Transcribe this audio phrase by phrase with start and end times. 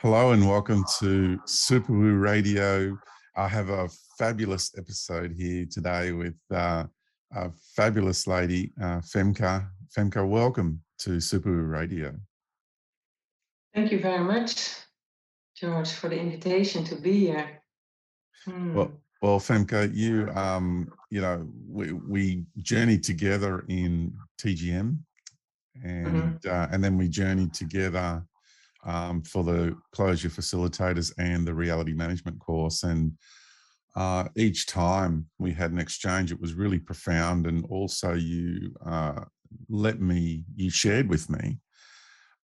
[0.00, 2.98] Hello and welcome to Super Woo Radio.
[3.34, 3.88] I have a
[4.18, 6.84] fabulous episode here today with uh,
[7.34, 9.66] a fabulous lady, uh, Femka.
[9.96, 12.14] Femke, welcome to Super Woo Radio.
[13.74, 14.68] Thank you very much,
[15.56, 17.62] George, for the invitation to be here.
[18.44, 18.74] Hmm.
[18.74, 18.92] Well,
[19.22, 24.98] well, Femke, you um, you know, we, we journeyed together in TGM,
[25.82, 26.50] and mm-hmm.
[26.50, 28.22] uh, and then we journeyed together
[28.86, 32.84] um, for the closure facilitators and the reality management course.
[32.84, 33.12] And
[33.96, 37.46] uh, each time we had an exchange, it was really profound.
[37.46, 39.24] And also, you uh,
[39.68, 41.58] let me, you shared with me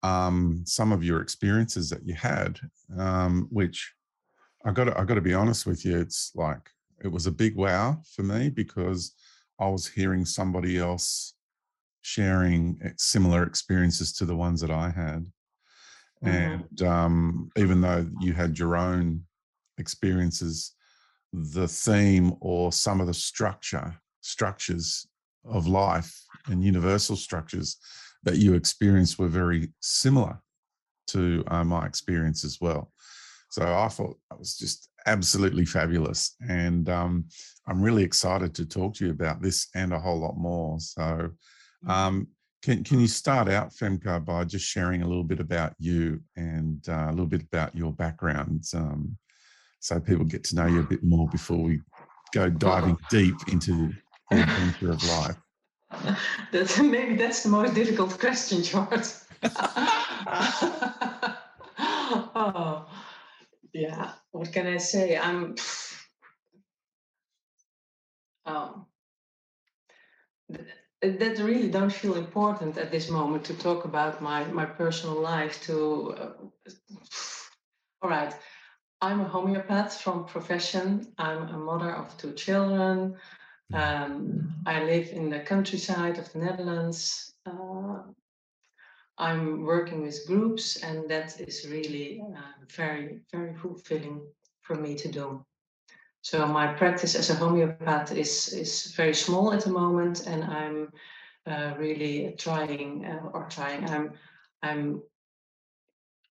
[0.02, 2.58] um, some of your experiences that you had,
[2.98, 3.92] um, which
[4.64, 4.96] I got.
[4.96, 5.98] I got to be honest with you.
[5.98, 6.70] It's like
[7.04, 9.14] it was a big wow for me because
[9.60, 11.34] I was hearing somebody else
[12.02, 15.26] sharing similar experiences to the ones that I had.
[16.24, 16.62] Mm-hmm.
[16.80, 19.22] And um, even though you had your own
[19.78, 20.72] experiences,
[21.32, 25.06] the theme or some of the structure, structures
[25.44, 26.14] of life
[26.46, 27.78] and universal structures
[28.22, 30.40] that you experienced were very similar
[31.08, 32.92] to uh, my experience as well.
[33.50, 36.36] So I thought that was just absolutely fabulous.
[36.48, 37.26] And um,
[37.66, 40.78] I'm really excited to talk to you about this and a whole lot more.
[40.80, 41.90] So, mm-hmm.
[41.90, 42.28] um,
[42.62, 46.88] can, can you start out, Femke, by just sharing a little bit about you and
[46.88, 49.16] uh, a little bit about your background um,
[49.80, 51.80] so people get to know you a bit more before we
[52.32, 53.92] go diving deep into
[54.30, 55.36] the adventure of life?
[56.52, 59.08] That's, maybe that's the most difficult question, George.
[62.34, 62.86] oh,
[63.74, 64.12] yeah.
[64.30, 65.18] What can I say?
[65.18, 65.54] I'm.
[68.46, 68.86] Um,
[71.02, 75.60] that really don't feel important at this moment to talk about my my personal life
[75.62, 76.32] to uh,
[78.02, 78.34] all right
[79.00, 81.12] i'm a homeopath from profession.
[81.18, 83.16] I'm a mother of two children.
[83.74, 87.34] Um, i live in the countryside of the netherlands.
[87.46, 87.98] Uh,
[89.18, 94.22] i'm working with groups and that is really uh, very very fulfilling
[94.62, 95.44] for me to do
[96.22, 100.92] so my practice as a homeopath is is very small at the moment, and I'm
[101.46, 103.84] uh, really trying uh, or trying.
[103.90, 104.12] I'm
[104.62, 105.02] I'm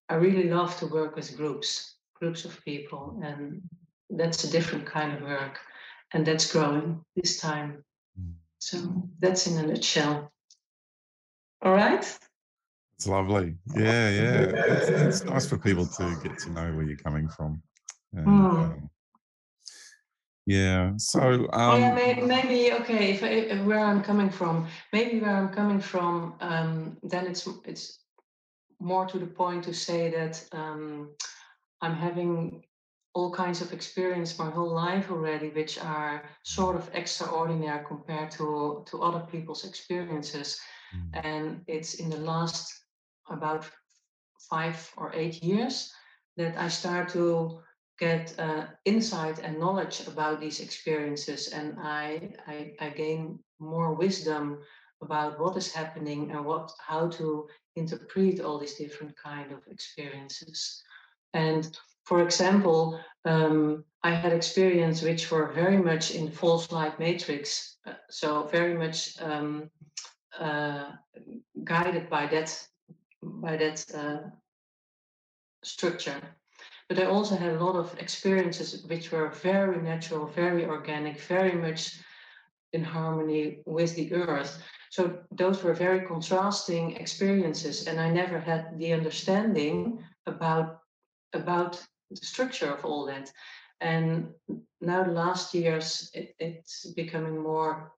[0.09, 3.61] I really love to work with groups, groups of people, and
[4.09, 5.59] that's a different kind of work,
[6.13, 7.83] and that's growing this time.
[8.19, 8.33] Mm.
[8.59, 8.77] So
[9.19, 10.31] that's in a nutshell.
[11.61, 12.19] All right.
[12.95, 13.55] It's lovely.
[13.75, 14.41] Yeah, yeah.
[14.41, 17.61] It's, it's nice for people to get to know where you're coming from.
[18.13, 18.59] And, mm.
[18.59, 18.90] um,
[20.51, 20.91] yeah.
[20.97, 21.21] So
[21.53, 23.11] um, oh, yeah, maybe, maybe okay.
[23.13, 27.99] If, if, where I'm coming from, maybe where I'm coming from, um, then it's it's
[28.79, 31.11] more to the point to say that um,
[31.81, 32.63] I'm having
[33.13, 38.83] all kinds of experience my whole life already, which are sort of extraordinary compared to
[38.89, 40.59] to other people's experiences.
[40.95, 41.25] Mm.
[41.25, 42.65] And it's in the last
[43.29, 43.69] about
[44.49, 45.91] five or eight years
[46.37, 47.61] that I start to
[48.01, 54.59] get uh, insight and knowledge about these experiences and I, I, I gain more wisdom
[55.01, 60.83] about what is happening and what how to interpret all these different kind of experiences.
[61.33, 67.77] And for example um, i had experience which were very much in false light matrix
[67.87, 69.69] uh, so very much um,
[70.39, 70.91] uh,
[71.63, 72.49] guided by that
[73.21, 74.29] by that uh,
[75.63, 76.21] structure
[76.91, 81.53] but I also had a lot of experiences which were very natural, very organic, very
[81.53, 81.97] much
[82.73, 84.61] in harmony with the earth.
[84.89, 90.81] So those were very contrasting experiences, and I never had the understanding about
[91.31, 93.31] about the structure of all that.
[93.79, 94.31] And
[94.81, 97.93] now the last years, it, it's becoming more.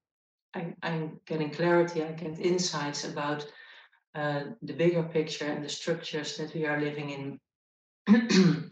[0.54, 2.04] I, am getting clarity.
[2.04, 3.52] I get insights about
[4.14, 7.40] uh, the bigger picture and the structures that we are living in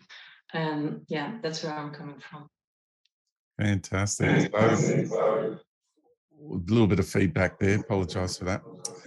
[0.53, 2.47] and yeah, that's where I'm coming from.
[3.59, 4.51] Fantastic.
[4.51, 5.57] So,
[6.49, 7.79] a little bit of feedback there.
[7.79, 8.61] Apologize for that.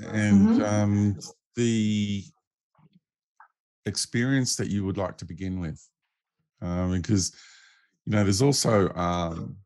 [0.06, 0.62] And mm-hmm.
[0.62, 1.18] um,
[1.56, 2.24] the
[3.86, 5.86] experience that you would like to begin with,
[6.62, 7.34] um, because
[8.06, 9.56] you know, there's also, um,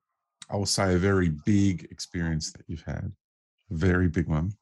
[0.50, 3.12] I will say, a very big experience that you've had,
[3.70, 4.52] a very big one.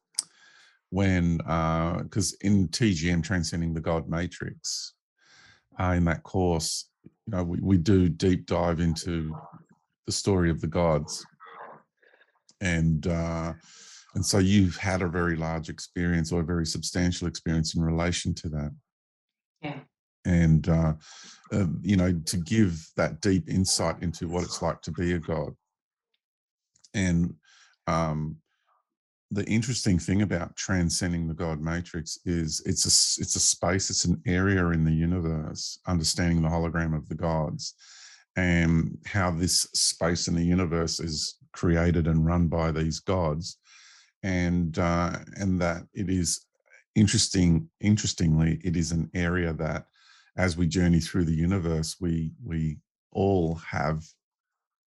[0.89, 4.93] When, because uh, in TGM, Transcending the God Matrix,
[5.79, 6.89] uh, in that course,
[7.27, 9.35] you know, we, we do deep dive into
[10.05, 11.25] the story of the gods.
[12.61, 13.53] And uh,
[14.15, 18.33] and so you've had a very large experience or a very substantial experience in relation
[18.35, 18.71] to that.
[19.61, 19.79] Yeah.
[20.25, 20.93] and uh,
[21.51, 25.19] uh, you know to give that deep insight into what it's like to be a
[25.19, 25.53] god
[26.93, 27.33] and
[27.87, 28.37] um,
[29.31, 34.05] the interesting thing about transcending the god matrix is it's a it's a space it's
[34.05, 37.73] an area in the universe understanding the hologram of the gods
[38.37, 43.57] and how this space in the universe is created and run by these gods.
[44.23, 46.45] And uh, and that it is
[46.95, 49.85] interesting interestingly it is an area that
[50.35, 52.79] as we journey through the universe we we
[53.11, 54.03] all have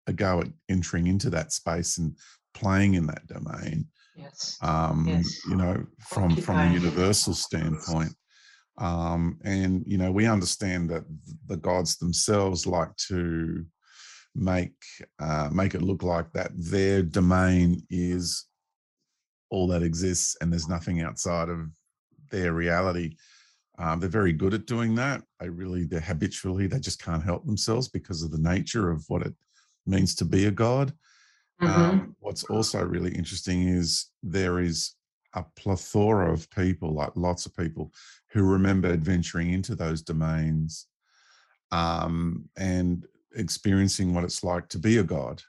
[0.06, 2.15] a go at entering into that space and
[2.53, 5.45] playing in that domain yes um yes.
[5.47, 8.13] you know from from a universal standpoint
[8.79, 11.03] um and you know we understand that
[11.47, 13.65] the gods themselves like to
[14.35, 14.73] make
[15.19, 18.45] uh make it look like that their domain is
[19.49, 21.67] all that exists and there's nothing outside of
[22.31, 23.15] their reality
[23.79, 25.21] um, they're very good at doing that.
[25.39, 29.21] They really, they're habitually, they just can't help themselves because of the nature of what
[29.21, 29.33] it
[29.85, 30.93] means to be a god.
[31.62, 31.81] Mm-hmm.
[31.81, 34.94] Um, what's also really interesting is there is
[35.33, 37.92] a plethora of people, like lots of people,
[38.31, 40.88] who remember adventuring into those domains
[41.71, 43.06] um, and
[43.36, 45.42] experiencing what it's like to be a god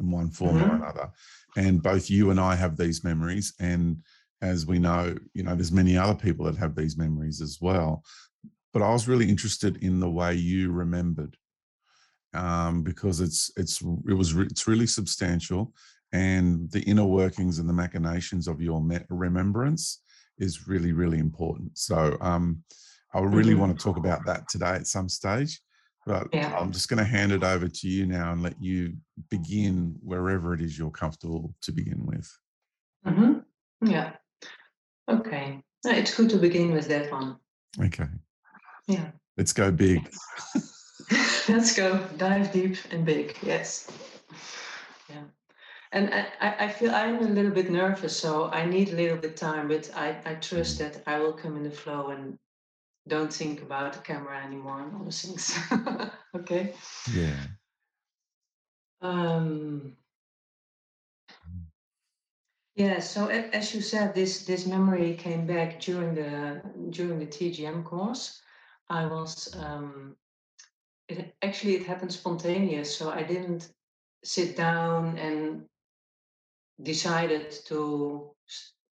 [0.00, 0.70] in one form Mm-hmm.
[0.70, 1.10] or another.
[1.56, 4.02] And both you and I have these memories, and
[4.42, 8.04] as we know, you know, there's many other people that have these memories as well.
[8.72, 11.36] But I was really interested in the way you remembered
[12.36, 15.72] um, because it's it's it was re- it's really substantial,
[16.12, 20.02] and the inner workings and the machinations of your me- remembrance
[20.38, 21.76] is really really important.
[21.78, 22.62] So um,
[23.14, 23.58] I really Mhm.
[23.60, 25.60] want to talk about that today at some stage.
[26.06, 26.54] But Yeah.
[26.56, 28.96] I'm just going to hand it over to you now and let you
[29.28, 32.28] begin wherever it is you're comfortable to begin with.
[33.04, 33.88] Mm-hmm.
[33.88, 34.12] Yeah.
[35.08, 35.62] Okay.
[35.84, 37.36] It's good to begin with that one.
[37.80, 38.08] Okay,
[38.86, 39.10] Yeah.
[39.36, 40.08] let's go big.
[41.48, 43.36] Let's go dive deep and big.
[43.42, 43.90] Yes.
[45.08, 45.24] Yeah.
[45.92, 49.36] And I, I feel I'm a little bit nervous, so I need a little bit
[49.36, 52.38] time, but I, I trust that I will come in the flow and
[53.08, 55.58] don't think about the camera anymore and all those things.
[56.36, 56.74] okay.
[57.14, 57.36] Yeah.
[59.00, 59.96] Um,
[62.74, 67.84] yeah, so as you said, this this memory came back during the during the TGM
[67.84, 68.42] course.
[68.88, 70.16] I was um,
[71.08, 73.72] it actually it happened spontaneous, so I didn't
[74.24, 75.64] sit down and
[76.82, 78.30] decided to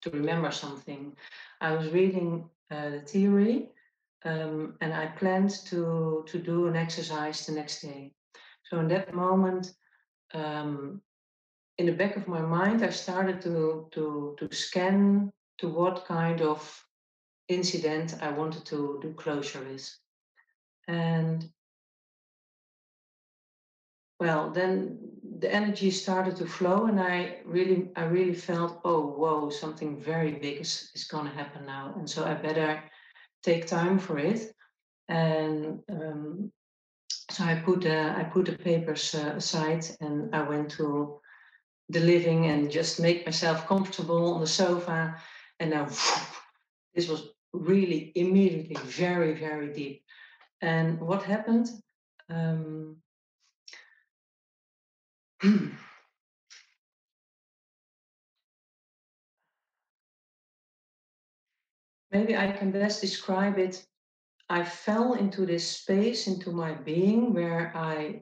[0.03, 1.17] to remember something.
[1.61, 3.71] I was reading uh, the theory,
[4.25, 8.13] um, and I planned to to do an exercise the next day.
[8.65, 9.75] So in that moment,
[10.35, 11.01] um,
[11.79, 16.43] in the back of my mind, I started to to to scan to what kind
[16.43, 16.87] of
[17.49, 19.89] incident I wanted to do closure with,
[20.89, 21.51] and
[24.23, 24.99] well, then
[25.41, 30.33] the energy started to flow, and I really I really felt, oh whoa, something very
[30.45, 32.71] big is is going to happen now, and so I better
[33.43, 34.41] take time for it,
[35.09, 36.53] and um,
[37.35, 41.21] so I put uh, I put the papers uh, aside, and I went to
[41.89, 45.17] the living and just make myself comfortable on the sofa.
[45.59, 45.87] And now
[46.95, 50.05] this was really immediately very, very deep.
[50.61, 51.69] And what happened?
[52.31, 53.02] Um,
[62.13, 63.85] maybe I can best describe it.
[64.49, 68.21] I fell into this space, into my being, where I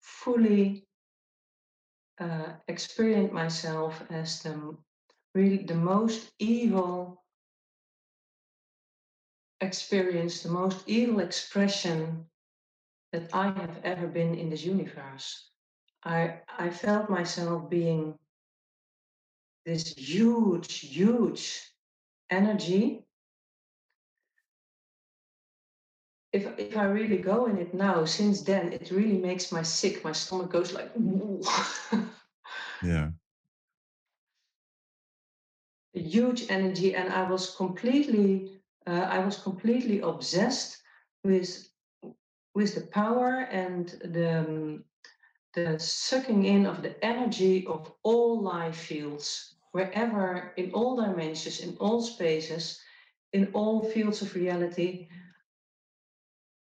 [0.00, 0.86] fully
[2.20, 4.76] uh, experienced myself as the
[5.34, 7.24] really the most evil
[9.60, 12.26] experience, the most evil expression
[13.12, 15.50] that I have ever been in this universe.
[16.04, 18.18] I, I felt myself being
[19.64, 21.72] this huge, huge
[22.30, 23.04] energy.
[26.32, 30.04] If, if I really go in it now, since then, it really makes my sick.
[30.04, 30.92] My stomach goes like,
[32.80, 33.10] Yeah.
[35.94, 40.82] a huge energy, and I was completely, uh, I was completely obsessed
[41.24, 41.68] with,
[42.54, 44.84] with the power and the, um,
[45.54, 51.76] the sucking in of the energy of all life fields, wherever, in all dimensions, in
[51.78, 52.80] all spaces,
[53.32, 55.08] in all fields of reality.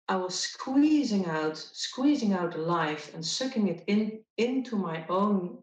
[0.09, 5.59] I was squeezing out, squeezing out the life and sucking it in into my own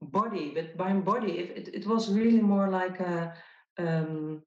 [0.00, 0.52] body.
[0.54, 3.34] But by body, it, it, was really more like a
[3.78, 4.42] um,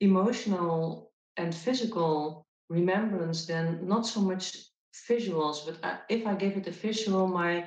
[0.00, 4.66] emotional and physical remembrance than not so much
[5.08, 7.64] visuals but I, if i gave it a visual my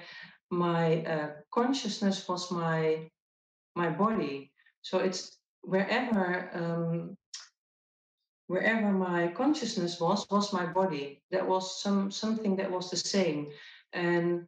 [0.52, 3.10] my uh, consciousness was my
[3.76, 4.52] my body.
[4.82, 7.18] So it's wherever um,
[8.48, 11.22] wherever my consciousness was was my body.
[11.32, 13.48] That was some something that was the same.
[13.94, 14.48] And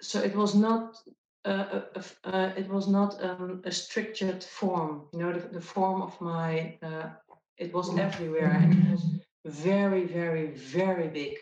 [0.00, 0.96] so it was not
[1.44, 1.82] uh,
[2.24, 6.78] uh, it was not um, a structured form you know the, the form of my
[6.82, 7.10] uh,
[7.58, 7.98] it was mm.
[7.98, 9.04] everywhere and it was
[9.44, 11.34] very very very big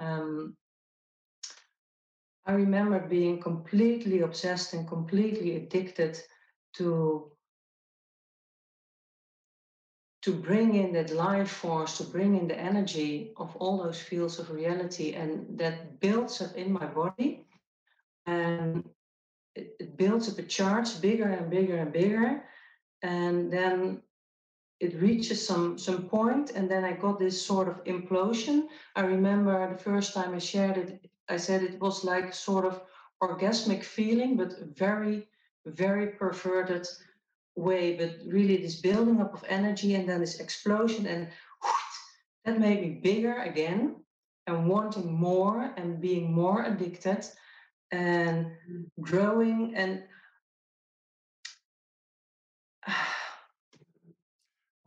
[0.00, 0.56] um,
[2.46, 6.18] i remember being completely obsessed and completely addicted
[6.74, 7.30] to
[10.26, 14.40] to bring in that life force, to bring in the energy of all those fields
[14.40, 17.46] of reality, and that builds up in my body.
[18.26, 18.82] And
[19.54, 22.42] it, it builds up a charge bigger and bigger and bigger.
[23.02, 24.02] And then
[24.80, 28.68] it reaches some some point and then i got this sort of implosion.
[28.94, 32.82] I remember the first time i shared it i said it was like sort of
[33.22, 35.26] orgasmic feeling but very
[35.66, 36.86] very perverted
[37.56, 41.28] way, but really this building up of energy and then this explosion and
[42.44, 43.96] that made me bigger again
[44.46, 47.24] and wanting more and being more addicted
[47.90, 48.84] and mm.
[49.00, 50.04] growing and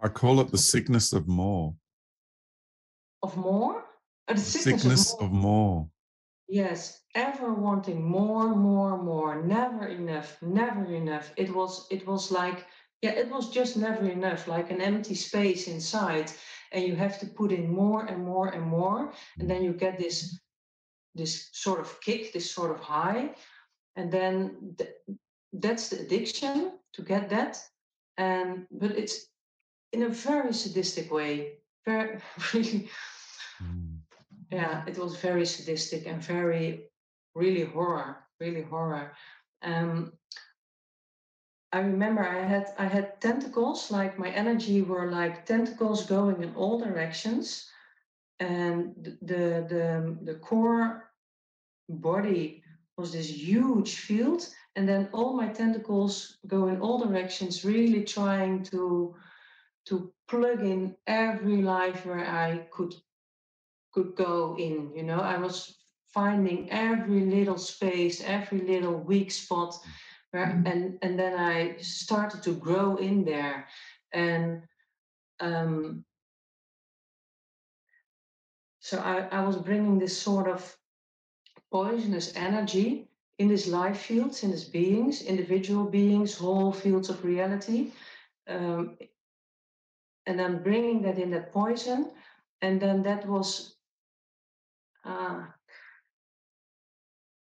[0.02, 1.74] I call it the sickness of more.
[3.22, 3.84] Of more?
[4.28, 5.28] Uh, the, sickness, sickness of, more.
[5.28, 5.90] of more.
[6.48, 11.32] Yes, ever wanting more, more, more, never enough, never enough.
[11.38, 12.66] It was it was like
[13.02, 16.32] yeah, it was just never enough, like an empty space inside,
[16.72, 19.98] and you have to put in more and more and more, and then you get
[19.98, 20.40] this
[21.16, 23.36] this sort of kick, this sort of high,
[23.96, 24.96] and then th-
[25.54, 27.62] that's the addiction to get that,
[28.18, 29.29] and but it's
[29.92, 32.20] in a very sadistic way, very
[32.54, 32.90] really.
[33.62, 34.00] Mm
[34.52, 36.86] yeah, it was very sadistic and very,
[37.36, 39.14] really horror, really horror.
[39.62, 40.14] Um,
[41.72, 46.56] I remember I had I had tentacles, like my energy were like tentacles going in
[46.56, 47.70] all directions,
[48.40, 51.12] and the the the core
[51.90, 52.64] body
[52.98, 58.64] was this huge field, and then all my tentacles go in all directions, really trying
[58.64, 59.16] to
[59.86, 62.94] to plug in every life where I could
[63.92, 64.92] could go in.
[64.96, 65.76] You know, I was
[66.14, 69.76] finding every little space, every little weak spot,
[70.32, 70.68] where, mm-hmm.
[70.68, 73.68] and and then I started to grow in there,
[74.14, 74.64] and
[75.40, 76.06] um,
[78.80, 80.76] so I, I was bringing this sort of
[81.72, 87.92] poisonous energy in these life fields, in these beings, individual beings, whole fields of reality.
[88.48, 88.98] Um,
[90.26, 92.12] and I'm bringing that in that poison,
[92.62, 93.76] and then that was
[95.06, 95.44] uh,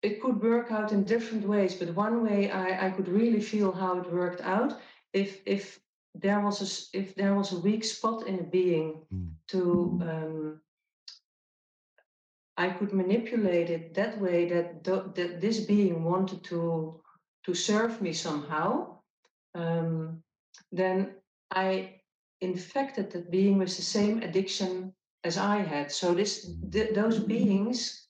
[0.02, 3.72] it could work out in different ways, but one way I, I could really feel
[3.72, 4.74] how it worked out
[5.12, 5.80] if if
[6.14, 9.30] there was a if there was a weak spot in a being mm.
[9.48, 10.60] to um,
[12.56, 17.00] I could manipulate it that way that th- that this being wanted to
[17.44, 18.98] to serve me somehow,
[19.54, 20.22] um,
[20.70, 21.14] then
[21.50, 22.00] I
[22.40, 24.92] infected that being with the same addiction
[25.24, 25.90] as I had.
[25.90, 28.08] So this th- those beings,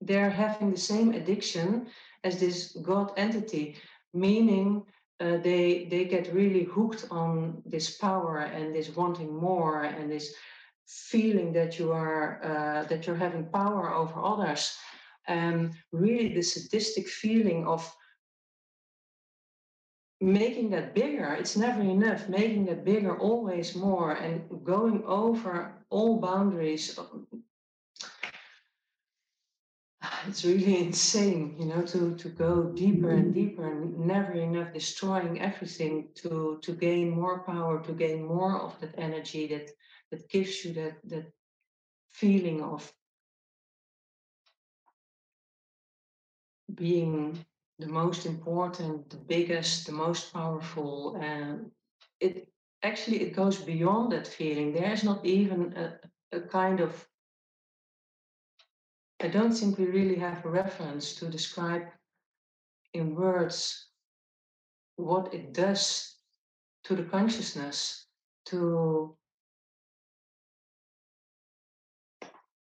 [0.00, 1.86] they're having the same addiction
[2.24, 3.76] as this God entity,
[4.12, 4.84] meaning
[5.20, 10.34] uh, they they get really hooked on this power and this wanting more and this
[10.86, 14.76] feeling that you are uh, that you're having power over others
[15.28, 17.82] and really the sadistic feeling of
[20.22, 22.28] making that bigger it's never enough.
[22.28, 26.98] Making that bigger always more and going over all boundaries.
[30.28, 33.40] It's really insane you know to to go deeper and mm-hmm.
[33.40, 38.78] deeper and never enough destroying everything to to gain more power to gain more of
[38.80, 39.70] that energy that
[40.10, 41.26] that gives you that that
[42.10, 42.92] feeling of
[46.74, 47.44] being
[47.82, 51.16] the most important, the biggest, the most powerful.
[51.20, 51.70] And
[52.20, 52.48] it
[52.82, 54.72] actually it goes beyond that feeling.
[54.72, 57.06] There's not even a, a kind of
[59.22, 61.86] I don't think we really have a reference to describe
[62.92, 63.86] in words
[64.96, 66.16] what it does
[66.84, 68.06] to the consciousness
[68.46, 69.16] to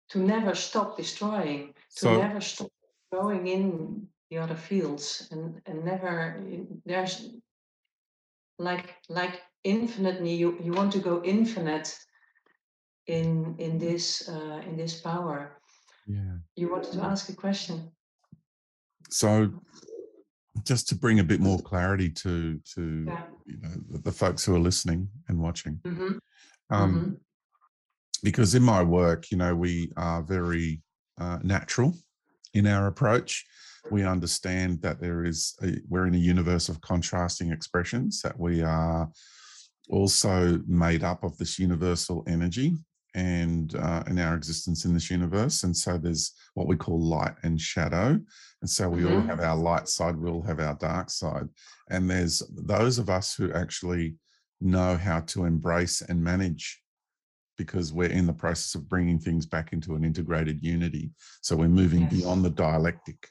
[0.09, 2.69] to never stop destroying to so, never stop
[3.11, 6.41] going in the other fields and and never
[6.85, 7.29] there's
[8.57, 11.95] like like infinitely you, you want to go infinite
[13.07, 15.57] in in this uh, in this power.
[16.07, 16.38] Yeah.
[16.55, 17.91] You wanted to ask a question.
[19.09, 19.51] So
[20.63, 23.25] just to bring a bit more clarity to to Yeah.
[23.45, 25.79] you know the, the folks who are listening and watching.
[25.85, 26.17] hmm
[26.69, 27.13] Um, hmm
[28.23, 30.83] because in my work, you know, we are very
[31.17, 31.95] uh, natural
[32.53, 33.43] in our approach.
[33.89, 38.21] We understand that there is a, we're in a universe of contrasting expressions.
[38.21, 39.09] That we are
[39.89, 42.77] also made up of this universal energy
[43.13, 45.63] and uh, in our existence in this universe.
[45.63, 48.17] And so there's what we call light and shadow.
[48.61, 49.27] And so we all Mhm.
[49.27, 51.50] have our light side, we all have our dark side.
[51.89, 54.15] And there's those of us who actually
[54.61, 56.81] know how to embrace and manage
[57.57, 61.11] because we're in the process of bringing things back into an integrated unity.
[61.41, 62.13] So we're moving Yes.
[62.13, 63.27] beyond the dialectic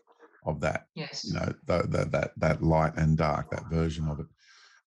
[0.46, 1.24] of that, Yes.
[1.24, 4.26] you know, that that that, that light and dark, that version of it.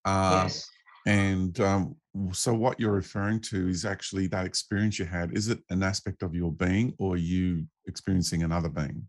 [0.06, 0.68] Uh, yes.
[1.06, 1.96] and um,
[2.32, 5.36] so what you're referring to is actually that experience you had.
[5.38, 9.08] Is it an aspect of your being or are you experiencing another being?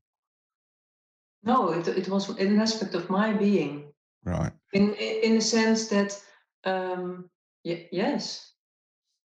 [1.42, 3.92] No, it, it was an aspect of my being.
[4.24, 4.52] Right.
[4.72, 6.18] In in the sense that
[6.64, 7.28] um
[7.64, 8.52] y- yes.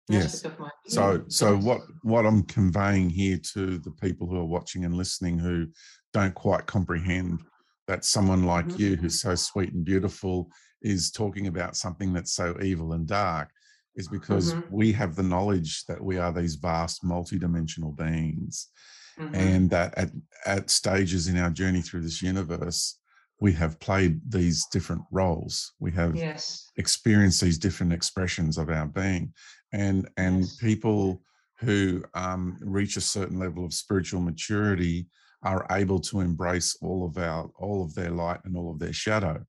[0.09, 0.25] an Yes.
[0.35, 4.45] aspect of my So so what what I'm conveying here to the people who are
[4.45, 5.67] watching and listening who
[6.13, 7.41] don't quite comprehend
[7.87, 10.49] that someone like you who's so sweet and beautiful
[10.81, 13.49] is talking about something that's so evil and dark
[13.95, 14.61] is because Mhm.
[14.69, 18.69] we have the knowledge that we are these vast multidimensional beings
[19.17, 19.33] Mhm.
[19.33, 20.11] and that at,
[20.45, 22.99] at stages in our journey through this universe
[23.39, 26.71] we have played these different roles we have yes.
[26.77, 29.33] experience these different expressions of our being
[29.73, 30.57] and and Yes.
[30.57, 31.21] people
[31.59, 35.07] who um, reach a certain level of spiritual maturity
[35.43, 38.93] are able to embrace all of our all of their light and all of their
[38.93, 39.43] shadow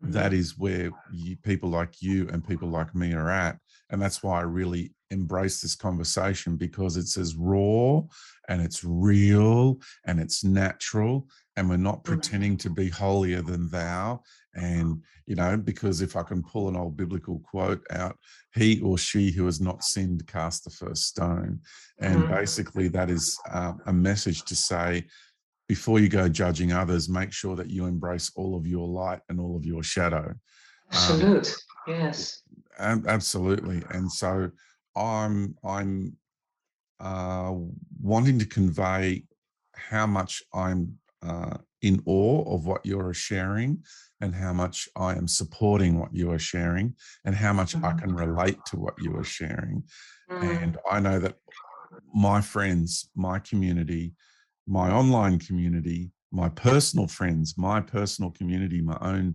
[0.00, 0.38] that Mhm.
[0.38, 3.58] is where you, people like you and people like me are at
[3.92, 8.00] and that's why i really embrace this conversation because it's as raw
[8.48, 14.20] and it's real and it's natural and we're not pretending to be holier than thou
[14.54, 18.16] and you know because if i can pull an old biblical quote out
[18.54, 21.60] he or she who has not sinned cast the first stone
[22.00, 22.28] and Mhm.
[22.28, 25.06] basically that is um, a message to say
[25.68, 29.38] before you go judging others make sure that you embrace all of your light and
[29.38, 30.36] all of your shadow um,
[30.90, 31.54] Absolute.
[31.86, 32.42] yes.
[32.78, 34.50] Ab- absolutely and so
[34.96, 36.16] i'm i'm
[37.00, 37.52] uh,
[38.00, 39.24] wanting to convey
[39.74, 43.82] how much i'm uh, in awe of what you're sharing
[44.20, 47.98] and how much i am supporting what you are sharing and how much i Mhm.
[48.00, 49.82] can relate to what you are sharing
[50.30, 50.62] Mm.
[50.62, 51.36] and i know that
[52.14, 54.14] my friends my community
[54.66, 59.34] my online community my personal friends my personal community my own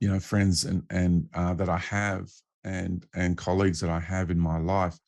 [0.00, 2.28] you know friends and and uh, that i have
[2.64, 4.98] and and colleagues that i have in my life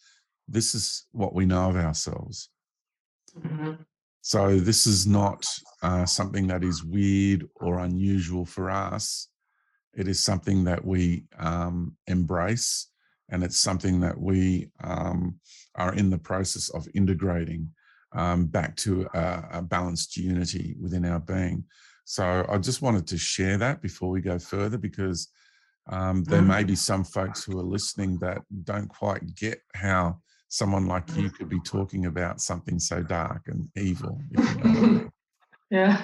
[0.49, 2.51] this is what we know of ourselves.
[3.37, 3.85] Mhm.
[4.23, 5.47] so this is not
[5.83, 9.29] uh, something that is weird or unusual for us.
[9.95, 12.89] It is something that we um, embrace
[13.29, 15.39] and it's something that we um,
[15.75, 17.71] are in the process of integrating
[18.13, 21.65] um, back to a, a balanced unity within our being
[22.09, 25.29] so i just wanted to share that before we go further because
[25.91, 30.19] um, there may be some folks who are listening that don't quite get how
[30.49, 34.67] someone like you could be talking about something so dark and evil you know I
[34.69, 35.13] mean.
[35.71, 36.03] yeah.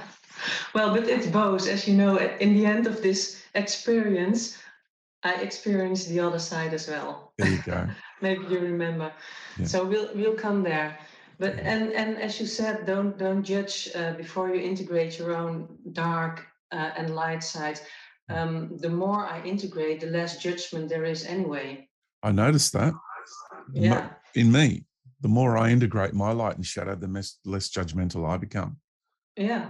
[0.75, 2.19] Well, but it's both, as you know.
[2.19, 4.59] In the end of this experience,
[5.23, 7.33] I experienced the other side as well.
[7.39, 7.89] there you go
[8.21, 9.13] Maybe you remember.
[9.59, 9.67] Yeah.
[9.67, 10.99] So we'll we'll come there.
[11.39, 15.69] But and and as you said, don't don't judge uh, before you integrate your own
[15.93, 17.81] dark uh, and light side.
[18.31, 21.89] Um, the more I integrate, the less judgment there is anyway.
[22.23, 22.95] i noticed that
[23.73, 24.09] Yeah.
[24.35, 24.85] in me
[25.21, 28.77] the more i integrate my light and shadow the less, less judgmental i become
[29.37, 29.67] Yeah,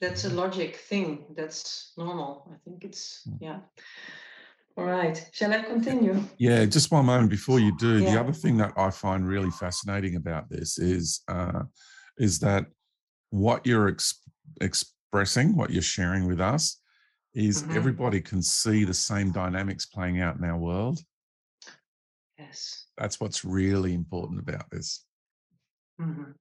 [0.00, 1.08] that's a logic thing.
[1.36, 2.30] That's normal.
[2.54, 3.38] I think it's Mm.
[3.40, 3.58] yeah.
[4.78, 5.28] All right.
[5.32, 6.20] Shall I continue?
[6.38, 8.00] Yeah, just one moment before you do.
[8.00, 11.64] The other thing that I find really fascinating about this is uh,
[12.18, 12.66] is that
[13.30, 14.22] what you're ex-
[14.60, 16.80] expressing, what you're sharing with us,
[17.34, 17.74] is Mhm.
[17.74, 21.00] everybody can see the same dynamics playing out in our world.
[22.38, 22.86] Yes.
[22.96, 25.04] That's what's really important about this.
[26.00, 26.34] Mhm.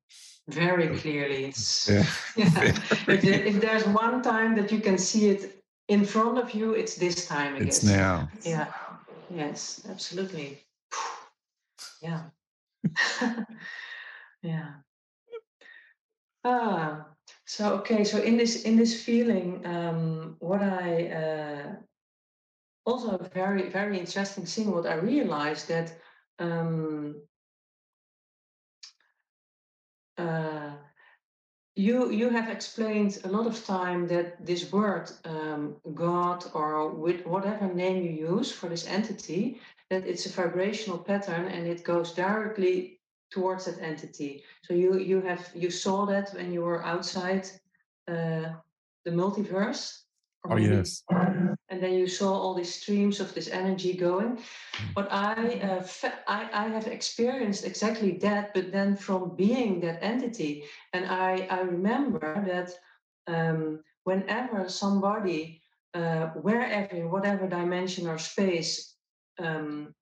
[0.47, 1.45] Very clearly.
[1.45, 2.05] It's Yeah.
[2.35, 2.77] yeah.
[3.07, 6.73] If, there, if there's one time that you can see it in front of you,
[6.73, 7.55] it's this time.
[7.55, 7.97] I it's guess.
[7.97, 8.29] now.
[8.43, 8.71] Yeah.
[9.29, 9.85] Yes.
[9.89, 10.63] Absolutely.
[12.01, 12.23] Yeah.
[14.41, 14.73] yeah.
[16.43, 17.05] Ah.
[17.45, 18.03] So okay.
[18.03, 21.75] So in this in this feeling, um, what I uh,
[22.85, 24.71] also a very very interesting thing.
[24.71, 25.97] What I realized that
[26.39, 27.21] um,
[30.17, 30.71] uh,
[31.77, 37.25] you you have explained a lot of time that this word um, God or with
[37.25, 42.13] whatever name you use for this entity, that it's a vibrational pattern and it goes
[42.13, 44.43] directly towards that entity.
[44.63, 47.47] So you you have you saw that when you were outside
[48.07, 48.49] uh,
[49.05, 50.06] the multiverse.
[50.49, 51.03] Oh yes.
[51.69, 54.37] And then you saw all these streams of this energy going.
[54.37, 54.93] Mm.
[54.95, 60.63] But I, uh, I, I have experienced exactly that, but then from being that entity.
[60.93, 62.71] And I, I remember that
[63.27, 65.61] um, whenever somebody,
[65.93, 68.95] uh, wherever, in whatever dimension or space,
[69.39, 69.93] um,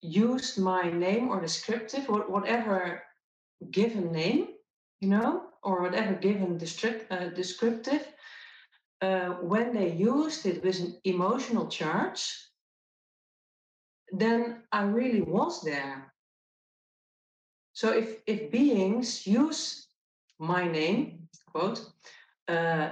[0.00, 3.02] used my name or descriptive, or whatever
[3.70, 4.48] given name,
[5.00, 6.60] you know, or whatever given
[7.10, 8.06] uh, descriptive,
[9.04, 12.22] uh, when they used it with an emotional charge,
[14.22, 14.40] then
[14.72, 15.96] I really was there.
[17.72, 19.88] So if, if beings use
[20.38, 21.80] my name, quote,
[22.48, 22.88] uh,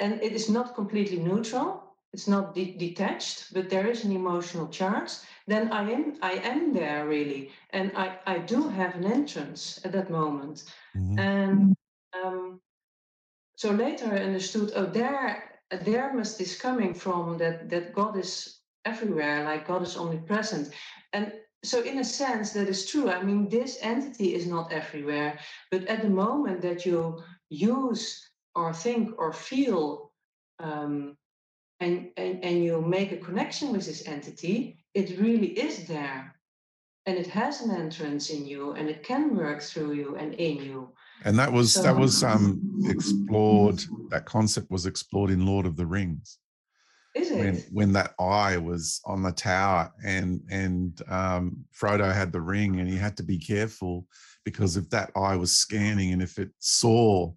[0.00, 1.68] and it is not completely neutral,
[2.14, 5.12] it's not de- detached, but there is an emotional charge,
[5.46, 9.92] then I am I am there really, and I I do have an entrance at
[9.92, 10.56] that moment,
[10.96, 11.18] mm-hmm.
[11.18, 11.76] and
[12.18, 12.43] um,
[13.64, 18.58] so later I understood, oh, there, there must this coming from that that God is
[18.84, 20.68] everywhere, like God is omnipresent,
[21.14, 23.08] and so in a sense that is true.
[23.08, 25.38] I mean, this entity is not everywhere,
[25.70, 28.04] but at the moment that you use
[28.54, 30.12] or think or feel,
[30.58, 31.16] um,
[31.80, 36.36] and, and and you make a connection with this entity, it really is there,
[37.06, 40.56] and it has an entrance in you, and it can work through you and in
[40.62, 40.92] you
[41.24, 45.76] and that was so, that was um explored that concept was explored in lord of
[45.76, 46.38] the rings
[47.14, 47.38] is it?
[47.38, 52.80] when when that eye was on the tower and and um frodo had the ring
[52.80, 54.06] and he had to be careful
[54.44, 57.32] because if that eye was scanning and if it saw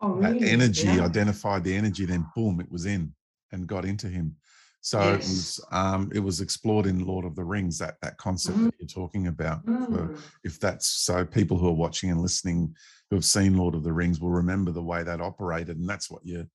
[0.00, 0.38] oh, really?
[0.38, 1.04] that energy yeah.
[1.04, 3.12] identified the energy then boom it was in
[3.52, 4.36] and got into him
[4.82, 5.12] so yes.
[5.12, 8.64] it was um, it was explored in Lord of the Rings that that concept mm.
[8.66, 9.64] that you're talking about.
[9.66, 10.18] Mm.
[10.42, 12.74] if that's so, people who are watching and listening
[13.10, 16.10] who have seen Lord of the Rings will remember the way that operated, and that's
[16.10, 16.46] what you're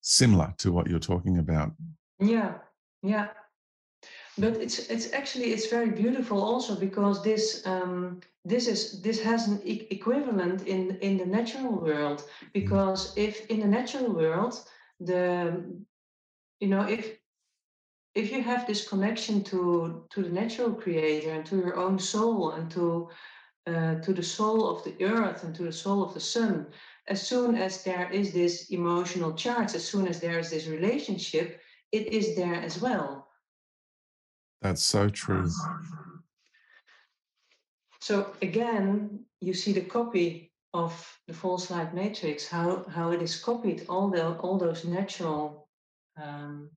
[0.00, 1.72] similar to what you're talking about.
[2.20, 2.54] Yeah,
[3.02, 3.28] yeah.
[4.38, 9.48] But it's it's actually it's very beautiful also because this um, this is this has
[9.48, 12.52] an e- equivalent in in the natural world mm.
[12.52, 14.54] because if in the natural world
[15.00, 15.62] the
[16.60, 17.18] you know if
[18.14, 22.52] if you have this connection to to the natural creator and to your own soul
[22.52, 23.08] and to
[23.66, 26.66] uh, to the soul of the earth and to the soul of the sun
[27.08, 31.60] as soon as there is this emotional charge as soon as there is this relationship
[31.92, 33.28] it is there as well.
[34.62, 35.50] That's so true.
[38.00, 40.92] So again you see the copy of
[41.28, 45.68] the false light matrix how how it is copied all the all those natural
[46.22, 46.70] um,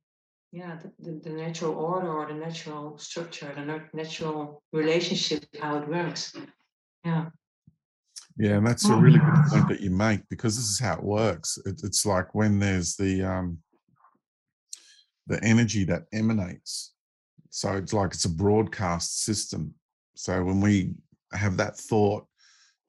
[0.51, 5.87] yeah the, the, the, natural order or the natural structure the natural relationship how it
[5.87, 6.33] works.
[7.03, 7.25] Yeah.
[8.37, 11.03] Yeah and that's a really good point that you make because this is how it
[11.03, 11.57] works.
[11.65, 13.59] It, it's like when there's the um
[15.27, 16.93] the energy that emanates.
[17.49, 19.73] So it's like it's a broadcast system.
[20.15, 20.93] So when we
[21.33, 22.25] have that thought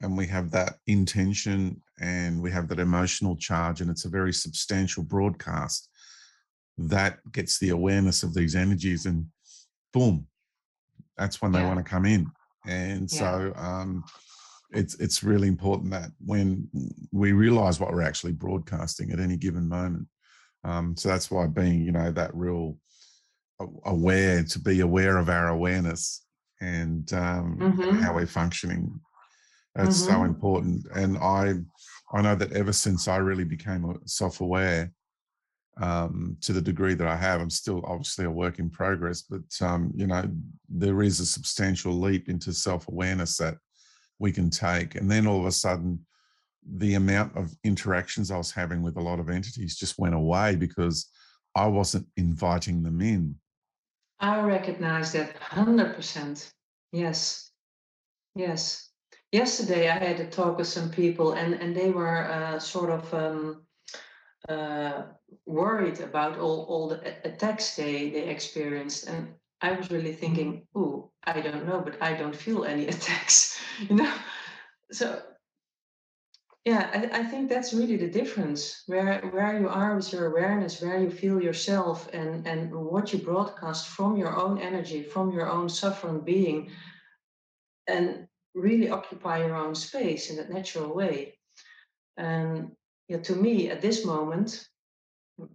[0.03, 4.33] and we have that intention and we have that emotional charge and it's a very
[4.33, 5.88] substantial broadcast
[6.79, 9.27] that gets the awareness of these energies and
[9.93, 10.27] boom
[11.17, 11.69] that's when they yeah.
[11.69, 12.27] want to come in
[12.67, 13.19] and yeah.
[13.19, 14.05] so um,
[14.73, 16.69] it's it's really important that when
[17.12, 20.07] we realize what we're actually broadcasting at any given moment
[20.65, 22.77] um, so that's why being you know that real
[23.85, 26.25] aware to be aware of our awareness
[26.61, 27.99] and um, mm-hmm.
[28.01, 29.01] how we're functioning
[29.75, 30.12] that's mm-hmm.
[30.12, 31.55] so important and i
[32.12, 34.93] i know that ever since i really became self-aware
[35.81, 37.41] um, to the degree that I have.
[37.41, 40.25] I'm still obviously a work in progress, but um, you know,
[40.69, 43.57] there is a substantial leap into self-awareness that
[44.19, 44.95] we can take.
[44.95, 46.05] And then all of a sudden,
[46.79, 50.57] the amount of interactions I was having with a lot of entities just went away
[50.57, 51.11] because
[51.55, 53.37] I wasn't inviting them in.
[54.19, 56.51] I recognize that 100%.
[56.93, 57.51] Yes.
[58.35, 58.91] Yes.
[59.33, 63.12] Yesterday, I had a talk with some people, and, and they were uh, sort of
[63.12, 63.65] um,
[64.48, 65.02] uh,
[65.46, 69.09] worried about all, all the attacks they, they experienced.
[69.09, 73.61] And I was really thinking, oh, I don't know, but I don't feel any attacks,
[73.88, 74.12] you know?
[74.92, 75.22] So
[76.64, 80.82] yeah, I, I think that's really the difference where where you are with your awareness,
[80.82, 85.48] where you feel yourself and, and what you broadcast from your own energy, from your
[85.48, 86.70] own sovereign being.
[87.87, 91.38] And really occupy your own space in that natural way.
[92.16, 92.72] And
[93.09, 94.66] yeah, to me, at this moment,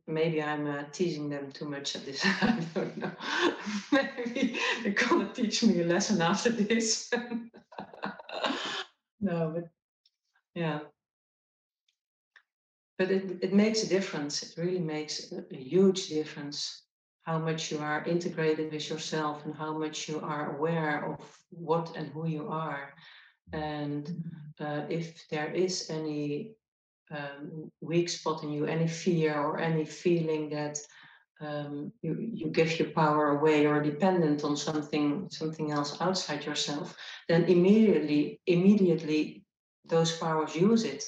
[0.07, 2.25] maybe I'm uh, teasing them too much at this.
[2.25, 3.11] I don't know.
[3.91, 7.11] maybe they're gonna teach me a lesson after this.
[9.21, 9.69] no, but
[10.55, 10.79] yeah.
[12.97, 14.43] But it, it makes a difference.
[14.43, 16.83] It really makes a, a huge difference
[17.23, 21.95] how much you are integrated with yourself and how much you are aware of what
[21.95, 22.93] and who you are.
[23.53, 24.23] And
[24.59, 26.55] uh, if there is any
[27.11, 30.77] um, weak spot in you, any fear or any feeling that
[31.41, 36.95] um, you, you give your power away or dependent on something something else outside yourself,
[37.27, 39.43] then immediately immediately
[39.85, 41.03] those powers use it.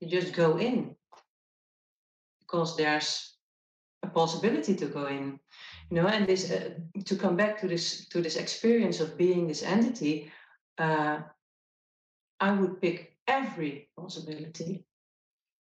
[0.00, 0.94] You just go in
[2.40, 3.36] because there's
[4.02, 5.38] a possibility to go in
[5.90, 6.70] you know and this uh,
[7.04, 10.30] to come back to this to this experience of being this entity
[10.78, 11.18] uh,
[12.40, 14.84] i would pick every possibility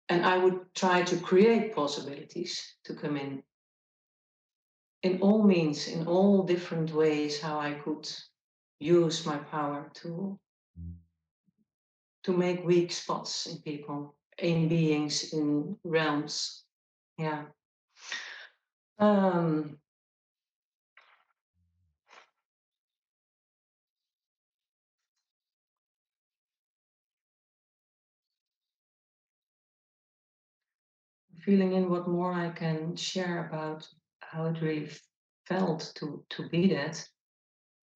[0.09, 3.43] and i would try to create possibilities to come in.
[5.03, 8.09] In all means in all different ways how i could
[8.81, 10.39] use my power to
[12.25, 16.65] to make weak spots in people in beings in realms.
[17.19, 17.45] Yeah.
[18.99, 19.79] Um,
[31.47, 34.91] feeling in what more I can share about how it really
[35.47, 37.03] felt to to be that.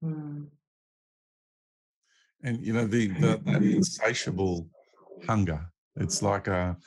[0.03, 0.47] Mm.
[2.43, 4.69] And you know the, the that insatiable
[5.27, 5.61] hunger.
[5.97, 6.77] It's like a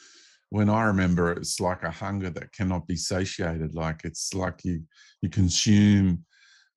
[0.49, 3.75] when I remember it's like a hunger that cannot be satiated.
[3.75, 4.83] Like it's like you
[5.21, 6.25] you consume.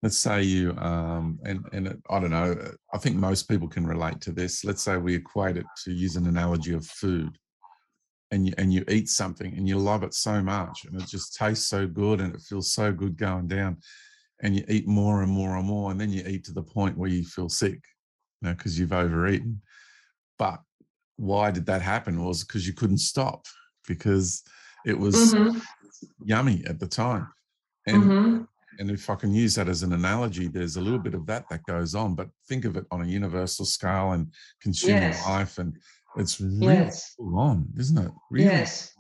[0.04, 2.56] Let's say you um, and and it, I don't know.
[2.94, 4.64] I think most people can relate to this.
[4.66, 7.38] Let's say we equate it to use an analogy of food
[8.32, 11.36] and you and you eat something and you love it so much and it just
[11.36, 13.78] tastes so good and it feels so good going down
[14.42, 16.98] and you eat more and more and more and then you eat to the point
[16.98, 17.80] where you feel sick
[18.42, 19.62] you know because you've overeaten
[20.38, 20.60] but
[21.16, 23.46] why did that happen was because you couldn't stop
[23.88, 24.44] because
[24.86, 25.58] it was mm-hmm.
[26.24, 27.28] yummy at the time
[27.88, 28.44] and mm-hmm.
[28.80, 31.46] and if i can use that as an analogy there's a little bit of that
[31.50, 35.26] that goes on but think of it on a universal scale and consumer yes.
[35.26, 35.78] life and
[36.20, 37.16] it's really yes.
[37.20, 38.12] on, isn't it?
[38.32, 38.46] Really?
[38.46, 38.94] Yes.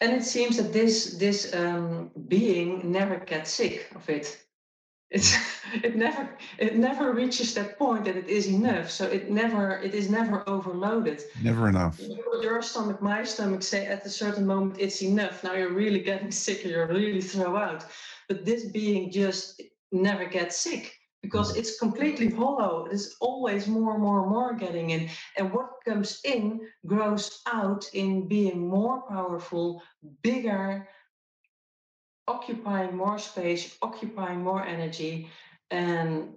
[0.00, 4.38] And it seems that this this um, being never gets sick of it.
[5.10, 5.36] It's
[5.82, 8.90] it never it never reaches that point that it is enough.
[8.90, 11.22] So it never it is never overloaded.
[11.42, 12.00] Never enough.
[12.42, 15.42] Your stomach, my stomach say at a certain moment it's enough.
[15.42, 16.64] Now you're really getting sick.
[16.64, 17.84] You're really throw out.
[18.28, 21.58] But this being just never gets sick because hmm.
[21.58, 22.86] it's completely hollow.
[22.88, 25.08] There's always more and more and more getting in.
[25.36, 29.82] And what comes in grows out in being more powerful,
[30.22, 30.88] bigger,
[32.26, 35.30] occupying more space, occupying more energy,
[35.70, 36.34] and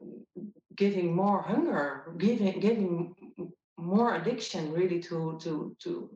[0.76, 3.16] giving more hunger, giving giving
[3.78, 6.10] more addiction really to to to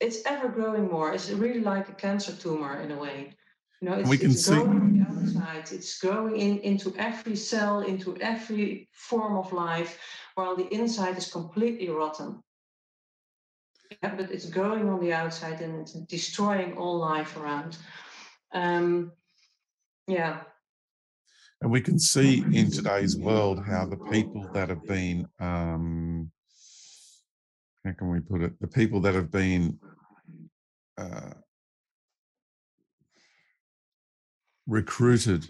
[0.00, 1.14] it's ever growing more.
[1.14, 3.34] It's really like a cancer tumor in a way.
[3.82, 5.72] You know, it's, we can it's see outside.
[5.72, 9.98] It's growing in, into every cell, into every form of life,
[10.36, 12.40] while the inside is completely rotten.
[14.00, 17.76] Yeah, but it's growing on the outside and it's destroying all life around.
[18.52, 19.10] Um,
[20.06, 20.42] yeah.
[21.60, 26.30] And we can see in today's world how the people that have been, um,
[27.84, 28.52] how can we put it?
[28.60, 29.80] The people that have been
[30.96, 31.32] uh,
[34.66, 35.46] recruited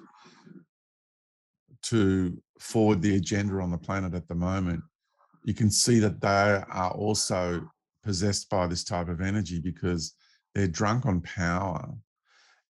[1.82, 4.82] to forward the agenda on the planet at the moment,
[5.44, 7.68] you can see that they are also
[8.04, 10.14] possessed by this type of energy because
[10.54, 11.88] they're drunk on power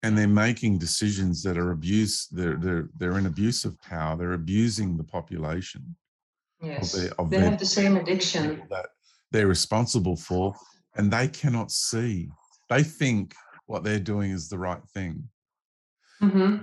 [0.03, 4.35] and they're making decisions that are abuse they're they're they're in abuse of power they're
[4.35, 5.97] abusing the population
[6.61, 8.63] yes of their, of they have the same addiction.
[8.69, 8.87] that
[9.33, 10.55] they're responsible for
[10.97, 12.29] and they cannot see.
[12.69, 13.35] They think
[13.67, 15.25] what they're doing is the right thing
[16.23, 16.39] Mm-hmm.
[16.39, 16.59] They are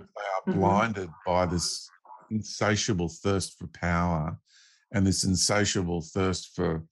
[0.47, 0.59] mm-hmm.
[0.59, 1.89] blinded by this
[2.31, 4.37] insatiable thirst for power
[4.91, 6.83] and this insatiable thirst for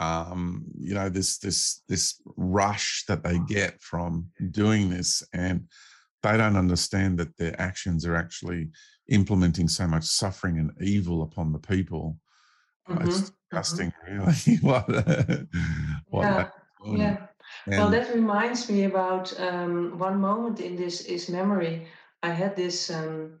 [0.00, 5.66] um, you know this this this rush that they get from doing this and
[6.22, 8.68] they don't understand that their actions are actually
[9.08, 12.16] implementing so much suffering and evil upon the people
[12.88, 13.08] mm-hmm.
[13.08, 13.26] it's mm-hmm.
[13.50, 14.88] disgusting really what,
[16.08, 16.48] what yeah,
[16.84, 17.26] yeah.
[17.66, 21.88] And well that reminds me about um, one moment in this is memory
[22.22, 22.90] I had this.
[22.90, 23.38] Um,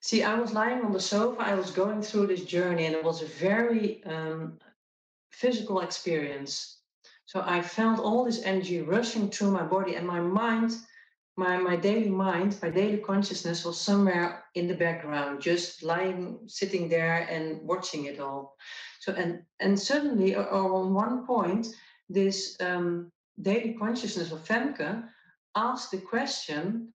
[0.00, 1.40] see, I was lying on the sofa.
[1.40, 4.58] I was going through this journey, and it was a very um,
[5.30, 6.78] physical experience.
[7.26, 10.72] So I felt all this energy rushing through my body, and my mind,
[11.36, 16.88] my my daily mind, my daily consciousness was somewhere in the background, just lying, sitting
[16.88, 18.56] there, and watching it all.
[19.00, 21.68] So and and suddenly, or, or on one point,
[22.08, 25.04] this um, daily consciousness of Femke
[25.54, 26.92] asked the question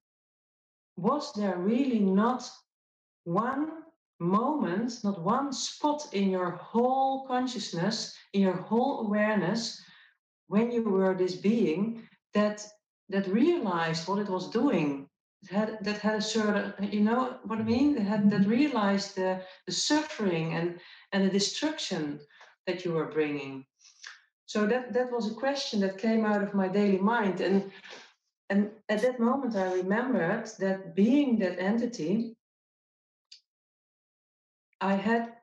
[0.97, 2.49] was there really not
[3.23, 3.83] one
[4.19, 9.81] moment, not one spot in your whole consciousness, in your whole awareness,
[10.47, 12.65] when you were this being that
[13.09, 15.07] that realized what it was doing,
[15.43, 17.95] that had, that had a certain, you know what I mean?
[17.95, 18.49] That, had, that mm-hmm.
[18.49, 20.79] realized the, the suffering and,
[21.11, 22.19] and the destruction
[22.65, 23.65] that you were bringing.
[24.45, 27.41] So that, that was a question that came out of my daily mind.
[27.41, 27.71] And
[28.49, 32.35] and at that moment, I remembered that being that entity,
[34.81, 35.33] I had,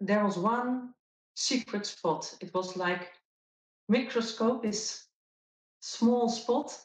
[0.00, 0.94] there was one
[1.34, 2.34] secret spot.
[2.40, 3.10] It was like
[3.88, 5.06] microscope is
[5.80, 6.78] small spot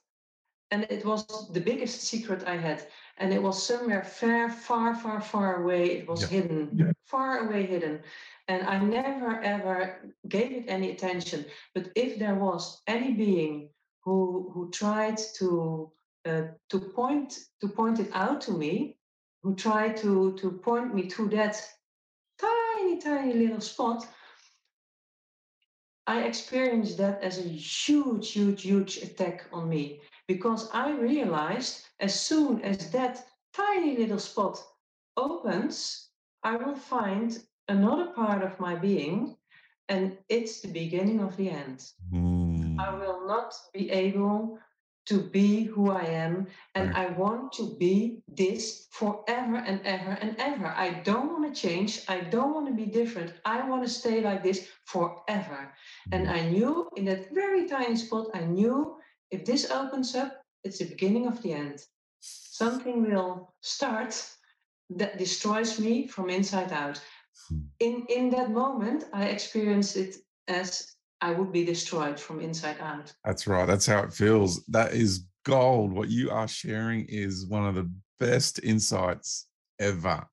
[0.71, 2.87] and it was the biggest secret I had.
[3.17, 5.97] And it was somewhere far, far, far, far away.
[5.97, 6.27] It was yeah.
[6.27, 6.91] hidden, yeah.
[7.05, 8.01] far away hidden.
[8.47, 11.45] And I never ever gave it any attention.
[11.73, 13.69] But if there was any being
[14.07, 15.91] who who tried to
[16.29, 18.97] uh, to point to point it out to me,
[19.43, 21.55] who tried to to point me to that
[22.39, 24.07] tiny tiny little spot.
[26.07, 27.49] I experienced that as a
[27.83, 34.19] huge, huge, huge attack on me because I realized as soon as that tiny little
[34.19, 34.55] spot
[35.17, 36.11] opens,
[36.43, 37.29] I will find
[37.67, 39.35] another part of my being,
[39.89, 41.79] and it's the beginning of the end.
[42.13, 42.36] Mm.
[42.79, 44.59] I will not be able
[45.07, 46.47] to be who I am.
[46.75, 47.09] And right.
[47.09, 50.67] I want to be this forever and ever and ever.
[50.67, 52.01] I don't want to change.
[52.07, 53.33] I don't want to be different.
[53.45, 55.73] I want to stay like this forever.
[56.11, 58.97] And I knew in that very tiny spot, I knew
[59.31, 61.79] if this opens up, it's the beginning of the end.
[62.19, 64.13] Something will start
[64.89, 67.01] that destroys me from inside out.
[67.47, 67.59] Hmm.
[67.79, 70.15] In in that moment, I experienced it
[70.47, 73.11] as I would be destroyed from inside out.
[73.25, 73.65] That's right.
[73.65, 74.63] That's how it feels.
[74.67, 75.91] That is gold.
[75.91, 79.47] What you are sharing is one of the best insights
[79.79, 80.27] ever.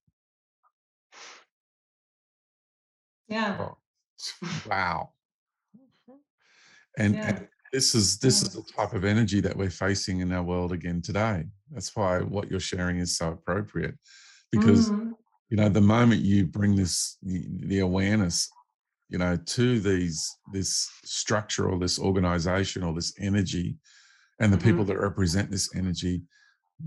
[3.29, 3.57] Yeah.
[3.59, 3.77] Oh,
[4.69, 5.11] wow.
[6.99, 7.29] And, yeah.
[7.29, 8.47] and, this is this yeah.
[8.47, 11.45] is the type of energy that we're facing in our world again today.
[11.73, 13.97] That's why what you're sharing is so appropriate.
[14.53, 15.11] Because mm-hmm.
[15.51, 18.49] you know, the moment you bring this the, the awareness
[19.15, 23.77] you know to these this structure or this organization or this energy
[24.41, 24.67] and the mm-hmm.
[24.69, 26.21] people that represent this energy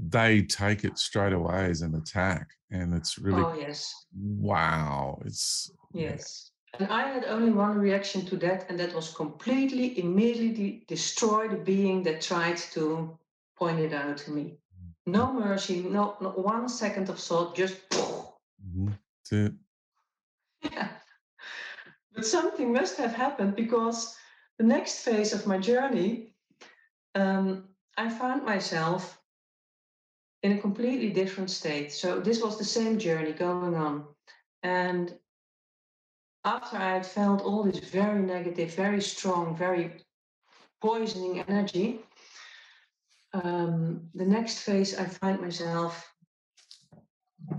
[0.10, 5.72] they take it straight away as an attack and it's really oh yes wow it's
[5.94, 6.80] yes yeah.
[6.84, 11.56] and i had only one reaction to that and that was completely immediately destroy the
[11.56, 13.18] being that tried to
[13.58, 14.58] point it out to me
[15.06, 15.46] no mm.
[15.46, 18.90] mercy no not one second of thought just mm-hmm.
[18.90, 19.54] That's it.
[20.74, 20.90] yeah
[22.18, 24.16] but something must have happened because
[24.58, 26.34] the next phase of my journey,
[27.14, 29.22] um, I found myself
[30.42, 31.92] in a completely different state.
[31.92, 34.06] So this was the same journey going on.
[34.64, 35.14] And
[36.44, 39.92] after I had felt all this very negative, very strong, very
[40.82, 42.00] poisoning energy,
[43.34, 46.12] um, the next phase I find myself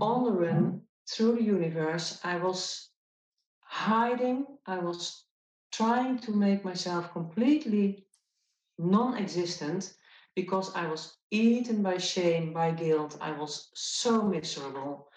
[0.01, 2.19] on the run through the universe.
[2.25, 2.88] I was
[3.69, 4.45] hiding.
[4.65, 5.25] I was
[5.71, 8.05] trying to make myself completely
[8.79, 9.93] non existent
[10.35, 13.17] because I was eaten by shame, by guilt.
[13.21, 15.07] I was so miserable.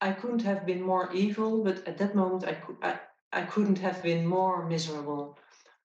[0.00, 3.00] I couldn't have been more evil, but at that moment I, could, I,
[3.32, 5.38] I couldn't have been more miserable.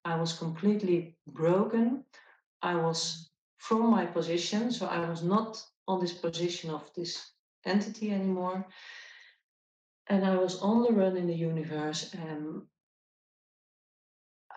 [0.04, 2.04] I was completely broken.
[2.62, 7.32] I was from my position, so I was not on this position of this
[7.66, 8.66] entity anymore
[10.12, 12.64] and I was on the run in the universe, and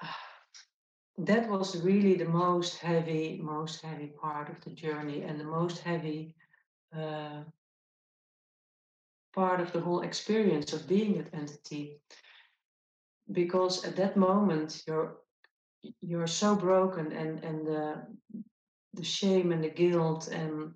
[1.18, 5.78] that was really the most heavy, most heavy part of the journey, and the most
[5.78, 6.34] heavy
[6.92, 7.44] uh,
[9.32, 12.00] part of the whole experience of being that entity.
[13.30, 15.18] Because at that moment, you're
[16.00, 18.02] you're so broken, and and the
[18.94, 20.74] the shame and the guilt and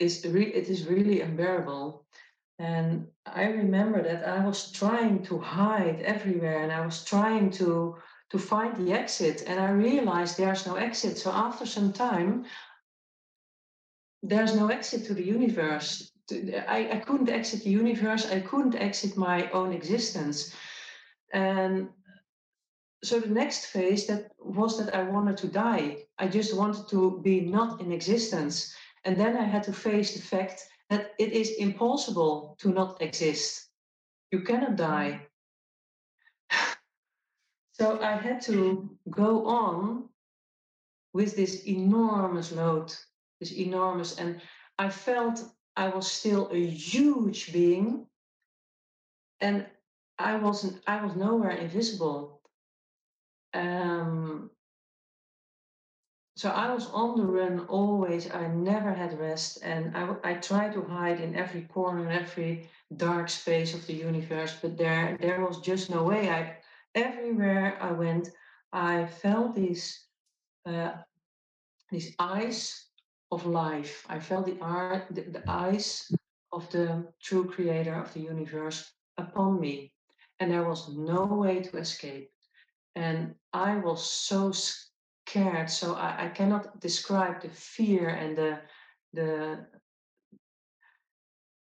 [0.00, 2.04] is re- it is really unbearable
[2.60, 7.96] and I remember that I was trying to hide everywhere and I was trying to
[8.28, 11.16] to find the exit and I realized there's no exit.
[11.18, 12.44] So after some time,
[14.22, 16.12] there's no exit to the universe.
[16.68, 18.30] I, I couldn't exit the universe.
[18.30, 20.54] I couldn't exit my own existence.
[21.32, 21.88] And
[23.02, 26.04] so the next phase that was that I wanted to die.
[26.18, 28.72] I just wanted to be not in existence.
[29.04, 33.68] And then I had to face the fact that it is impossible to not exist.
[34.32, 35.26] You cannot die.
[37.72, 40.08] so I had to go on
[41.12, 42.92] with this enormous load,
[43.38, 44.40] this enormous, and
[44.78, 45.42] I felt
[45.76, 48.06] I was still a huge being,
[49.40, 49.66] and
[50.18, 50.82] I wasn't.
[50.86, 52.42] I was nowhere invisible.
[53.54, 54.50] Um,
[56.40, 58.30] so I was on the run always.
[58.30, 62.70] I never had rest, and I, I tried to hide in every corner, in every
[62.96, 64.56] dark space of the universe.
[64.62, 66.30] But there, there was just no way.
[66.30, 66.56] I
[66.94, 68.30] everywhere I went,
[68.72, 70.06] I felt these,
[70.64, 70.92] uh,
[71.90, 72.86] these eyes
[73.30, 74.06] of life.
[74.08, 76.10] I felt the art, the, the eyes
[76.52, 79.92] of the true creator of the universe upon me,
[80.38, 82.30] and there was no way to escape.
[82.96, 84.89] And I was so scared.
[85.66, 88.60] So I, I cannot describe the fear and the
[89.12, 89.66] the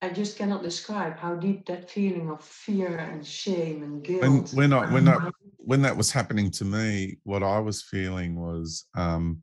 [0.03, 4.23] I just cannot describe how deep that feeling of fear and shame and guilt.
[4.23, 8.39] When when I, when I, when that was happening to me, what I was feeling
[8.39, 9.41] was um,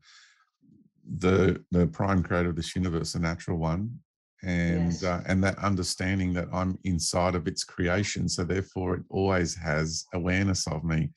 [1.18, 3.98] the the prime creator of this universe, the natural one,
[4.44, 5.02] and yes.
[5.02, 10.04] uh, and that understanding that I'm inside of its creation, so therefore it always has
[10.14, 11.10] awareness of me.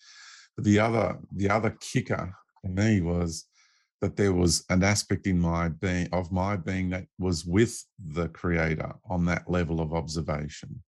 [0.55, 2.33] But the other the other kicker
[2.65, 3.45] for me was
[4.01, 8.27] that there was an aspect in my being of my being that was with the
[8.29, 10.81] creator on that level of observation.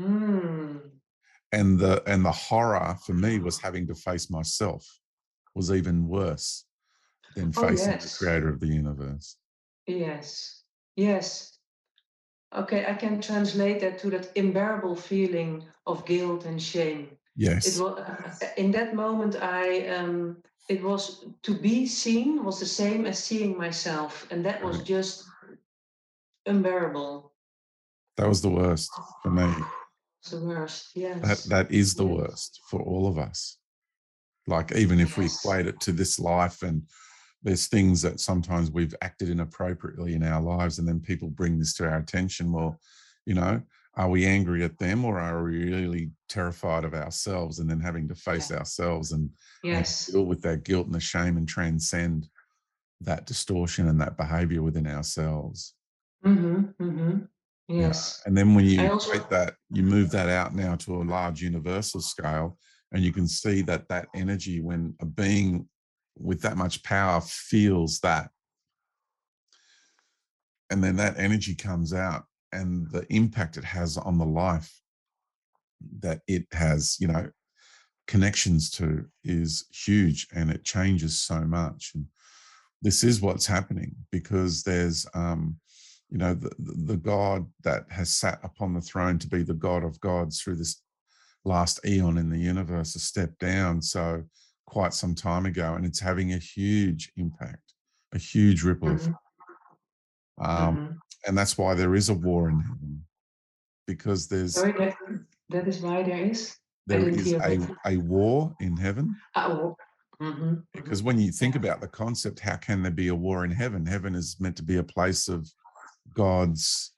[0.00, 0.80] Mm.
[1.50, 4.86] and the and the horror for me was having to face myself
[5.56, 6.66] was even worse
[7.34, 8.04] than oh, facing yes.
[8.04, 9.38] the creator of the universe.
[9.88, 10.62] Yes.
[10.94, 11.58] Yes.
[12.54, 17.08] Okay i can translate that to that unbearable feeling of guilt and shame.
[17.34, 17.66] Yes.
[17.66, 20.36] it was in that moment i um
[20.68, 25.24] it was to be seen was the same as seeing myself and that was just
[26.46, 27.32] unbearable.
[28.16, 28.90] That was the worst
[29.22, 29.52] for me.
[30.22, 31.20] It's the worst yes.
[31.22, 32.18] That that is the yes.
[32.18, 33.58] worst for all of us.
[34.46, 35.18] Like even if yes.
[35.18, 36.82] we equate it to this life and
[37.42, 41.72] there's things that sometimes we've acted inappropriately in our lives and then people bring this
[41.74, 42.80] to our attention well
[43.26, 43.62] you know
[43.98, 48.06] are we angry at them or are we really terrified of ourselves and then having
[48.08, 48.58] to face yeah.
[48.58, 49.28] ourselves and,
[49.64, 50.06] yes.
[50.06, 52.28] and deal with that guilt and the shame and transcend
[53.00, 55.74] that distortion and that behavior within ourselves
[56.24, 57.18] mm-hmm, mm-hmm.
[57.66, 58.28] yes yeah.
[58.28, 61.42] and then when you also, create that you move that out now to a large
[61.42, 62.56] universal scale
[62.92, 65.68] and you can see that that energy when a being
[66.16, 68.30] with that much power feels that
[70.70, 74.72] and then that energy comes out and the impact it has on the life
[76.00, 77.30] that it has, you know,
[78.06, 81.92] connections to is huge and it changes so much.
[81.94, 82.06] And
[82.82, 85.56] this is what's happening because there's, um,
[86.10, 89.84] you know, the, the God that has sat upon the throne to be the God
[89.84, 90.80] of gods through this
[91.44, 93.82] last eon in the universe has stepped down.
[93.82, 94.24] So
[94.66, 97.74] quite some time ago, and it's having a huge impact,
[98.14, 99.12] a huge ripple mm-hmm.
[100.40, 100.92] Um, mm-hmm.
[101.26, 103.04] and that's why there is a war in heaven
[103.86, 104.94] because there's Sorry, that,
[105.48, 109.14] that is why there is there is a, a war in heaven.
[109.34, 109.76] Oh.
[110.22, 110.54] mm-hmm.
[110.72, 113.84] because when you think about the concept how can there be a war in heaven?
[113.84, 115.50] Heaven is meant to be a place of
[116.14, 116.94] god's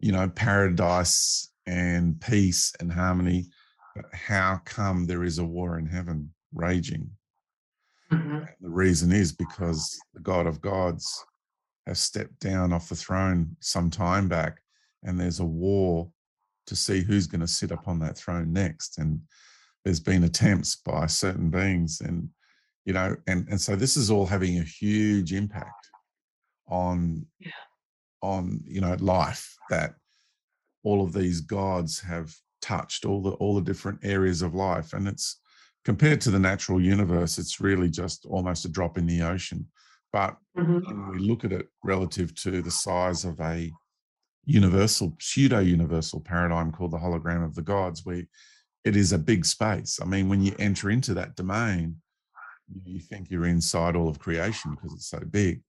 [0.00, 3.46] you know paradise and peace and harmony.
[3.94, 7.10] But how come there is a war in heaven raging?
[8.12, 8.44] Mm-hmm.
[8.60, 11.24] the reason is because the god of gods
[11.86, 14.60] have stepped down off the throne some time back,
[15.02, 16.10] and there's a war
[16.66, 18.98] to see who's going to sit upon that throne next.
[18.98, 19.20] And
[19.84, 22.28] there's been attempts by certain beings, and
[22.84, 25.90] you know, and and so this is all having a huge impact
[26.68, 27.50] on yeah.
[28.22, 29.94] on you know life that
[30.82, 35.06] all of these gods have touched all the all the different areas of life and
[35.06, 35.40] it's
[35.84, 39.66] compared to the natural universe it's really just almost a drop in the ocean
[40.16, 40.78] but mm-hmm.
[40.78, 43.70] when we look at it relative to the size of a
[44.46, 48.26] universal, pseudo universal paradigm called the hologram of the gods, we
[48.82, 49.98] it is a big space.
[50.00, 51.96] I mean, when you enter into that domain,
[52.84, 55.60] you think you're inside all of creation because it's so big.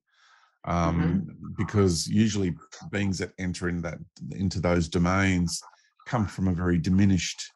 [0.64, 1.48] Um, mm-hmm.
[1.58, 2.56] Because usually
[2.90, 3.98] beings that enter in that
[4.32, 5.62] into those domains
[6.06, 7.52] come from a very diminished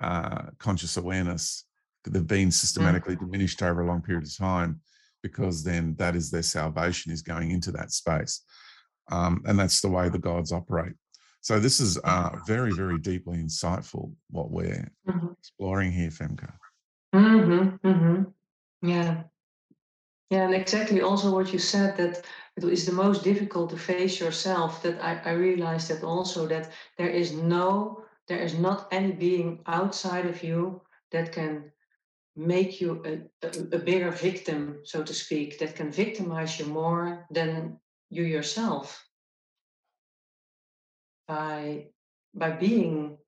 [0.00, 1.64] uh, conscious awareness.
[2.04, 2.52] They've been mm.
[2.52, 3.26] systematically mm-hmm.
[3.26, 4.80] diminished over a long period of time
[5.22, 8.42] because then that is their salvation is going into that space.
[9.10, 10.94] Um, and that's the way the gods operate.
[11.40, 15.28] So this is uh, very, very deeply insightful what we're mm-hmm.
[15.38, 16.52] exploring here, Femke.
[17.14, 18.88] Mm-hmm, mm-hmm.
[18.88, 19.22] Yeah.
[20.30, 22.22] Yeah, and exactly also what you said that
[22.56, 24.82] it is the most difficult to face yourself.
[24.82, 29.60] That I, I realized that also that there is no, there is not any being
[29.66, 31.72] outside of you that can
[32.38, 37.26] make you a, a, a bigger victim, so to speak, that can victimize you more
[37.30, 37.78] than
[38.10, 39.04] you yourself
[41.26, 41.86] by
[42.34, 43.18] by being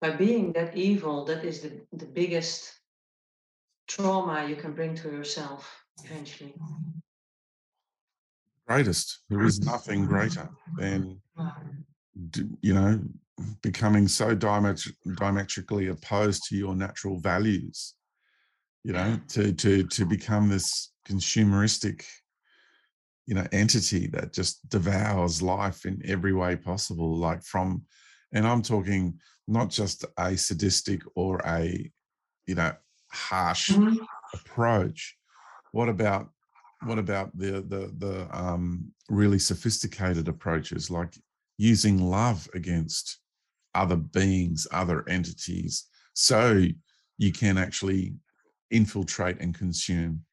[0.00, 2.80] by being that evil that is the, the biggest
[3.86, 6.54] trauma you can bring to yourself eventually.
[8.66, 9.66] Greatest there is mm.
[9.66, 11.20] nothing greater than
[12.62, 12.98] you know
[13.60, 17.94] becoming so diametri- diametrically opposed to your natural values
[18.84, 22.04] you know to to to become this consumeristic
[23.26, 27.82] you know entity that just devours life in every way possible like from
[28.32, 31.90] and i'm talking not just a sadistic or a
[32.46, 32.72] you know
[33.10, 33.96] harsh mm-hmm.
[34.34, 35.16] approach
[35.72, 36.28] what about
[36.84, 41.14] what about the the the um really sophisticated approaches like
[41.58, 43.18] using love against
[43.74, 46.64] other beings other entities so
[47.18, 48.14] you can actually
[48.72, 50.24] infiltrate and consume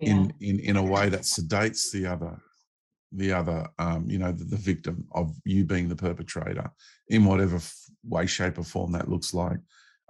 [0.00, 0.10] yeah.
[0.10, 2.40] in in in a way that sedates the other
[3.12, 6.70] the other um, you know the, the, victim of you being the perpetrator
[7.08, 9.58] in whatever f- way shape or form that looks like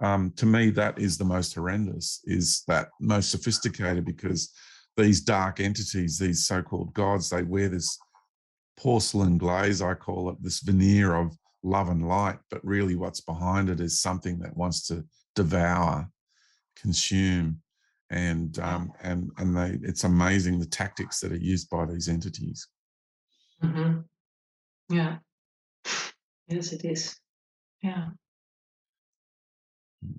[0.01, 4.51] um, to me that is the most horrendous is that most sophisticated because
[4.97, 7.97] these dark entities these so-called gods they wear this
[8.77, 11.33] porcelain glaze i call it this veneer of
[11.63, 15.05] love and light but really what's behind it is something that wants to
[15.35, 16.09] devour
[16.81, 17.61] consume
[18.09, 22.67] and um, and and they it's amazing the tactics that are used by these entities.
[23.63, 23.99] Mm-hmm.
[24.95, 25.17] yeah.
[26.47, 27.15] Yes it is.
[27.81, 28.07] Yeah.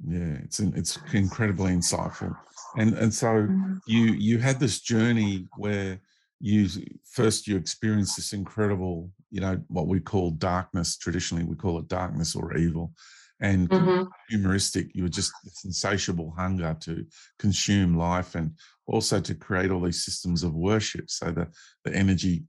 [0.07, 2.37] Yeah it's it's incredibly insightful.
[2.77, 3.75] And and so mm-hmm.
[3.87, 6.01] you you had this journey where
[6.41, 6.69] you
[7.05, 11.89] first you experience this incredible you know what we call darkness traditionally we call it
[11.89, 12.93] darkness or evil
[13.41, 14.05] and mm-hmm.
[14.29, 14.95] humoristic.
[14.95, 17.07] You were just this insatiable hunger to
[17.39, 18.53] consume life and
[18.87, 21.49] also to create all these systems of worship so that
[21.85, 22.45] the energy,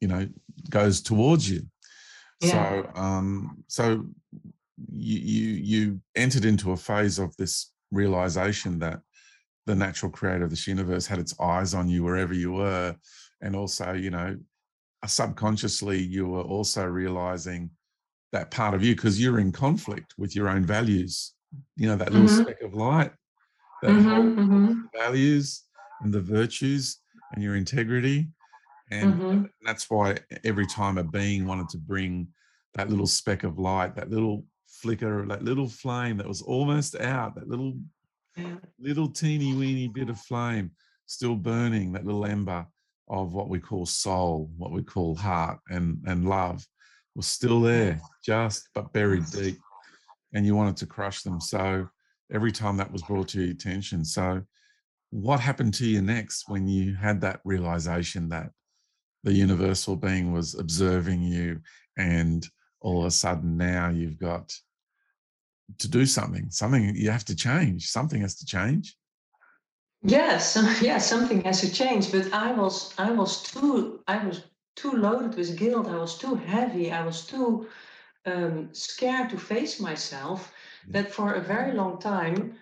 [0.00, 0.28] you know,
[0.70, 1.62] goes towards you.
[2.40, 2.50] Yeah.
[2.50, 4.06] So um, so
[4.90, 9.00] you, you you entered into a phase of this realization that
[9.66, 12.94] the natural creator of this universe had its eyes on you wherever you were.
[13.40, 14.36] And also, you know,
[15.06, 17.70] subconsciously you were also realizing
[18.34, 21.32] that part of you because you're in conflict with your own values.
[21.76, 22.42] You know, that little mm-hmm.
[22.42, 23.12] speck of light
[23.82, 24.80] that mm-hmm, mm-hmm.
[24.92, 25.62] values
[26.00, 26.98] and the virtues
[27.32, 28.28] and your integrity.
[28.90, 29.44] And mm-hmm.
[29.62, 32.28] that's why every time a being wanted to bring
[32.74, 37.36] that little speck of light, that little flicker, that little flame that was almost out,
[37.36, 37.74] that little
[38.36, 38.56] yeah.
[38.80, 40.72] little teeny weeny bit of flame
[41.06, 42.66] still burning, that little ember
[43.08, 46.66] of what we call soul, what we call heart and, and love
[47.14, 49.58] was still there, just but buried deep,
[50.32, 51.40] and you wanted to crush them.
[51.40, 51.88] So
[52.32, 54.04] every time that was brought to your attention.
[54.04, 54.42] So,
[55.10, 58.50] what happened to you next when you had that realization that
[59.22, 61.60] the universal being was observing you,
[61.96, 62.46] and
[62.80, 64.52] all of a sudden now you've got
[65.78, 68.96] to do something, something you have to change, something has to change?
[70.02, 72.12] Yes, yes, something has to change.
[72.12, 74.42] But I was, I was too, I was
[74.76, 75.88] too loaded with guilt.
[75.88, 76.90] I was too heavy.
[76.92, 77.68] I was too
[78.26, 80.52] um, scared to face myself
[80.88, 82.56] that for a very long time,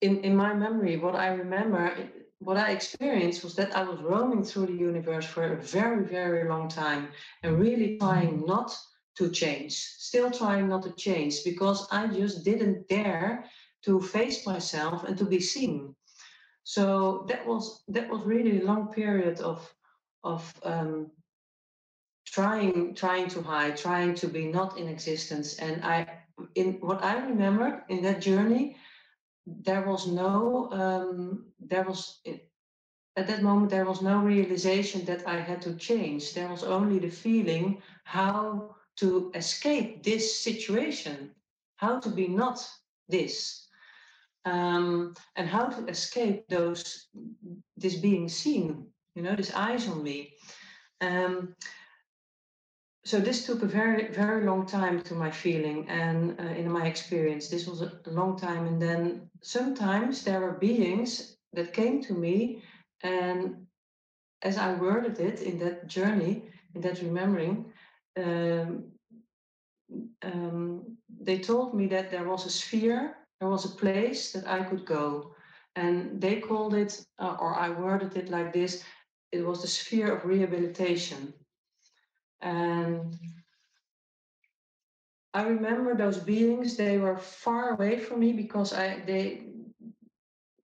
[0.00, 1.96] in, in my memory, what I remember,
[2.38, 6.48] what I experienced was that I was roaming through the universe for a very, very
[6.48, 7.08] long time
[7.42, 8.76] and really trying not
[9.16, 13.46] to change, still trying not to change because I just didn't dare
[13.84, 15.94] to face myself and to be seen.
[16.64, 19.72] So that was that was really a long period of
[20.24, 21.10] of um,
[22.36, 25.48] trying trying to hide trying to be not in existence.
[25.66, 25.96] And i
[26.54, 28.76] in what i remember in that journey
[29.68, 32.00] there was no um, there was
[33.20, 36.22] at that moment there was no realization that i had to change.
[36.34, 37.66] There was only the feeling
[38.04, 41.16] how to escape this situation
[41.76, 42.58] how to be not
[43.08, 43.34] this
[44.44, 46.82] um, and how to escape those
[47.82, 48.66] this being seen
[49.14, 50.18] you know this eyes on me.
[51.00, 51.54] Um,
[53.06, 56.86] so this took a very very long time to my feeling and uh, in my
[56.86, 62.14] experience this was a long time and then sometimes there were beings that came to
[62.14, 62.62] me
[63.02, 63.66] And
[64.42, 66.34] as I worded it in that journey,
[66.74, 67.66] in that remembering,
[68.24, 68.92] um,
[70.22, 74.64] um, they told me that there was a sphere, there was a place that I
[74.64, 75.34] could go.
[75.76, 78.84] And they called it, uh, or I worded it like this
[79.32, 81.34] it was the sphere of rehabilitation.
[82.40, 83.14] And
[85.34, 89.42] I remember those beings, they were far away from me because I, they,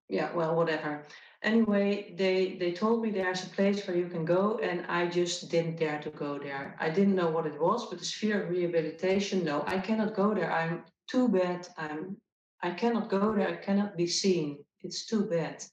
[0.09, 1.05] yeah, well, whatever.
[1.43, 5.49] Anyway, they, they told me there's a place where you can go, and I just
[5.51, 6.75] didn't dare to go there.
[6.79, 10.33] I didn't know what it was, but the sphere of rehabilitation, no, I cannot go
[10.33, 10.51] there.
[10.51, 11.67] I'm too bad.
[11.77, 12.17] I'm,
[12.61, 13.49] I cannot go there.
[13.49, 14.63] I cannot be seen.
[14.81, 15.63] It's too bad.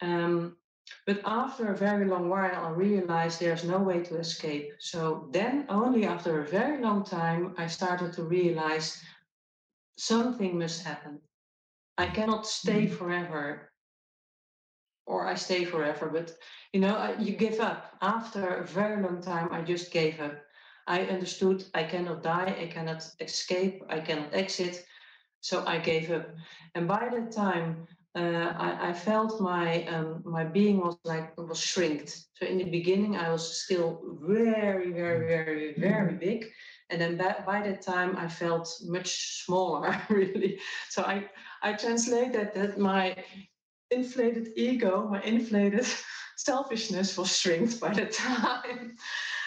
[0.00, 0.56] Um,
[1.06, 4.72] but after a very long while, I realized there's no way to escape.
[4.78, 9.02] So then, only after a very long time, I started to realize
[9.96, 11.20] something must happen.
[11.96, 12.96] I cannot stay mm-hmm.
[12.96, 13.70] forever,
[15.06, 16.36] or I stay forever, but
[16.72, 17.96] you know, you give up.
[18.02, 20.36] After a very long time, I just gave up.
[20.86, 24.84] I understood I cannot die, I cannot escape, I cannot exit.
[25.40, 26.28] So I gave up.
[26.74, 27.86] And by the time
[28.18, 32.10] uh, I, I, felt my um, my being was like was shrinked.
[32.34, 36.50] So in the beginning, I was still very, very, very, very big,
[36.90, 40.58] and then by, by that time, I felt much smaller, really.
[40.88, 41.30] So I
[41.62, 43.14] I translated that my
[43.90, 45.86] inflated ego, my inflated
[46.36, 48.96] selfishness, was shrinked by the time.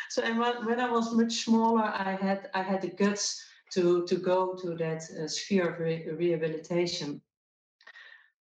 [0.10, 3.44] So and when, when I was much smaller, I had I had the guts
[3.74, 7.22] to to go to that uh, sphere of re- rehabilitation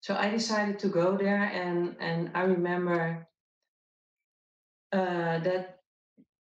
[0.00, 3.26] so I decided to go there, and and I remember
[4.92, 5.80] uh, that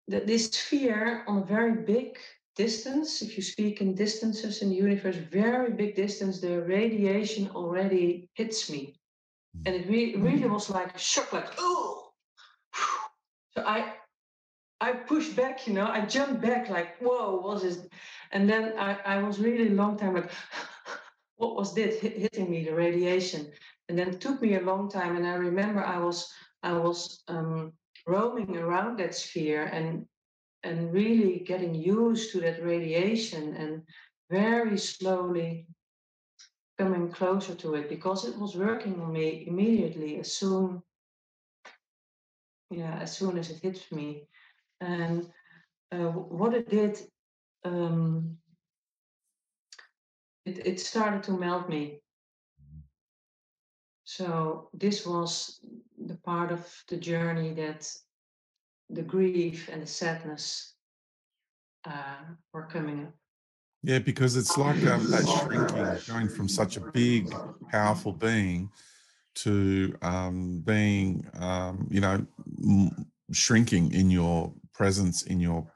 [0.09, 2.19] that this sphere on a very big
[2.55, 8.29] distance, if you speak in distances in the universe, very big distance, the radiation already
[8.35, 8.99] hits me,
[9.65, 12.13] and it re- really was like a shock, like oh.
[13.57, 13.95] So I
[14.81, 17.79] I pushed back, you know, I jumped back like, whoa, was this?
[18.33, 20.31] And then I, I was really long time like,
[21.37, 23.51] what was this hitting me, the radiation?
[23.89, 25.17] And then it took me a long time.
[25.17, 26.33] And I remember I was
[26.63, 27.73] I was um,
[28.07, 30.07] roaming around that sphere and
[30.63, 33.83] and really getting used to that radiation and
[34.31, 35.67] very slowly
[36.79, 40.83] coming closer to it because it was working on me immediately as soon
[42.71, 44.29] yeah as soon as it hit me
[44.81, 45.31] and
[45.93, 46.99] uh, what it did
[47.65, 48.37] um,
[50.47, 52.01] it, it started to melt me.
[54.05, 55.61] So this was
[55.99, 57.93] the part of the journey that
[58.89, 60.75] the grief and the sadness
[61.85, 62.23] uh,
[62.53, 63.15] were coming up.
[63.83, 67.37] Yeah, because it's like um, that shrinking, going from such a big,
[67.69, 68.71] powerful being
[69.37, 72.25] to um, being, um, you know,
[72.65, 75.67] m- shrinking in your presence, in your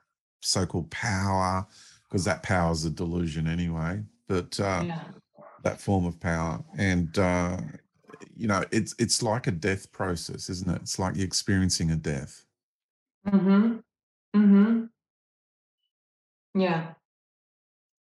[0.40, 1.66] so-called power,
[2.08, 5.02] because that power is a delusion anyway that uh, yeah.
[5.64, 6.64] that form of power.
[6.78, 7.58] And uh,
[8.34, 10.80] you know it's it's like a death process isn't it?
[10.82, 12.44] It's like you're experiencing a death.
[13.28, 13.78] Mm-hmm.
[14.36, 14.84] Mm-hmm.
[16.60, 16.94] Yeah.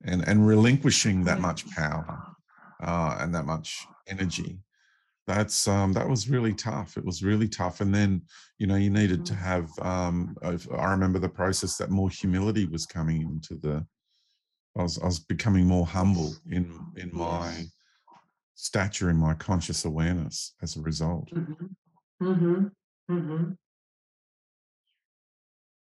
[0.04, 2.22] And and relinquishing that much power
[2.84, 4.60] uh, and that much energy.
[5.28, 6.98] That's um that was really tough.
[6.98, 7.82] It was really tough.
[7.82, 8.22] And then
[8.58, 9.44] you know you needed to mm-hmm.
[9.44, 10.36] have um
[10.78, 13.86] i remember the process that more humility was coming into the
[14.78, 17.66] I was, I was becoming more humble in in my
[18.56, 21.30] stature in my conscious awareness as a result.
[21.34, 21.66] Mm-hmm.
[22.26, 22.66] Mm-hmm.
[23.14, 23.52] Mm-hmm.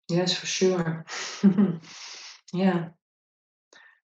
[0.09, 1.05] Yes, for sure.
[2.53, 2.89] yeah.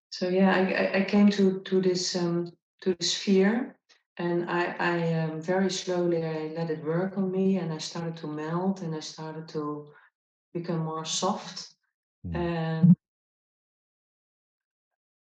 [0.10, 2.52] So yeah, I, I came to to this um,
[2.82, 3.76] to this fear,
[4.18, 8.16] and I I um, very slowly I let it work on me, and I started
[8.18, 9.88] to melt, and I started to
[10.54, 11.76] become more soft,
[12.26, 12.36] mm.
[12.36, 12.95] and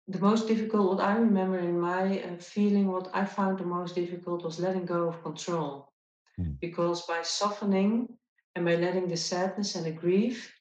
[0.08, 3.95] the most difficult, what I remember in my uh, feeling, what I found the most
[3.95, 5.91] difficult was letting go of control.
[6.39, 6.60] Mm.
[6.62, 8.08] Because by softening
[8.55, 10.53] and by letting the sadness and the grief,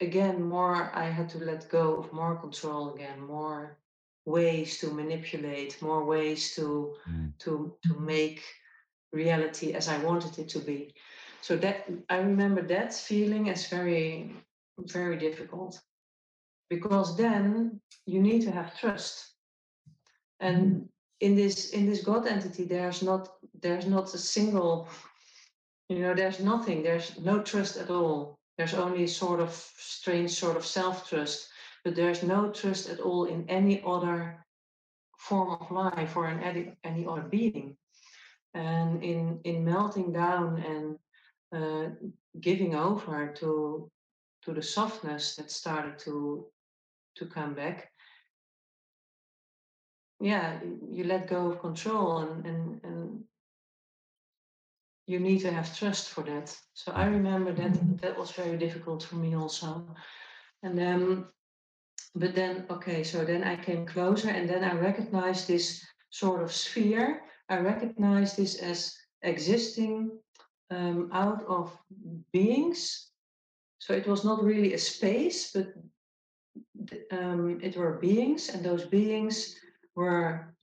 [0.00, 3.78] again, more I had to let go of more control again, more
[4.24, 7.32] ways to manipulate, more ways to mm.
[7.40, 8.42] to to make
[9.12, 10.94] reality as I wanted it to be.
[11.42, 14.34] So that I remember that feeling as very,
[14.78, 15.80] very difficult
[16.70, 19.34] because then you need to have trust.
[20.40, 20.84] And mm-hmm.
[21.20, 23.28] in this in this god entity there's not
[23.60, 24.88] there's not a single
[25.88, 26.82] you know there's nothing.
[26.82, 28.38] There's no trust at all.
[28.56, 31.48] There's only a sort of strange sort of self-trust
[31.84, 34.44] but there's no trust at all in any other
[35.18, 37.76] form of life or in any, any other being.
[38.54, 40.98] And in in melting down and
[41.52, 41.94] uh,
[42.40, 43.90] giving over to
[44.42, 46.46] to the softness that started to
[47.18, 47.90] to come back.
[50.20, 50.60] Yeah
[50.90, 53.24] you let go of control and and, and
[55.06, 56.54] you need to have trust for that.
[56.74, 59.86] So i remember that that was very difficult for me also.
[60.62, 61.26] And then
[62.14, 66.52] but then okay so then i came closer and then i recognized this sort of
[66.52, 67.22] sphere.
[67.48, 70.10] I recognized this as existing
[70.70, 71.76] um, out of
[72.32, 73.10] beings.
[73.78, 75.68] So it was not really a space but
[77.12, 79.56] um, it were beings and those beings
[79.94, 80.54] were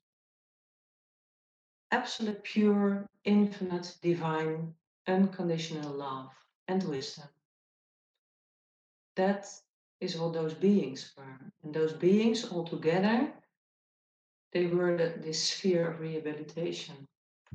[1.92, 4.74] absolute pure infinite divine
[5.08, 6.30] unconditional love
[6.68, 7.28] and wisdom
[9.16, 9.48] that
[10.02, 11.40] is what those beings were.
[11.64, 13.32] And those beings all together,
[14.54, 16.96] they were the, this sphere of rehabilitation.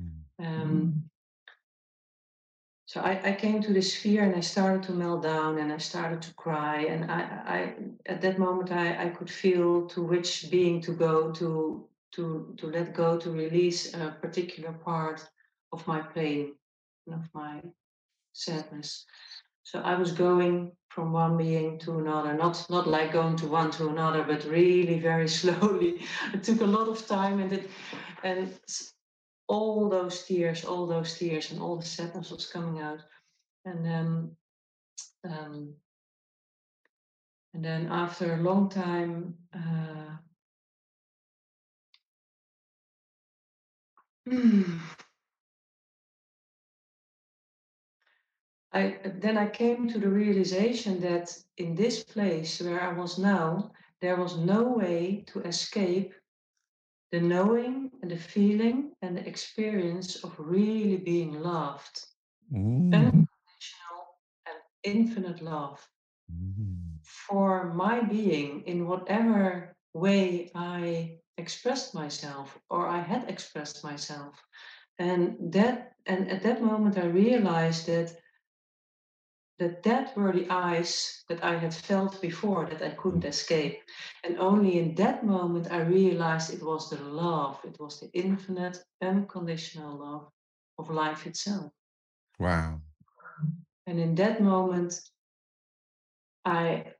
[0.00, 0.46] Mm.
[0.46, 1.09] Um,
[2.90, 5.78] so I, I, came to this sphere and I started to melt down and I
[5.78, 6.86] started to cry.
[6.86, 7.20] And I,
[7.56, 7.74] I
[8.06, 11.86] at that moment I, I could feel to which being to go to
[12.16, 15.24] to to let go to release a particular part
[15.72, 16.56] of my pain
[17.06, 17.62] and of my
[18.32, 19.06] sadness.
[19.62, 23.70] So I was going from one being to another, not not like going to one
[23.70, 26.02] to another, but really very slowly.
[26.34, 27.70] it took a lot of time, and it
[28.24, 28.52] and
[29.50, 33.00] all those tears, all those tears, and all the sadness was coming out,
[33.64, 34.30] and then
[35.24, 35.74] um,
[37.52, 39.34] and then after a long time.
[39.52, 40.16] Uh,
[48.72, 53.72] I, then I came to the realization that in this place where I was now,
[54.00, 56.14] there was no way to escape
[57.12, 62.06] the knowing and the feeling and the experience of really being loved.
[62.52, 62.94] Mm.
[62.94, 64.02] Unconditional
[64.46, 65.86] and infinite love
[66.30, 66.76] mm.
[67.02, 74.34] for my being in whatever way I expressed myself or I had expressed myself.
[74.98, 78.14] And that and at that moment I realized that
[79.60, 83.78] that that were the eyes that I had felt before that I couldn't escape.
[84.24, 88.78] And only in that moment I realized it was the love, it was the infinite,
[89.02, 90.28] unconditional love
[90.78, 91.70] of life itself.
[92.38, 92.80] Wow.
[93.86, 94.98] And in that moment,
[96.46, 96.94] I,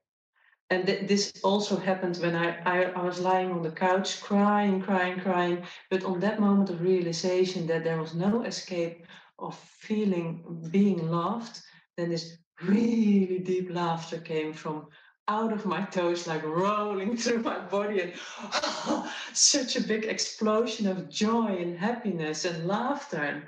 [0.69, 4.83] and th- this also happened when I, I, I was lying on the couch crying,
[4.83, 5.63] crying, crying.
[5.91, 9.07] But on that moment of realization that there was no escape
[9.39, 11.63] of feeling being loved,
[11.97, 14.87] then this really deep laughter came from
[15.29, 18.13] out of my toes, like rolling through my body, and
[18.53, 23.23] oh, such a big explosion of joy and happiness and laughter.
[23.23, 23.43] And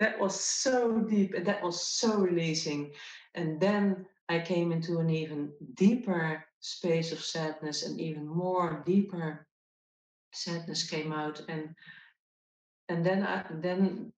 [0.00, 2.92] that was so deep and that was so releasing.
[3.34, 9.46] And then I came into an even deeper space of sadness, and even more deeper
[10.32, 11.40] sadness came out.
[11.48, 11.74] And
[12.88, 14.12] and then I, then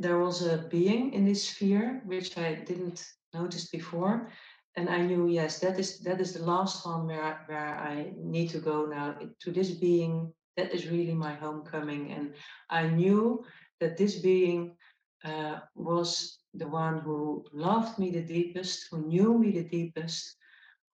[0.00, 4.30] there was a being in this sphere which I didn't noticed before.
[4.76, 8.50] And I knew, yes, that is that is the last one where where I need
[8.50, 10.32] to go now to this being.
[10.56, 12.34] That is really my homecoming, and
[12.70, 13.44] I knew
[13.80, 14.76] that this being
[15.24, 20.36] uh, was the one who loved me the deepest, who knew me the deepest,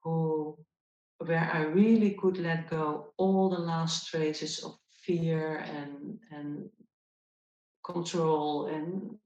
[0.03, 0.57] who
[1.19, 6.69] where I really could let go all the last traces of fear and and
[7.85, 9.19] control and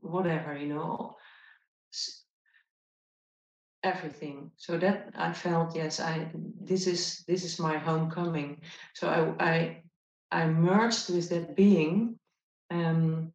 [0.00, 1.16] whatever you know
[3.86, 4.50] everything.
[4.56, 6.14] So that i felt yes i
[6.70, 8.60] this is this is my homecoming.
[8.94, 9.20] So i
[9.52, 9.82] i
[10.40, 12.18] i merged with that being
[12.70, 13.32] um,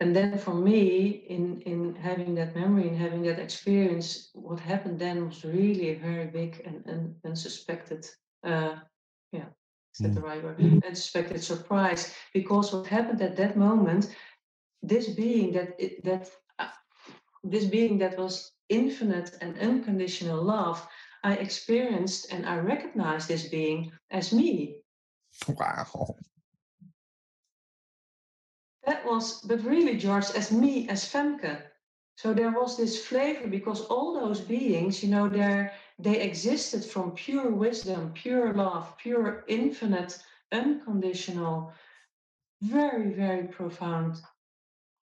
[0.00, 0.78] and then for me
[1.36, 5.98] in in having that memory and having that experience what happened then was really a
[6.08, 8.02] very big and, and unsuspected
[8.44, 8.74] uh
[9.32, 9.48] yeah
[9.94, 10.14] is that mm.
[10.14, 10.58] the right word?
[10.86, 12.14] Unsuspected surprise.
[12.32, 14.14] Because what happened at that moment
[14.82, 16.30] this being that it, that
[17.44, 20.86] this being that was infinite and unconditional love,
[21.24, 24.76] I experienced and I recognized this being as me.
[25.48, 26.16] Wow.
[28.84, 31.62] That was, but really, George, as me, as Femke.
[32.16, 37.12] So there was this flavor because all those beings, you know, they they existed from
[37.12, 40.18] pure wisdom, pure love, pure infinite,
[40.50, 41.72] unconditional,
[42.60, 44.20] very, very profound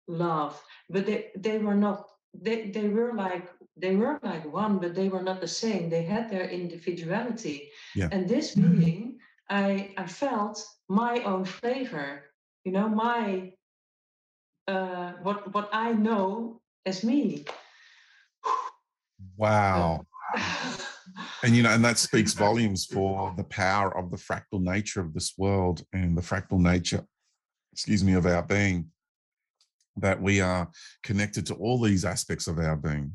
[0.06, 0.62] love.
[0.90, 2.06] But they, they were not
[2.40, 5.90] they they were like they were like one, but they were not the same.
[5.90, 7.70] They had their individuality.
[7.94, 8.08] Yeah.
[8.12, 9.18] And this being,
[9.50, 12.30] I I felt my own flavor.
[12.64, 13.52] you know my
[14.66, 17.44] uh, what what I know as me.
[19.36, 20.06] Wow.
[21.42, 25.12] and you know, and that speaks volumes for the power of the fractal nature of
[25.12, 27.04] this world and the fractal nature,
[27.72, 28.90] excuse me, of our being.
[29.96, 30.68] That we are
[31.02, 33.12] connected to all these aspects of our being.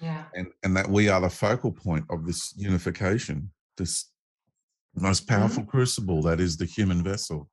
[0.00, 0.24] Yeah.
[0.34, 4.10] And and that we are the focal point of this unification, this
[4.94, 5.40] most mm-hmm.
[5.40, 5.70] powerful mm-hmm.
[5.70, 7.48] crucible that is the human vessel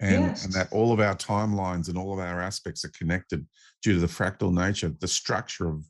[0.00, 0.44] and, yes.
[0.44, 3.44] and that all of our timelines and all of our aspects are connected
[3.82, 5.84] due to the fractal nature, the structure of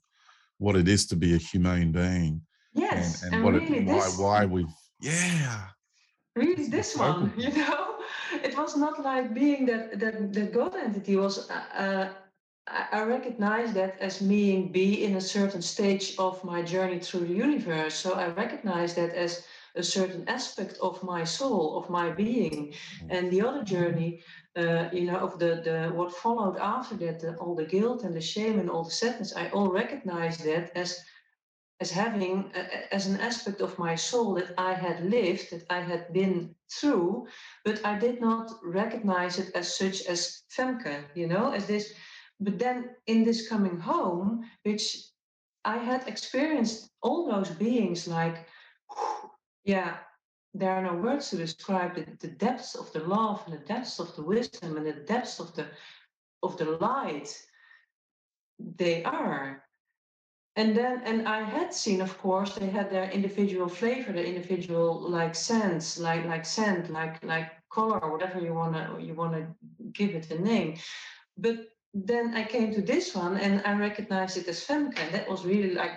[0.59, 2.41] what it is to be a humane being.
[2.75, 4.67] Yes, and, and, and what really it, why this, why we
[5.01, 5.65] yeah.
[6.35, 7.98] Really, this one, you know,
[8.33, 11.51] it was not like being that that the God entity was.
[11.51, 12.09] Uh, uh
[12.93, 17.33] I recognize that as being be in a certain stage of my journey through the
[17.33, 17.95] universe.
[17.95, 22.75] So I recognize that as a certain aspect of my soul, of my being.
[23.09, 24.23] And the other journey,
[24.57, 28.15] uh, you know, of the, the what followed after that, the, all the guilt and
[28.15, 31.03] the shame and all the sadness, I all recognize that as
[31.81, 32.51] as having
[32.91, 37.29] as an aspect of my soul that I had lived, that I had been through,
[37.65, 41.93] but I did not recognize it as such as Femke, you know, as this.
[42.41, 44.97] But then in this coming home, which
[45.65, 48.47] I had experienced all those beings like
[49.65, 49.99] yeah,
[50.55, 53.99] there are no words to describe the, the depths of the love and the depths
[53.99, 55.67] of the wisdom and the depths of the
[56.43, 57.29] of the light
[58.59, 59.63] they are
[60.59, 64.91] and then and i had seen of course they had their individual flavor their individual
[65.19, 69.33] like sense like like scent like like color or whatever you want to you want
[69.39, 69.43] to
[69.99, 70.71] give it a name.
[71.37, 71.57] But
[71.95, 75.45] then i came to this one and i recognized it as femke and that was
[75.45, 75.95] really like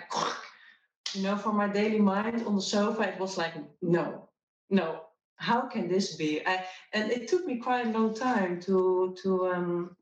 [1.14, 4.28] you know, for my daily mind on the sofa, it was like, no,
[4.70, 5.02] no,
[5.36, 6.46] how can this be?
[6.46, 9.96] I, and it took me quite a long time to to um,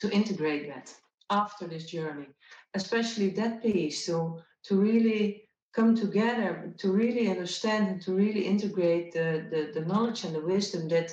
[0.00, 0.94] to integrate that
[1.30, 2.28] after this journey,
[2.76, 4.06] especially that piece.
[4.06, 5.46] To to really
[5.76, 10.40] come together, to really understand and to really integrate the, the, the knowledge and the
[10.40, 11.12] wisdom that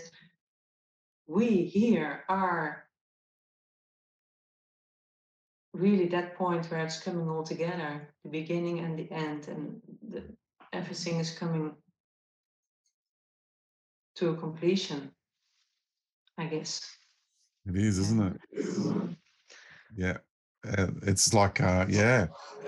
[1.28, 2.86] we here are
[5.74, 10.24] really that point where it's coming all together the beginning and the end and the,
[10.72, 11.74] everything is coming
[14.16, 15.11] to a completion
[16.38, 16.80] i guess.
[17.66, 19.18] It is isn't it?
[19.95, 20.18] Yeah
[20.64, 22.28] it's like uh yeah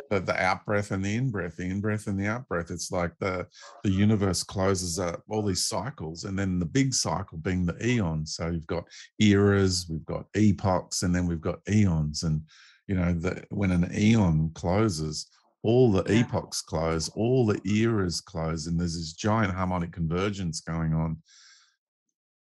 [0.10, 2.72] the, the out breath and the in breath the in breath and the out breath.
[2.72, 3.48] It's like the
[3.84, 8.36] the universe closes up all these cycles and then the big cycle being the eons.
[8.36, 8.86] So you've got
[9.20, 12.24] eras we've got epochs and then we've got eons.
[12.24, 12.42] And
[12.88, 15.28] you know that when an eon closes
[15.64, 16.20] all the yeah.
[16.20, 21.18] epochs close all the eras close and there's this giant harmonic convergence going on.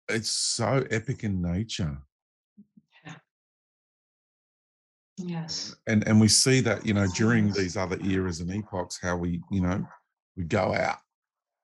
[0.09, 1.99] It's so epic in nature
[3.07, 3.15] yeah.
[5.17, 9.17] Yes and and we see that you know during these other eras and epochs how
[9.17, 9.87] we you know
[10.37, 10.99] we go out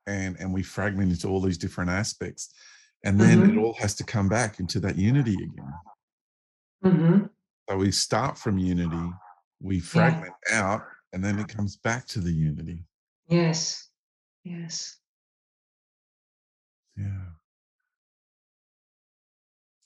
[0.06, 2.54] and and we fragment into all these different aspects
[3.04, 3.58] and then mm-hmm.
[3.58, 5.72] it all has to come back into that unity again
[6.84, 7.26] mm-hmm.
[7.70, 9.12] So we start from unity,
[9.60, 10.60] we fragment yeah.
[10.60, 10.82] out,
[11.12, 12.82] and then it comes back to the unity.
[13.28, 13.90] Yes.
[14.42, 14.96] Yes.
[16.96, 17.26] Yeah.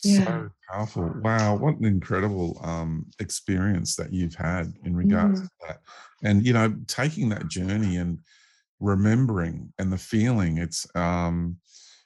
[0.05, 0.24] Yeah.
[0.24, 1.14] So powerful.
[1.22, 5.44] Wow, what an incredible um, experience that you've had in regards mm.
[5.44, 5.80] to that.
[6.22, 8.18] And, you know, taking that journey and
[8.80, 11.57] remembering and the feeling, it's, um,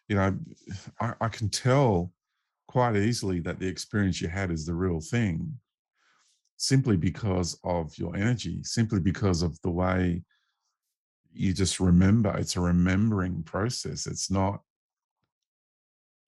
[0.08, 0.36] you know,
[1.00, 2.12] I, I can tell
[2.66, 5.58] quite easily that the experience you had is the real thing
[6.56, 10.22] simply because of your energy, simply because of the way
[11.32, 12.36] you just remember.
[12.36, 14.06] It's a remembering process.
[14.06, 14.60] It's not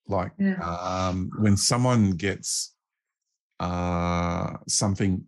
[0.09, 0.59] like yeah.
[0.63, 2.75] um, when someone gets
[3.61, 5.25] uh, something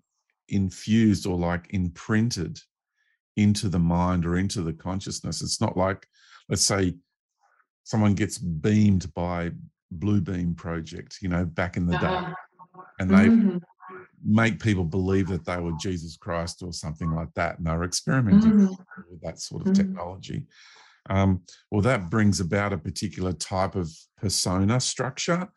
[0.48, 2.58] infused or like imprinted
[3.36, 5.40] into the mind or into the consciousness.
[5.42, 6.06] It's not like,
[6.48, 6.94] let's say,
[7.84, 9.52] someone gets beamed by
[9.90, 12.26] Blue Beam Project, you know, back in the uh-huh.
[12.26, 12.32] day,
[12.98, 13.58] and they mm-hmm
[14.24, 17.58] make people believe that they were Jesus Christ or something like that.
[17.58, 19.02] And they were experimenting mm-hmm.
[19.10, 19.82] with that sort of mm-hmm.
[19.82, 20.44] technology.
[21.10, 25.48] Um, well, that brings about a particular type of persona structure,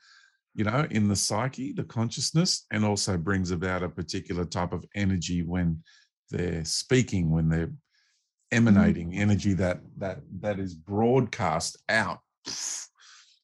[0.55, 4.85] you know, in the psyche, the consciousness, and also brings about a particular type of
[4.95, 5.83] energy when
[6.31, 8.57] they're speaking, when they're mm-hmm.
[8.57, 9.21] emanating mm-hmm.
[9.21, 12.19] energy that that that is broadcast out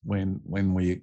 [0.03, 1.01] when when we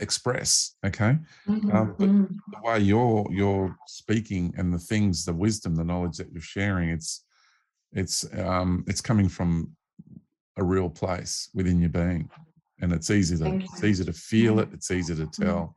[0.00, 1.76] express okay mm-hmm.
[1.76, 2.34] um, but mm-hmm.
[2.52, 6.88] the way you're you're speaking and the things the wisdom the knowledge that you're sharing
[6.90, 7.24] it's
[7.92, 9.70] it's um it's coming from
[10.58, 12.28] a real place within your being
[12.80, 15.42] and it's easy to it's easy to feel it it's easy to mm-hmm.
[15.42, 15.76] tell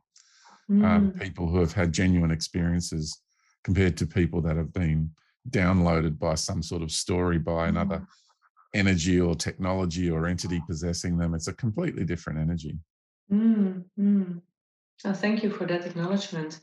[0.70, 1.20] um, mm.
[1.20, 3.20] people who have had genuine experiences
[3.64, 5.10] compared to people that have been
[5.50, 8.06] downloaded by some sort of story by another mm.
[8.74, 11.34] energy or technology or entity possessing them.
[11.34, 12.78] It's a completely different energy.
[13.30, 14.40] Mm, mm.
[15.04, 16.60] Oh, thank you for that acknowledgement.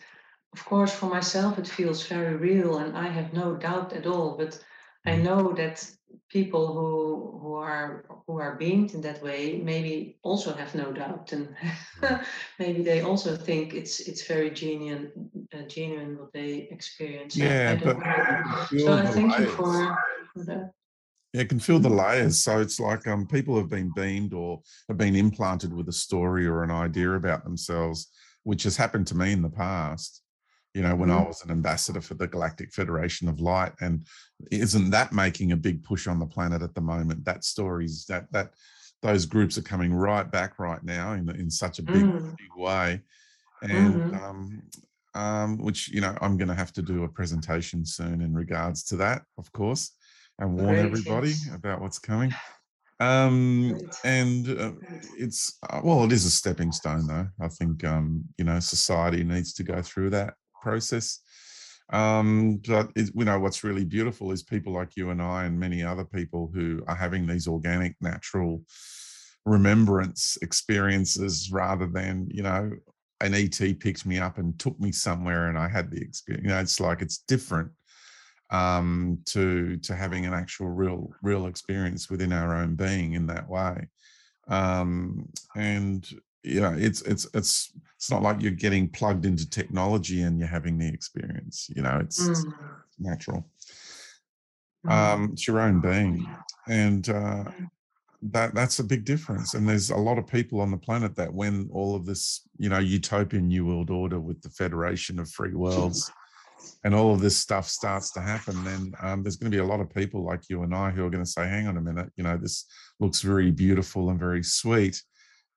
[0.54, 4.36] Of course, for myself, it feels very real, and I have no doubt at all.
[4.38, 4.64] But
[5.06, 5.24] I mm.
[5.24, 5.90] know that
[6.30, 11.32] people who who are who are beamed in that way maybe also have no doubt,
[11.32, 11.56] and
[12.02, 12.26] mm.
[12.60, 15.12] maybe they also think it's it's very genuine,
[15.54, 17.36] uh, genuine what they experience.
[17.36, 19.98] Yeah, I, I but so I thank you for,
[20.34, 20.72] for that.
[21.34, 22.44] Yeah, it can feel the layers.
[22.44, 26.48] So it's like um, people have been beamed or have been implanted with a story
[26.48, 28.08] or an idea about themselves,
[28.44, 30.24] which has happened to me in the past.
[30.74, 31.26] You know, when mm-hmm.
[31.26, 34.06] I was an ambassador for the Galactic Federation of Light, and
[34.52, 37.26] isn't that making a big push on the planet at the moment?
[37.26, 38.54] That stories that that
[39.02, 42.30] those groups are coming right back right now in in such a big, mm-hmm.
[42.30, 43.02] big way,
[43.64, 44.24] and mm-hmm.
[44.24, 44.62] um,
[45.16, 48.84] um, which you know I'm going to have to do a presentation soon in regards
[48.86, 49.92] to that, of course
[50.40, 52.34] and warn Great, everybody about what's coming.
[53.00, 54.72] Um, and uh,
[55.18, 57.28] it's uh, well, it is a stepping stone, though.
[57.40, 61.20] I think um, you know society needs to go through that process.
[61.92, 65.60] Um, but it, you know what's really beautiful is people like you and I and
[65.60, 68.62] many other people who are having these organic, natural
[69.46, 72.72] remembrance experiences rather than you know
[73.22, 76.44] an ET picked me up and took me somewhere and I had the experience.
[76.44, 77.72] You know, it's like it's different
[78.52, 83.50] um, to to having an actual real real experience within our own being in that
[83.50, 83.88] way.
[84.48, 86.08] Um, and
[86.50, 90.48] you know, it's it's it's it's not like you're getting plugged into technology and you're
[90.48, 91.70] having the experience.
[91.76, 92.32] You know, it's, mm.
[92.32, 92.46] it's
[92.98, 93.46] natural.
[94.86, 94.92] Mm.
[94.92, 96.28] Um, it's your own being,
[96.68, 97.44] and uh,
[98.22, 99.54] that that's a big difference.
[99.54, 102.70] And there's a lot of people on the planet that when all of this, you
[102.70, 106.12] know, utopian new world order with the Federation of Free Worlds
[106.84, 109.66] and all of this stuff starts to happen, then um, there's going to be a
[109.66, 111.82] lot of people like you and I who are going to say, hang on a
[111.82, 112.66] minute, you know, this
[113.00, 115.02] looks very beautiful and very sweet.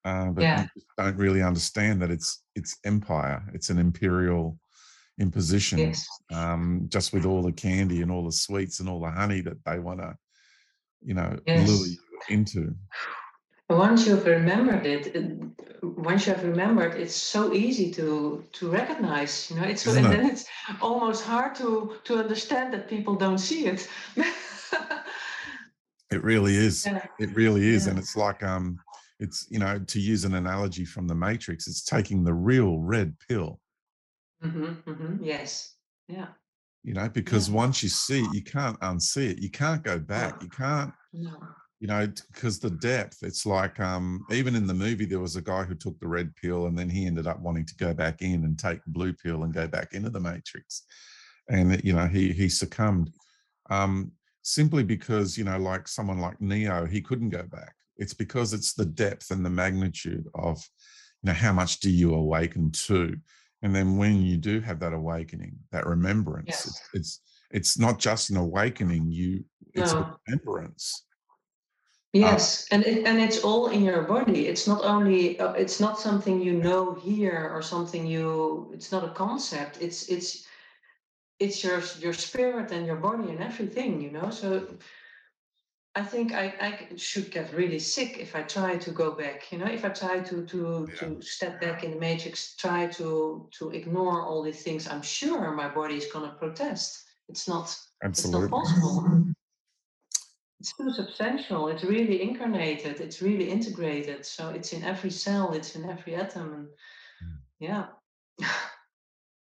[0.05, 0.67] Uh, but yeah.
[0.99, 3.43] don't really understand that it's it's empire.
[3.55, 4.59] It's an imperial
[5.21, 5.79] imposition.
[5.79, 6.07] Yes.
[6.33, 9.65] Um, just with all the candy and all the sweets and all the honey that
[9.65, 10.17] they want to,
[11.03, 11.69] you know, yes.
[11.69, 11.99] lure you
[12.29, 12.75] into
[13.73, 15.17] once you've remembered it,
[15.83, 19.51] once you have remembered, it's so easy to to recognize.
[19.51, 20.47] You know, it's and then it's
[20.81, 23.89] almost hard to to understand that people don't see it.
[26.11, 26.87] it really is.
[26.87, 27.05] Yeah.
[27.19, 27.91] It really is, yeah.
[27.91, 28.79] and it's like um,
[29.23, 33.15] it's you know to use an analogy from the Matrix, it's taking the real red
[33.29, 33.61] pill.
[34.45, 35.75] Mm-hmm, mm-hmm, yes.
[36.09, 36.29] Yeah.
[36.83, 37.55] You know, because yeah.
[37.55, 39.39] once you see it, you can't unsee it.
[39.39, 40.41] You can't go back.
[40.41, 40.43] No.
[40.43, 40.93] You can't.
[41.13, 41.39] No
[41.83, 45.43] you know because the depth it's like um even in the movie there was a
[45.43, 48.23] guy who took the red pill and then he ended up wanting to go back
[48.23, 50.85] in and take blue pill and go back into the matrix
[51.49, 53.11] and you know he he succumbed
[53.69, 54.13] um
[54.43, 58.75] simply because you know like someone like neo he couldn't go back it's because it's
[58.75, 60.59] the depth and the magnitude of
[61.23, 63.17] you know how much do you awaken to
[63.63, 66.67] and then when you do have that awakening that remembrance yes.
[66.67, 67.21] it's, it's
[67.53, 70.01] it's not just an awakening you it's no.
[70.01, 71.05] a remembrance
[72.15, 74.47] uh, yes, and it, and it's all in your body.
[74.47, 78.71] It's not only uh, it's not something you know here or something you.
[78.75, 79.79] It's not a concept.
[79.81, 80.47] It's it's
[81.39, 84.03] it's your your spirit and your body and everything.
[84.03, 84.29] You know.
[84.29, 84.67] So
[85.95, 89.53] I think I, I should get really sick if I try to go back.
[89.53, 90.97] You know, if I try to to yeah.
[91.01, 94.89] to step back in the matrix, try to to ignore all these things.
[94.89, 97.05] I'm sure my body is going to protest.
[97.29, 97.77] It's not.
[98.03, 98.45] Absolutely.
[98.45, 99.25] It's not possible
[100.63, 101.67] it's too substantial.
[101.67, 103.01] It's really incarnated.
[103.01, 104.25] It's really integrated.
[104.25, 105.53] So it's in every cell.
[105.53, 106.53] It's in every atom.
[106.55, 107.37] And mm.
[107.59, 107.87] yeah.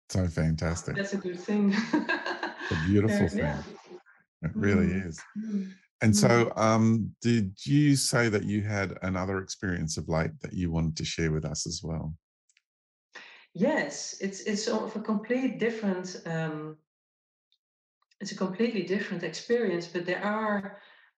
[0.10, 0.98] So fantastic.
[0.98, 1.74] That's a good thing.
[1.94, 3.56] a beautiful thing.
[4.44, 5.08] It really mm.
[5.08, 5.22] is.
[6.06, 6.18] And mm.
[6.18, 10.96] so, um, did you say that you had another experience of late that you wanted
[10.98, 12.14] to share with us as well?
[13.56, 16.22] Yes, it's it's sort of a complete different.
[16.28, 16.78] Um,
[18.22, 20.78] it's a completely different experience, but there are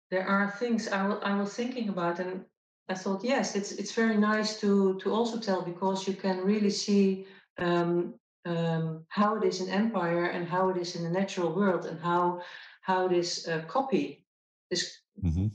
[0.09, 2.45] there are things I, I was thinking about and
[2.87, 6.69] I thought, yes, it's it's very nice to to also tell because you can really
[6.85, 7.27] see
[7.57, 8.13] um,
[8.45, 11.99] um, how it is in empire and how it is in the natural world and
[11.99, 12.39] how
[12.81, 14.26] how this uh, copy
[14.69, 15.47] this mm-hmm.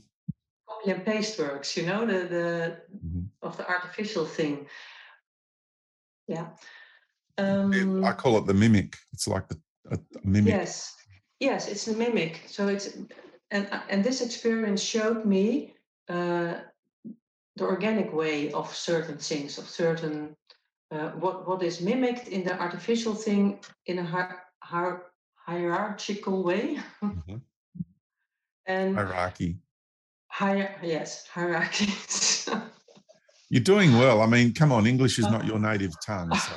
[0.67, 1.75] copy and paste works.
[1.77, 3.23] You know the the mm-hmm.
[3.41, 4.67] of the artificial thing.
[6.27, 6.47] Yeah.
[7.37, 8.95] Um, I call it the mimic.
[9.11, 9.59] It's like the
[9.91, 10.53] a, a mimic.
[10.53, 10.95] Yes,
[11.39, 12.43] yes, it's the mimic.
[12.47, 12.97] So it's
[13.51, 15.73] and and this experience showed me
[16.09, 16.55] uh,
[17.55, 20.35] the organic way of certain things, of certain
[20.91, 25.01] uh, what what is mimicked in the artificial thing in a hi- hi-
[25.35, 27.41] hierarchical way Mhm.
[28.65, 29.57] And Hierarchy.
[30.31, 32.49] hier- yes hierarchies
[33.49, 34.21] You're doing well.
[34.21, 36.55] I mean, come on, English is not your native tongue, so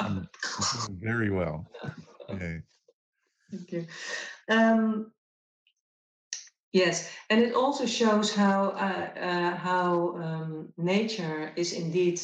[0.00, 0.28] I'm,
[0.88, 1.70] doing very well.
[2.28, 2.58] Yeah.
[3.48, 3.86] Thank you.
[4.48, 5.12] Um,
[6.72, 12.20] yes, and it also shows how uh, uh, how um, nature is indeed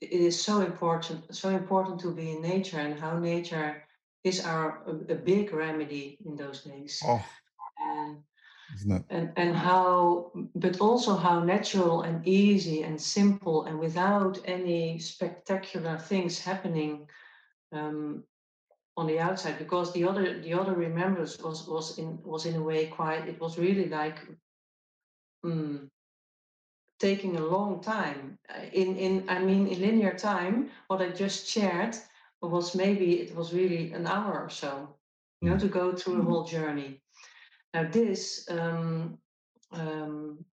[0.00, 3.82] it is so important so important to be in nature and how nature
[4.24, 7.24] is our a, a big remedy in those days Oh,
[8.74, 9.04] isn't it?
[9.10, 15.96] and and how but also how natural and easy and simple and without any spectacular
[15.98, 17.06] things happening
[17.72, 18.24] um,
[18.96, 22.62] on the outside because the other the other remembrance was was in was in a
[22.62, 24.18] way quite it was really like
[25.44, 25.88] mm,
[26.98, 28.38] taking a long time
[28.72, 31.96] in in i mean in linear time what i just shared
[32.42, 34.96] was maybe it was really an hour or so
[35.42, 35.60] you know Mm.
[35.60, 37.00] to go through a whole journey
[37.74, 39.18] now this um,
[39.72, 40.44] um,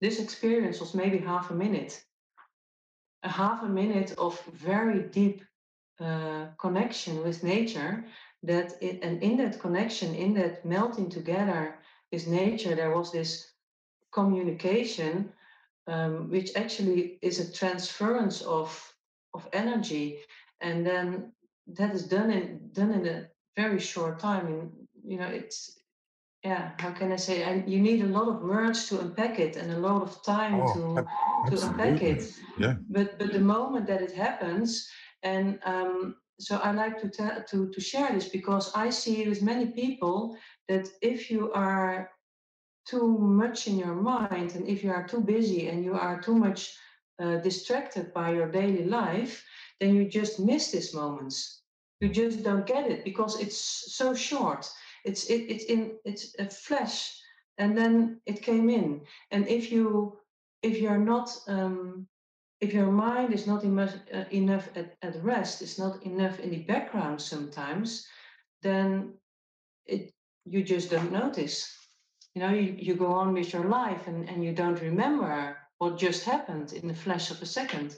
[0.00, 2.04] this experience was maybe half a minute.
[3.22, 5.42] A half a minute of very deep
[6.00, 8.04] uh, connection with nature
[8.42, 11.78] that it, and in that connection in that melting together
[12.12, 13.52] with nature there was this
[14.12, 15.32] communication
[15.86, 18.68] um, which actually is a transference of
[19.34, 20.20] of energy.
[20.60, 21.32] And then
[21.66, 24.46] that is done in done in a very short time.
[24.46, 24.70] And
[25.04, 25.78] you know it's
[26.44, 27.42] yeah how can i say?
[27.42, 30.64] And you need a lot of words to unpack it and a lot of time
[30.64, 31.10] Oh, to ab-
[31.46, 32.22] to unpack it.
[32.56, 32.76] Yeah.
[32.88, 34.88] but but the moment that it happens
[35.22, 39.42] and um, so i like to tell to to share this because i see with
[39.52, 40.36] many people
[40.68, 42.10] that if you are
[42.86, 46.34] too much in your mind and if you are too busy and you are too
[46.34, 46.76] much
[47.20, 49.44] uh, distracted by your daily life
[49.80, 51.62] then you just miss these moments.
[52.00, 53.58] You just don't get it because it's
[53.96, 54.70] so short
[55.04, 57.20] it's it, it's in it's a flash
[57.58, 59.02] and then it came in.
[59.30, 60.18] And if you
[60.62, 62.06] if you're not um,
[62.60, 66.50] if your mind is not enough, uh, enough at, at rest it's not enough in
[66.50, 68.06] the background sometimes
[68.62, 69.12] then
[69.86, 70.12] it
[70.44, 71.70] you just don't notice.
[72.34, 75.98] You know you, you go on with your life and, and you don't remember what
[75.98, 77.96] just happened in the flash of a second.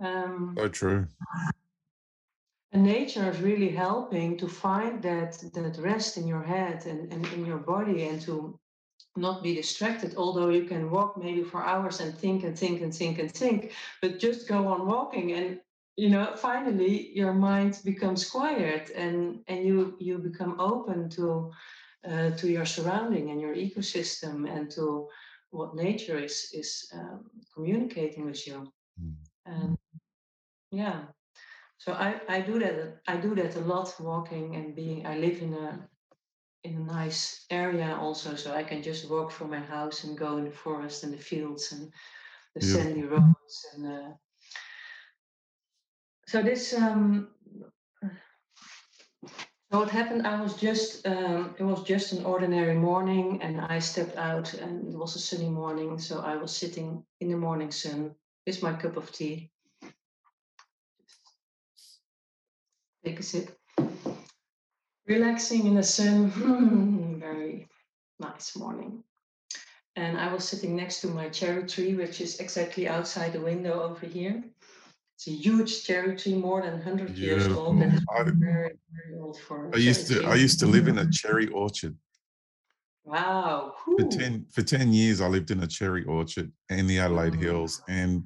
[0.00, 1.06] Um, So true.
[2.72, 7.26] And nature is really helping to find that that rest in your head and, and
[7.28, 8.58] in your body and to
[9.16, 12.94] not be distracted although you can walk maybe for hours and think and think and
[12.94, 15.60] think and think but just go on walking and
[15.96, 21.50] you know finally your mind becomes quiet and and you you become open to
[22.08, 25.06] uh, to your surrounding and your ecosystem and to
[25.50, 29.14] what nature is is um, communicating with you Mm.
[29.46, 29.78] and
[30.70, 31.02] yeah
[31.82, 35.42] so I, I do that I do that a lot walking and being I live
[35.42, 35.88] in a
[36.62, 40.36] in a nice area also so I can just walk from my house and go
[40.36, 41.90] in the forest and the fields and
[42.54, 42.82] the Beautiful.
[42.82, 44.10] sandy roads and uh,
[46.28, 47.28] so this um
[49.72, 53.80] so what happened I was just um, it was just an ordinary morning and I
[53.80, 57.72] stepped out and it was a sunny morning so I was sitting in the morning
[57.72, 58.14] sun
[58.46, 59.51] with my cup of tea
[63.04, 63.56] take a sip
[65.06, 66.30] relaxing in the sun
[67.20, 67.68] very
[68.20, 69.02] nice morning
[69.96, 73.82] and I was sitting next to my cherry tree, which is exactly outside the window
[73.82, 74.42] over here.
[75.16, 77.82] It's a huge cherry tree, more than 100 years old.
[77.82, 79.70] And I- very, very old for.
[79.74, 81.96] I used to I used to live in a cherry orchard.
[83.04, 83.74] Wow.
[83.84, 87.34] For 10 for 10 years I lived in a cherry orchard in the Adelaide.
[87.34, 88.24] Hills and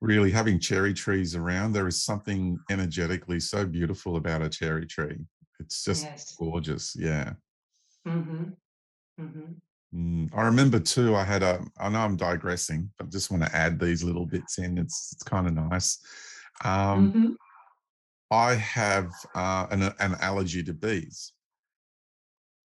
[0.00, 5.18] really having cherry trees around there is something energetically so beautiful about a cherry tree.
[5.60, 6.36] It's just Yes.
[6.38, 6.94] gorgeous.
[6.96, 7.32] Yeah.
[8.06, 8.44] Mm-hmm.
[9.20, 9.52] Mm-hmm.
[9.94, 11.16] Mm, I remember too.
[11.16, 11.64] I had a.
[11.80, 14.76] I know I'm digressing, but just want to add these little bits in.
[14.78, 15.98] It's it's kind of nice.
[16.62, 17.32] Um, mm-hmm.
[18.30, 21.32] I have uh, an an allergy to bees,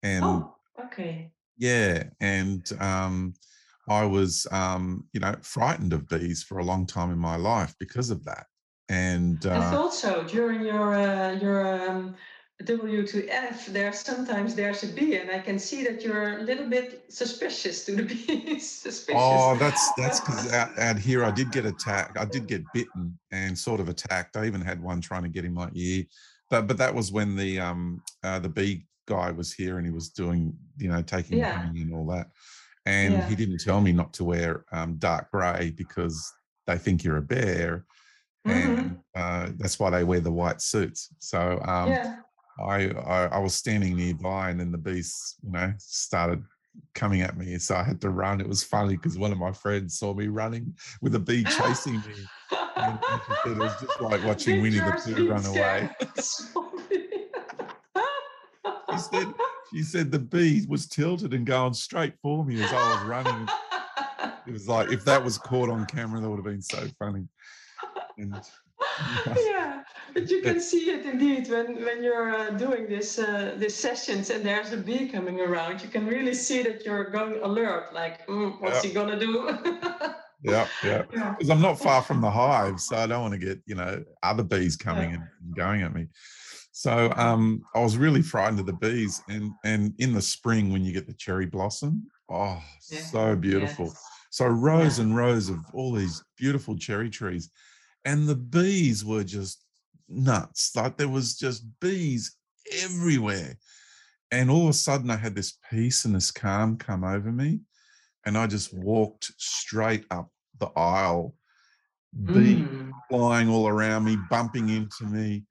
[0.03, 0.57] and Oh,
[0.87, 1.31] okay.
[1.57, 3.35] yeah, and um,
[3.89, 7.75] I was um, you know frightened of bees for a long time in my life
[7.79, 8.47] because of that.
[8.89, 10.25] And I uh, thought so.
[10.25, 12.15] During your uh, your um,
[12.65, 16.43] W to F, there sometimes there's a bee, and I can see that you're a
[16.43, 18.71] little bit suspicious to the bees.
[18.71, 19.21] suspicious.
[19.21, 22.19] Oh, that's that's because out, out here I did get attacked.
[22.19, 24.37] I did get bitten and sort of attacked.
[24.37, 26.05] I even had one trying to get in my ear,
[26.51, 29.93] but but that was when the um uh, the bee guy was here and he
[29.93, 31.61] was doing you know taking Yeah.
[31.61, 32.29] and all that,
[32.87, 36.33] and he didn't tell me not to wear um, dark grey because
[36.67, 37.85] they think you're a bear,
[38.47, 38.79] mm-hmm.
[38.79, 41.09] and uh, that's why they wear the white suits.
[41.19, 42.17] So um, yeah.
[42.61, 46.43] I, I, I was standing nearby, and then the beast, you know, started
[46.95, 47.59] coming at me.
[47.59, 48.41] So I had to run.
[48.41, 51.95] It was funny because one of my friends saw me running with a bee chasing
[51.95, 52.27] me.
[52.77, 52.99] and
[53.47, 55.91] it was just like watching Winnie the Pooh run away.
[58.93, 59.35] she said,
[59.73, 63.49] she said the bee was tilted and going straight for me as I was running.
[64.45, 67.29] It was like if that was caught on camera, that would have been so funny.
[68.19, 68.35] And
[69.37, 69.83] yeah,
[70.15, 74.31] but you can see it indeed when when you're uh, doing this uh, these sessions
[74.31, 75.81] and there's a bee coming around.
[75.83, 79.57] You can really see that you're going alert, like mm, what's he gonna do?
[80.43, 81.03] yeah, yeah.
[81.13, 84.05] Because I'm not far from the hive, so I don't want to get you know
[84.23, 85.23] other bees coming and
[85.53, 86.09] going at me.
[86.73, 90.85] So um, I was really frightened of the bees, and and in the spring when
[90.85, 93.01] you get the cherry blossom, oh, yeah.
[93.01, 93.87] so beautiful.
[93.87, 94.05] Yes.
[94.31, 95.05] So rows yeah.
[95.05, 97.51] and rows of all these beautiful cherry trees,
[98.05, 99.65] and the bees were just
[100.09, 100.75] nuts.
[100.75, 102.37] Like there was just bees
[102.83, 103.57] everywhere.
[104.31, 107.61] And all of a sudden I had this peace and this calm come over me.
[108.25, 111.35] And I just walked straight up the aisle,
[112.25, 112.91] bees mm.
[113.11, 115.45] flying all around me, bumping into me.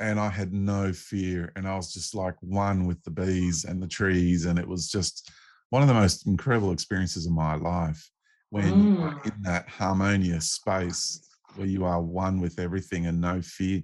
[0.00, 1.52] And I had no fear.
[1.56, 4.44] And I was just like one with the bees and the trees.
[4.46, 5.30] And it was just
[5.70, 8.08] one of the most incredible experiences of my life
[8.50, 9.26] when mm.
[9.26, 13.82] in that harmonious space where you are one with everything and no fear.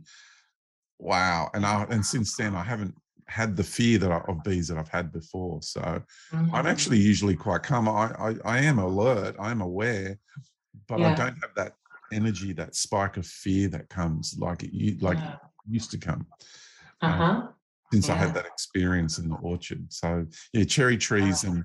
[0.98, 1.50] Wow.
[1.52, 2.94] And I and since then I haven't
[3.26, 5.60] had the fear that I, of bees that I've had before.
[5.62, 6.54] So mm-hmm.
[6.54, 7.88] I'm actually usually quite calm.
[7.88, 9.34] I, I, I am alert.
[9.38, 10.18] I'm aware,
[10.88, 11.12] but yeah.
[11.12, 11.74] I don't have that
[12.12, 15.34] energy, that spike of fear that comes like it like yeah.
[15.34, 16.26] it used to come.
[17.00, 17.24] Um, uh-huh.
[17.24, 17.48] Um,
[17.92, 18.14] since yeah.
[18.14, 19.92] I had that experience in the orchard.
[19.92, 21.64] So yeah, cherry trees and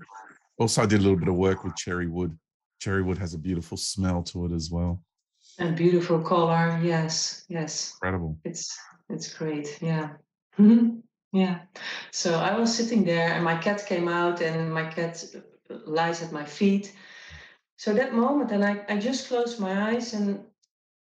[0.60, 2.38] also I did a little bit of work with cherry wood.
[2.80, 5.02] Cherry wood has a beautiful smell to it as well.
[5.60, 7.94] A beautiful color, yes, yes.
[7.96, 8.38] Incredible.
[8.46, 8.78] It's
[9.10, 10.12] it's great, yeah.
[10.58, 11.00] Mm-hmm.
[11.32, 11.60] Yeah.
[12.12, 15.24] So I was sitting there and my cat came out and my cat
[15.86, 16.94] lies at my feet.
[17.80, 20.44] So that moment, and I, I just closed my eyes and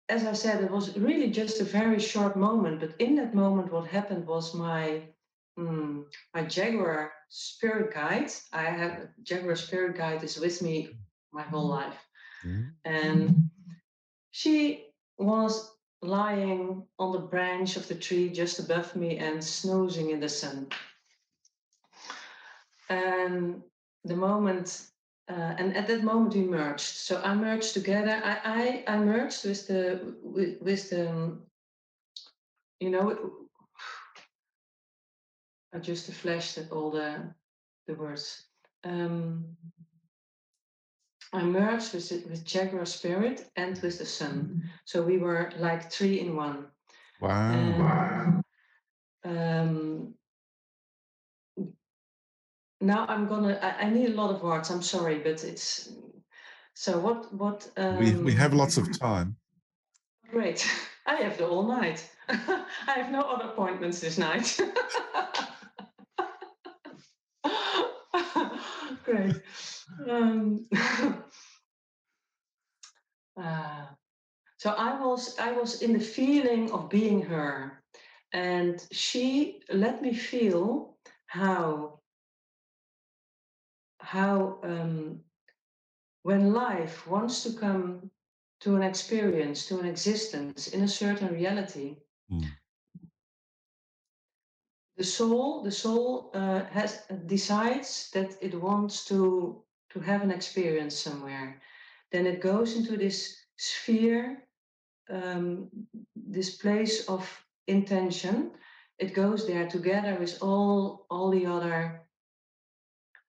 [0.07, 2.79] as I said, it was really just a very short moment.
[2.79, 5.01] But in that moment, what happened was my
[5.59, 8.31] mm, my Jaguar spirit guide.
[8.53, 10.95] I have a Jaguar spirit guide is with me
[11.33, 11.99] my whole life,
[12.45, 12.69] mm-hmm.
[12.85, 13.49] and
[14.31, 14.85] she
[15.17, 15.69] was
[16.01, 20.67] lying on the branch of the tree just above me and snoozing in the sun.
[22.89, 23.61] And
[24.05, 24.92] the moment,
[25.29, 26.81] uh, and at that moment we merged.
[26.81, 28.21] So I merged together.
[28.23, 31.37] I I, I merged with the with, with the,
[32.79, 33.31] you know,
[35.73, 37.33] I just flashed at all the
[37.87, 38.45] the words.
[38.83, 39.57] Um,
[41.31, 44.33] I merged with it, with Jaguar Spirit and with the sun.
[44.33, 44.67] Mm-hmm.
[44.85, 46.67] So we were like three in one.
[47.21, 47.51] Wow.
[47.51, 48.41] And, wow.
[49.25, 50.13] Um,
[52.83, 53.57] now I'm gonna.
[53.61, 54.69] I, I, need a lot of words.
[54.69, 55.93] I'm sorry, but it's.
[56.73, 57.33] So what?
[57.33, 57.69] What?
[57.77, 59.37] Um, we we have lots of time.
[60.29, 60.69] Great.
[61.05, 62.09] I have the whole night.
[62.29, 64.59] I have no other appointments this night.
[69.03, 69.35] Great.
[70.09, 70.65] Um,
[73.37, 73.85] uh,
[74.57, 77.83] so I was I was in the feeling of being her,
[78.31, 80.95] and she let me feel
[81.27, 81.92] how
[84.03, 85.19] how um,
[86.23, 88.11] when life wants to come
[88.59, 91.97] to an experience, to an existence in a certain reality,
[92.31, 92.45] mm.
[94.97, 100.97] the soul the soul uh, has decides that it wants to to have an experience
[100.97, 101.61] somewhere.
[102.11, 104.43] Then it goes into this sphere
[105.09, 105.69] um,
[106.15, 107.23] this place of
[107.67, 108.51] intention.
[108.99, 112.03] It goes there together with all all the other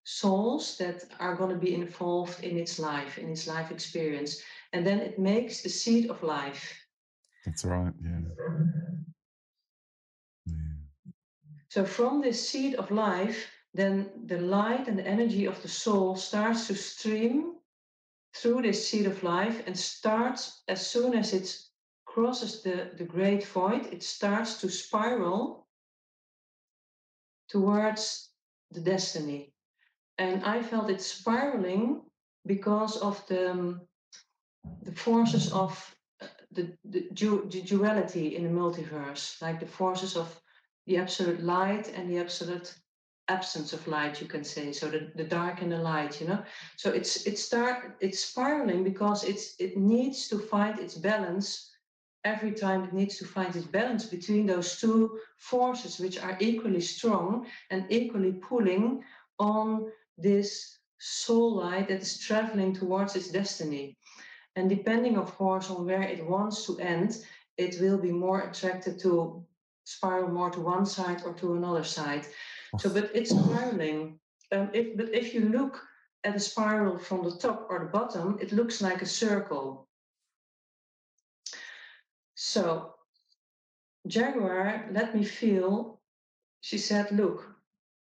[0.05, 4.43] souls that are going to be involved in its life in its life experience.
[4.73, 6.73] And then it makes the seed of life.
[7.45, 8.21] That's right yeah.
[11.69, 16.15] So from this seed of life, then the light and the energy of the soul
[16.15, 17.55] starts to stream
[18.37, 21.57] through this seed of life and starts as soon as it
[22.05, 25.67] crosses the, the great void, it starts to spiral
[27.49, 28.31] towards
[28.71, 29.54] the destiny.
[30.19, 32.03] And I felt it spiraling
[32.47, 33.81] because of the, um,
[34.83, 40.17] the forces of uh, the, the, du- the duality in the multiverse, like the forces
[40.17, 40.41] of
[40.87, 42.75] the absolute light and the absolute
[43.29, 44.73] absence of light you can say.
[44.73, 46.43] So the, the dark and the light you know?
[46.77, 51.71] So it's it start it's spiraling because it's it needs to find its balance.
[52.25, 56.81] Every time it needs to find its balance between those two forces, which are equally
[56.81, 59.03] strong and equally pulling
[59.39, 63.97] on this soul light that is traveling towards its destiny.
[64.57, 67.25] And depending, of course, on where it wants to end,
[67.57, 69.45] it will be more attracted to
[69.85, 72.27] spiral more to one side or to another side.
[72.79, 74.19] So, but it's spiraling.
[74.53, 75.81] Um, if, but if you look
[76.25, 79.89] at a spiral from the top or the bottom, it looks like a circle.
[82.35, 82.95] So,
[84.07, 86.01] Jaguar let me feel,
[86.61, 87.54] she said, look,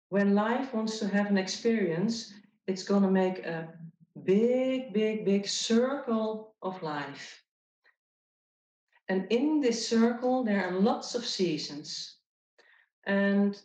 [0.10, 2.34] when life wants to have an experience,
[2.68, 3.68] it's going to make a
[4.24, 7.44] big, big, big circle of life.
[9.08, 12.18] And in this circle, there are lots of seasons.
[13.06, 13.60] And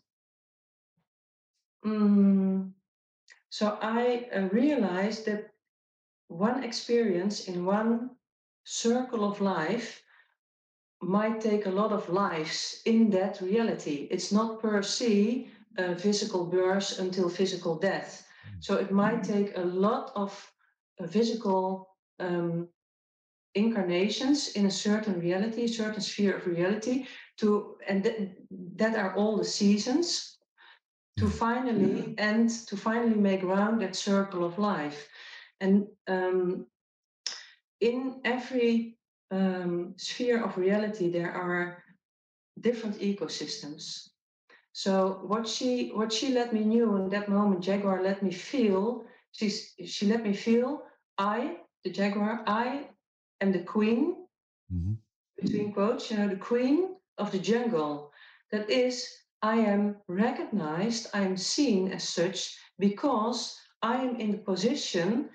[1.85, 2.75] um,
[3.51, 5.51] so I uh, realized that
[6.29, 8.11] one experience in one
[8.65, 10.03] circle of life
[11.03, 14.09] might take a lot of lives in that reality.
[14.11, 15.49] It's not per se
[15.79, 18.27] a physical birth until physical death.
[18.61, 20.53] So it might take a lot of
[21.01, 21.89] uh, physical
[22.21, 22.69] um,
[23.55, 27.07] incarnations in a certain reality, a certain sphere of reality,
[27.39, 28.31] to and th-
[28.77, 30.39] that are all the seasons
[31.19, 35.09] to finally end, to finally make round that circle of life.
[35.61, 36.67] And um,
[37.81, 38.99] in every
[39.31, 41.83] um, sphere of reality, there are
[42.61, 44.14] different ecosystems.
[44.75, 49.05] So what she what she let me know in that moment, Jaguar let me feel.
[49.31, 50.83] She's she let me feel.
[51.17, 52.89] I, the Jaguar, I
[53.41, 54.27] am the queen.
[54.75, 54.95] Mm-hmm.
[55.41, 58.11] Between quotes, you know, the queen of the jungle.
[58.51, 59.09] That is,
[59.43, 61.07] I am recognized.
[61.15, 65.31] I am seen as such because I am in the position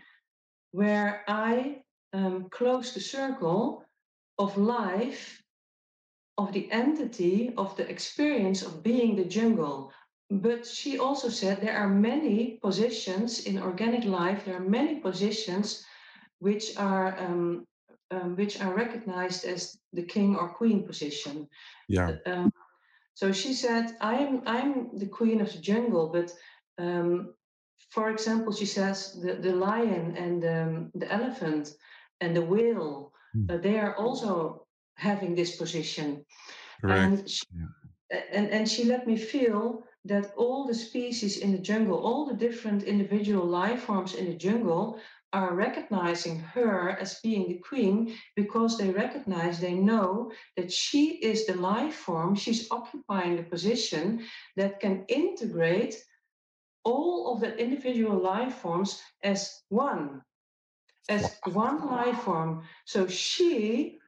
[0.72, 3.86] where I um, close the circle
[4.38, 5.39] of life
[6.40, 9.92] of the entity of the experience of being the jungle.
[10.32, 15.84] But she also said there are many positions in organic life, there are many positions
[16.40, 17.66] which are um,
[18.12, 21.48] um, which are recognized as the king or queen position.
[21.88, 22.16] Yeah.
[22.26, 22.52] Um,
[23.20, 24.72] so she said, "I'm I'm
[25.02, 26.30] the queen of the jungle, but
[26.86, 27.34] um,
[27.90, 31.74] for example, she says the, the lion and um, the elephant
[32.22, 33.52] and the whale, mm.
[33.52, 34.68] uh, they are also
[35.00, 36.26] having this position.
[36.82, 37.00] Correct.
[37.02, 38.20] And she, yeah.
[38.34, 42.34] and, and she let me feel that all the species in the jungle, all the
[42.34, 45.00] different individual life forms in the jungle
[45.32, 51.46] are recognizing her as being the queen because they recognize, they know that she is
[51.46, 55.96] the life form, she's occupying the position that can integrate
[56.84, 60.22] all of the individual life forms as one,
[61.10, 62.64] as one life form.
[62.86, 63.99] So she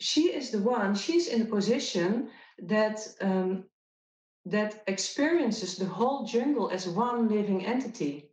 [0.00, 3.64] she is the one, she's in a position that um,
[4.46, 8.30] that experiences the whole jungle as one living entity,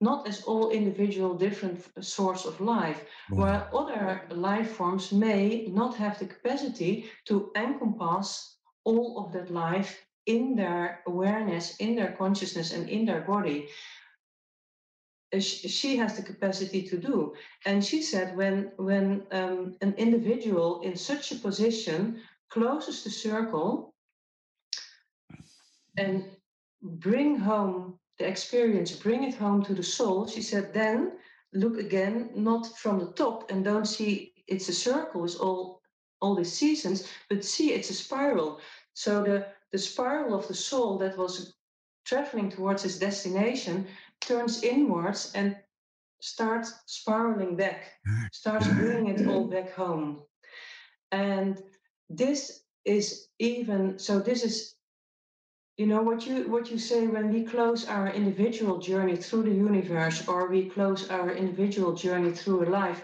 [0.00, 3.36] not as all individual different source of life, mm.
[3.36, 10.04] while other life forms may not have the capacity to encompass all of that life
[10.26, 13.68] in their awareness, in their consciousness, and in their body
[15.40, 17.34] she has the capacity to do.
[17.64, 22.20] And she said when when um, an individual in such a position
[22.50, 23.94] closes the circle
[25.98, 26.24] and
[26.82, 31.12] bring home the experience, bring it home to the soul, she said then
[31.52, 35.80] look again not from the top and don't see it's a circle with all
[36.22, 38.60] all these seasons, but see it's a spiral.
[38.94, 41.56] So the the spiral of the soul that was
[42.04, 43.86] traveling towards its destination
[44.20, 45.56] turns inwards and
[46.20, 50.22] starts spiraling back, ah, starts bringing it all back home.
[51.12, 51.62] And
[52.08, 54.76] this is even so this is
[55.76, 59.50] you know what you what you say when we close our individual journey through the
[59.50, 63.02] universe or we close our individual journey through a life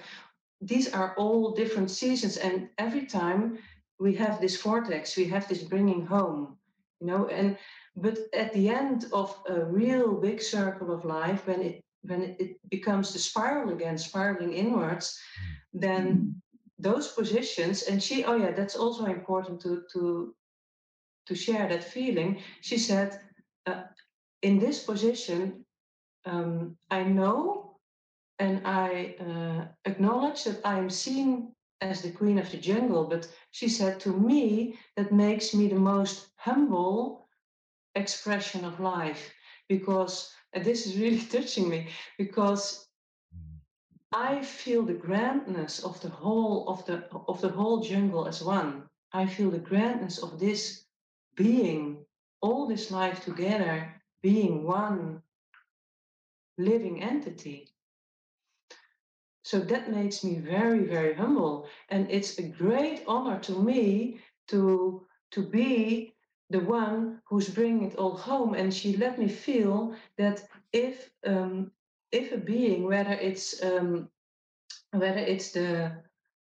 [0.61, 3.59] these are all different seasons and every time
[3.99, 6.57] we have this vortex we have this bringing home
[7.01, 7.59] you know and
[7.97, 12.59] but at the end of a real big circle of life, when it when it
[12.69, 15.21] becomes the spiral again, spiraling inwards,
[15.73, 16.43] then
[16.79, 20.35] those positions, and she, oh yeah, that's also important to to
[21.27, 22.41] to share that feeling.
[22.61, 23.21] She said,
[23.67, 23.85] uh,
[24.43, 25.65] in this position,
[26.25, 27.63] um, I know
[28.39, 33.05] and I uh, acknowledge that I am seen as the queen of the jungle.
[33.05, 37.22] But she said to me, that makes me the most humble
[37.95, 39.33] expression of life
[39.69, 41.89] because and this is really touching me
[42.19, 42.89] because
[43.35, 43.59] mm.
[44.13, 48.85] I feel the grandness of the whole of the of the whole jungle as one.
[49.13, 50.87] I feel the grandness of this
[51.37, 52.05] being,
[52.41, 55.23] all this life together, being one
[56.59, 57.69] living entity.
[59.45, 61.69] So that makes me very, very humble.
[61.89, 66.12] And it's a great honor to me to, to be
[66.53, 68.55] the one who's bringing it all home.
[68.55, 70.43] And she let me feel that
[70.73, 71.73] if um,
[72.13, 74.09] if a being, whether it's um,
[74.93, 75.93] whether it's the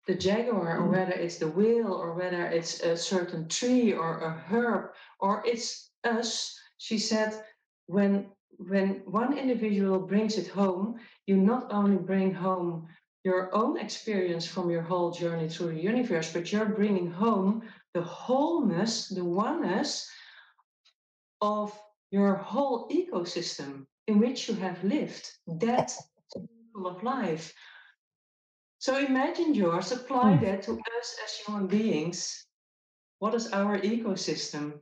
[0.08, 4.32] the jaguar or whether it's the whale or whether it's a certain tree or a
[4.32, 7.44] herb or it's us, she said,
[7.88, 8.28] when
[8.58, 12.88] when one individual brings it home, you not only bring home
[13.24, 17.64] your own experience from your whole journey through the universe, but you're bringing home
[17.96, 20.12] the wholeness, the oneness
[21.40, 21.72] of
[22.12, 25.26] your whole ecosystem in which you have lived.
[25.48, 25.94] That
[26.76, 27.54] of life.
[28.80, 30.44] So imagine yours, apply hmm.
[30.44, 32.46] that to us as human beings.
[33.20, 34.74] What is our ecosystem?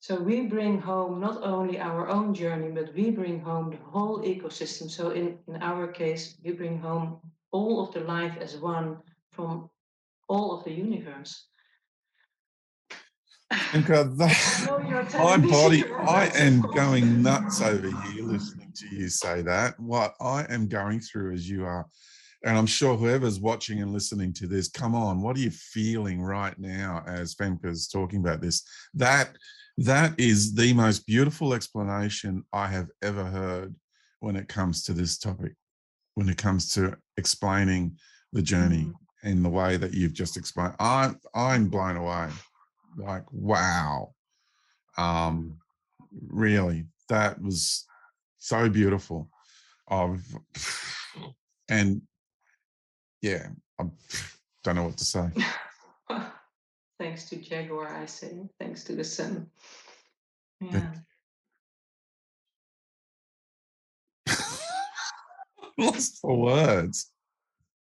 [0.00, 4.22] So we bring home not only our own journey, but we bring home the whole
[4.22, 4.90] ecosystem.
[4.90, 7.20] So in, in our case, we bring home
[7.52, 8.96] all of the life as one
[9.32, 9.68] from
[10.30, 11.46] all of the universe.
[13.50, 19.78] That, my body, I am going nuts over here listening to you say that.
[19.80, 21.84] What I am going through as you are,
[22.44, 26.22] and I'm sure whoever's watching and listening to this, come on, what are you feeling
[26.22, 28.62] right now as Femke's talking about this?
[28.94, 29.36] That
[29.78, 33.74] that is the most beautiful explanation I have ever heard
[34.20, 35.54] when it comes to this topic,
[36.14, 37.98] when it comes to explaining
[38.32, 38.92] the journey mm-hmm.
[39.22, 40.74] In the way that you've just explained.
[40.78, 42.28] I'm I'm blown away.
[42.96, 44.14] Like, wow.
[44.96, 45.58] Um,
[46.28, 47.86] really, that was
[48.38, 49.28] so beautiful.
[49.88, 50.22] Of
[51.68, 52.02] and
[53.22, 53.48] yeah,
[53.78, 53.84] I
[54.64, 55.28] don't know what to say.
[56.98, 58.38] Thanks to Jaguar, I say.
[58.58, 59.46] Thanks to the sun.
[60.60, 60.92] Yeah.
[65.78, 67.10] Lost for words.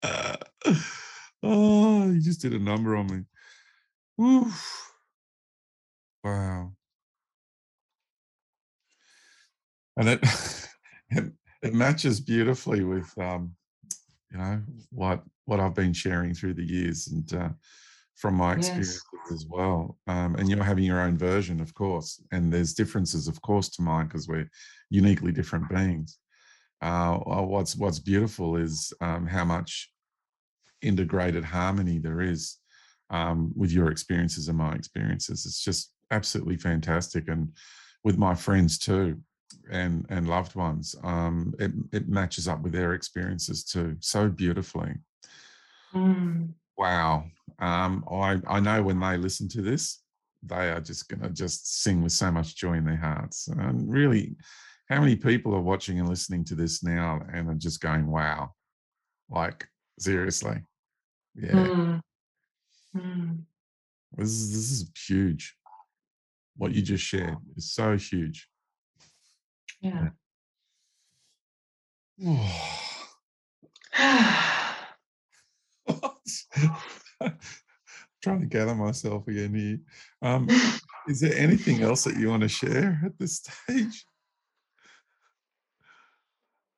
[0.03, 0.37] Uh,
[1.43, 4.25] oh, you just did a number on me.
[4.25, 4.93] Oof.
[6.25, 6.73] Wow.
[9.97, 10.21] And it,
[11.11, 11.33] it
[11.63, 13.55] it matches beautifully with um,
[14.31, 17.49] you know what what I've been sharing through the years and uh,
[18.17, 19.33] from my experiences yes.
[19.33, 19.99] as well.
[20.07, 23.83] Um, and you're having your own version, of course, and there's differences, of course, to
[23.83, 24.49] mine because we're
[24.91, 26.19] uniquely different beings.
[26.81, 29.92] Uh, what's what's beautiful is um, how much
[30.83, 32.59] integrated harmony there is
[33.11, 35.47] um, with your experiences and my experiences.
[35.47, 37.53] It's just absolutely fantastic, and
[38.05, 39.21] with my friends too,
[39.71, 44.95] and and loved ones, um, it it matches up with their experiences too so beautifully.
[45.95, 46.55] Mm.
[46.77, 47.25] Wow.
[47.59, 50.03] Um, I, I know when they listen to this,
[50.43, 53.49] they are just going to just sing with so much joy in their hearts.
[53.49, 54.37] And really,
[54.89, 58.53] how many people are watching and listening to this now and are just going, wow,
[59.31, 59.69] like
[59.99, 60.63] seriously?
[61.35, 61.53] Yeah.
[61.53, 62.01] Mm.
[62.97, 63.39] Mm.
[64.17, 65.57] This, is, this is huge.
[66.57, 68.49] What you just shared is so huge.
[69.81, 70.09] Yeah.
[72.19, 72.53] yeah.
[78.23, 79.79] trying to gather myself again here.
[80.23, 80.49] Um,
[81.09, 84.07] is there anything else that you want to share at this stage?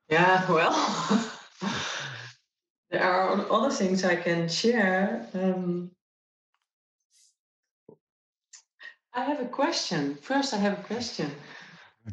[0.09, 1.31] Yeah, well,
[3.55, 5.27] other things I can share.
[5.33, 5.93] Um,
[9.15, 10.17] I have a question.
[10.17, 11.31] First, I have a question.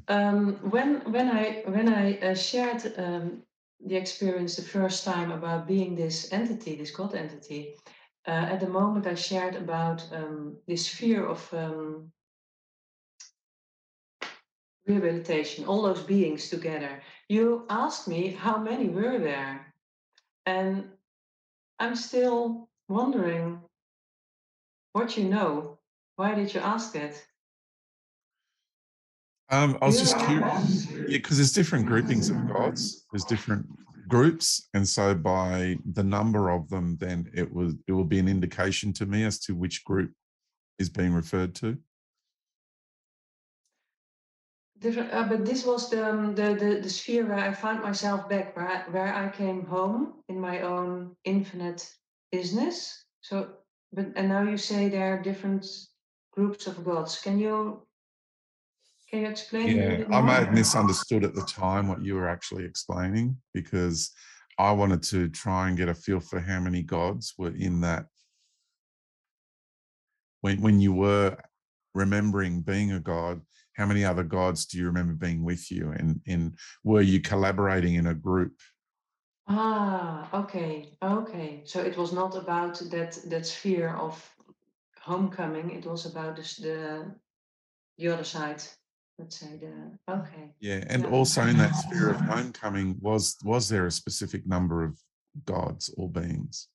[0.08, 3.42] Um, when when I when I uh, shared um,
[3.84, 7.76] the experience the first time about being this entity, this God entity,
[8.28, 12.12] uh, at the moment I shared about um, this fear of um,
[14.86, 17.02] rehabilitation, all those beings together.
[17.28, 19.74] You asked me how many were there,
[20.46, 20.90] and
[21.82, 23.60] I'm still wondering
[24.94, 25.80] what you know.
[26.16, 27.26] Why did you ask it?
[29.50, 33.08] Um, I was just curious, yeah, because there's different groupings of gods.
[33.12, 33.66] There's different
[34.08, 38.28] groups, and so by the number of them, then it will it will be an
[38.28, 40.12] indication to me as to which group
[40.78, 41.80] is being referred to.
[44.82, 48.28] Different, uh, but this was the, um, the, the the sphere where I found myself
[48.28, 51.88] back, where I, where I came home in my own infinite
[52.32, 53.06] business.
[53.22, 53.50] So,
[53.94, 55.68] but and now you say there are different
[56.34, 57.22] groups of gods.
[57.22, 57.86] Can you
[59.12, 59.78] Can you explain?
[59.78, 64.12] Yeah, I may have misunderstood at the time what you were actually explaining because
[64.58, 68.08] I wanted to try and get a feel for how many gods were in that.
[70.42, 71.38] When when you were
[71.94, 73.42] remembering being a god,
[73.74, 75.92] how many other gods do you remember being with you?
[75.92, 78.54] And and were you collaborating in a group?
[79.48, 81.64] Ah, okay, okay.
[81.66, 84.36] So it was not about that that sphere of
[85.02, 85.72] homecoming.
[85.72, 87.16] It was about this, the
[87.98, 88.64] the other side.
[89.18, 90.54] Let's say the okay.
[90.60, 91.10] Yeah, and Yeah.
[91.12, 95.00] also in that sphere of homecoming, was was there a specific number of
[95.46, 96.68] gods or beings?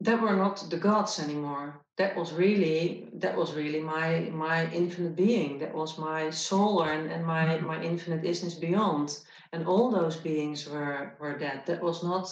[0.00, 1.84] That were not the gods anymore.
[2.00, 5.58] That was really that was really my my infinite being.
[5.58, 7.66] That was my soul and, and my mm-hmm.
[7.66, 9.08] my infinite isness beyond.
[9.52, 11.66] And all those beings were were that.
[11.66, 12.26] That was not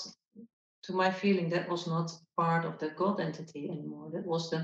[0.85, 4.09] to my feeling that was not part of the God entity anymore.
[4.15, 4.61] That was the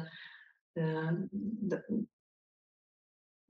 [0.77, 1.29] the,
[1.71, 1.79] the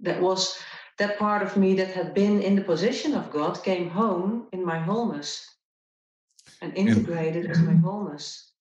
[0.00, 0.58] that was
[0.98, 4.64] that part of me that had been in the position of God came home in
[4.64, 5.54] my wholeness
[6.60, 8.53] and integrated as my wholeness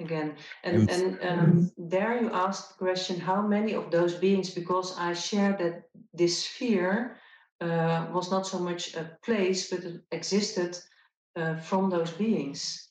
[0.00, 0.36] again.
[0.64, 4.50] And And- um, there you asked the question, how many of those beings?
[4.50, 7.18] Because I share that this sphere
[7.60, 10.78] uh, was not so much a place, but it existed
[11.36, 12.90] uh, from those beings.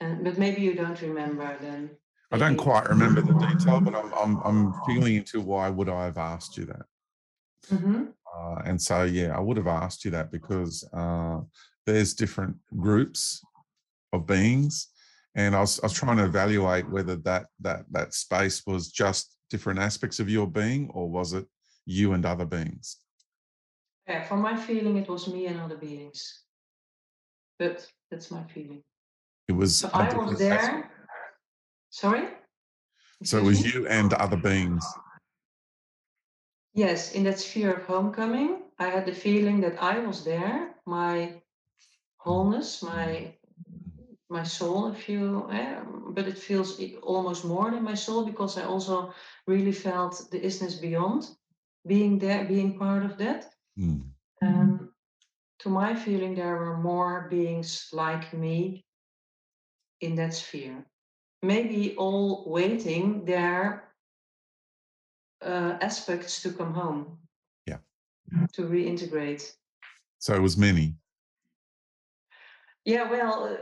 [0.00, 1.90] And but maybe you don't remember then.
[2.32, 6.04] I don't quite remember the detail, but I'm I'm I'm feeling into why would I
[6.04, 6.86] have asked you that?
[7.70, 8.12] Mhm.
[8.34, 11.40] Uh, and so, yeah, I would have asked you that because uh,
[11.86, 13.42] there's different groups
[14.12, 14.88] of beings,
[15.34, 19.36] and I was, I was trying to evaluate whether that that that space was just
[19.50, 21.46] different aspects of your being, or was it
[21.86, 22.98] you and other beings?
[24.06, 26.42] Yeah, for my feeling, it was me and other beings.
[27.58, 28.82] But that's my feeling.
[29.48, 29.76] It was.
[29.76, 30.90] So I was aspect- there.
[31.90, 32.28] Sorry?
[33.24, 33.70] So it was me?
[33.72, 34.84] you and other beings.
[36.74, 41.34] Yes, in that sphere of homecoming, I had the feeling that I was there, my
[42.16, 43.34] wholeness, my
[44.32, 48.64] my soul, if you, eh, but it feels almost more than my soul because I
[48.64, 49.12] also
[49.46, 51.28] really felt the isness beyond,
[51.86, 53.52] being there, being part of that.
[53.78, 54.02] Mm.
[54.42, 54.92] Um,
[55.60, 58.84] to my feeling, there were more beings like me
[60.00, 60.84] in that sphere.
[61.42, 63.92] Maybe all waiting their
[65.44, 67.18] uh, aspects to come home.
[67.66, 67.78] Yeah.
[68.54, 69.52] To reintegrate.
[70.18, 70.94] So it was many.
[72.84, 73.58] Yeah, well,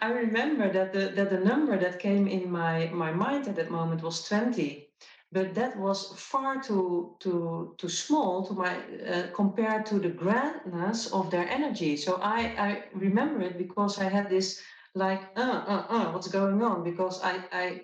[0.00, 3.70] I remember that the that the number that came in my my mind at that
[3.70, 4.88] moment was 20,
[5.32, 8.76] but that was far too too too small to my
[9.08, 11.96] uh, compared to the grandness of their energy.
[11.96, 14.60] So I I remember it because I had this
[14.94, 17.80] like uh uh uh what's going on because I I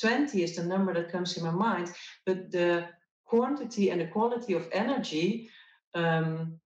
[0.00, 1.92] 20 is the number that comes in my mind,
[2.26, 2.88] but the
[3.24, 5.50] quantity and the quality of energy
[5.94, 6.60] um,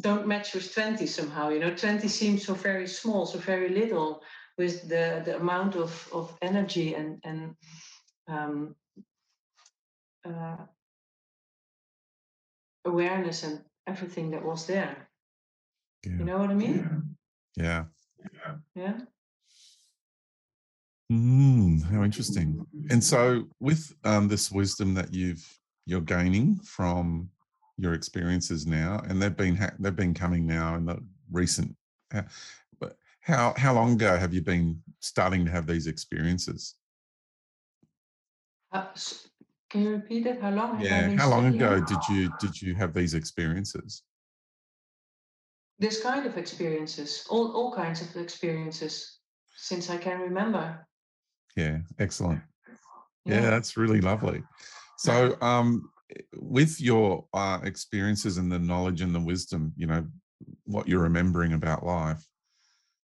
[0.00, 4.22] don't match with 20 somehow you know 20 seems so very small so very little
[4.56, 7.54] with the the amount of of energy and and
[8.28, 8.74] um,
[10.24, 10.56] uh,
[12.84, 15.08] awareness and everything that was there
[16.04, 16.18] Yeah.
[16.18, 17.16] you know what i mean
[17.56, 17.84] Yeah.
[17.84, 17.84] yeah
[18.74, 18.98] yeah,
[21.10, 22.66] Mm, how interesting.
[22.90, 27.30] And so, with um, this wisdom that you've you're gaining from
[27.78, 30.98] your experiences now, and they've been ha- they've been coming now in the
[31.30, 31.74] recent.
[32.12, 32.22] Uh,
[32.80, 36.74] but how how long ago have you been starting to have these experiences?
[38.72, 38.86] Uh,
[39.70, 41.08] can you repeat it how long Yeah.
[41.16, 44.02] How long ago did you did you have these experiences?
[45.80, 49.20] this kind of experiences all all kinds of experiences
[49.54, 50.84] since i can remember
[51.54, 51.78] Yeah.
[51.98, 52.42] Excellent.
[53.24, 54.42] Yeah, that's really lovely.
[54.96, 55.90] So, um,
[56.34, 60.06] with your uh, experiences and the knowledge and the wisdom, you know,
[60.64, 62.24] what you're remembering about life,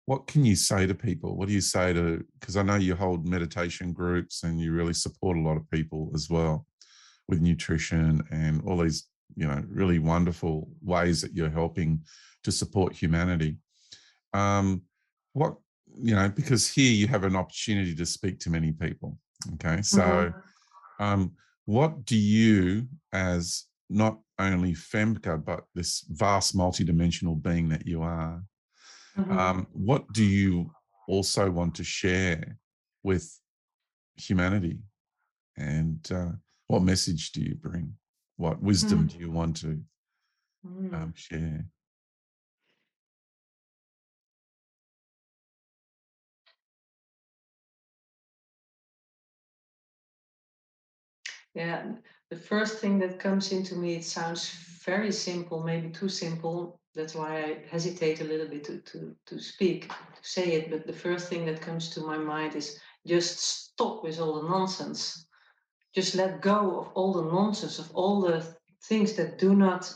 [0.06, 1.36] what can you say to people?
[1.36, 4.94] What do you say to, because I know you hold meditation groups and you really
[4.94, 6.66] support a lot of people as well
[7.28, 9.06] with nutrition and all these,
[9.36, 12.02] you know, really wonderful ways that you're helping
[12.44, 13.58] to support humanity.
[14.32, 14.82] Um,
[15.34, 15.56] what,
[16.00, 19.18] you know, because here you have an opportunity to speak to many people.
[19.54, 19.82] Okay.
[19.82, 20.34] So, Mhm.
[21.00, 21.32] um,
[21.68, 28.42] what do you, as not only Femke, but this vast multidimensional being that you are,
[29.14, 29.38] Mhm.
[29.38, 30.72] um, what do you
[31.06, 32.56] also want to share
[33.02, 33.38] with
[34.16, 34.78] humanity?
[35.58, 36.32] And uh,
[36.68, 37.98] what message do you bring?
[38.36, 39.10] What wisdom Mm.
[39.12, 39.84] do you want to
[40.64, 40.94] Mm.
[40.94, 41.66] um, share?
[51.54, 51.92] Yeah,
[52.30, 54.50] the first thing that comes into me, it sounds
[54.84, 56.80] very simple, maybe too simple.
[56.94, 60.70] That's why I hesitate a little bit to, to, to speak, to say it.
[60.70, 64.48] But the first thing that comes to my mind is just stop with all the
[64.48, 65.26] nonsense.
[65.94, 68.44] Just let go of all the nonsense, of all the
[68.84, 69.92] things that do not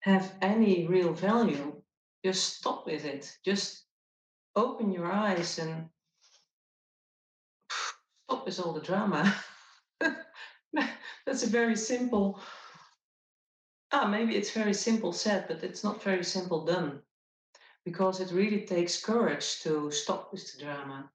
[0.00, 1.82] have any real value.
[2.24, 3.36] Just stop with it.
[3.44, 3.84] Just
[4.54, 5.88] open your eyes and
[8.24, 9.34] stop with all the drama.
[11.26, 12.40] That's a very simple,
[13.92, 17.00] ah, maybe it's very simple said, but it's not very simple done.
[17.84, 21.10] Because it really takes courage to stop with the drama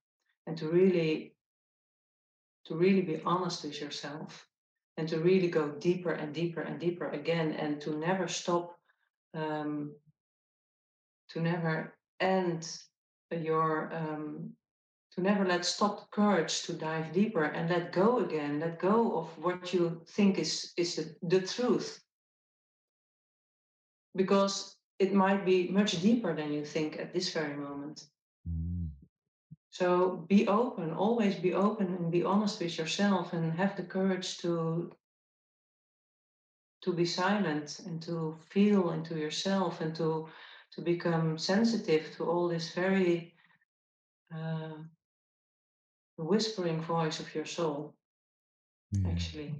[0.48, 1.36] and to really
[2.66, 4.48] to really be honest with yourself
[4.98, 8.78] and to really go deeper and deeper and deeper again and to never stop
[9.34, 9.94] um,
[11.30, 12.68] to never end
[13.32, 14.52] your um,
[15.16, 19.18] to never let stop the courage to dive deeper and let go again let go
[19.18, 22.02] of what you think is is the, the truth
[24.16, 28.06] because it might be much deeper than you think at this very moment
[28.48, 28.88] mm.
[29.70, 34.38] so be open always be open and be honest with yourself and have the courage
[34.38, 34.92] to
[36.82, 40.28] to be silent and to feel into yourself and to
[40.72, 43.34] to become sensitive to all this very
[44.34, 44.76] uh,
[46.24, 47.94] whispering voice of your soul
[48.92, 49.10] yeah.
[49.10, 49.54] actually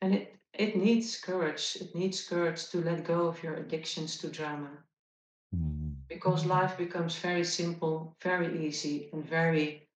[0.00, 4.28] and it it needs courage it needs courage to let go of your addictions to
[4.28, 4.70] drama
[5.54, 5.94] mm.
[6.08, 9.88] because life becomes very simple very easy and very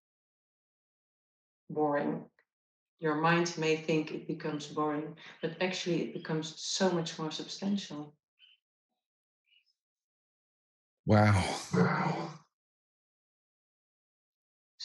[1.71, 2.25] boring
[2.99, 8.15] your mind may think it becomes boring, but actually it becomes so much more substantial.
[11.05, 11.45] Wow.
[11.75, 12.31] Wow.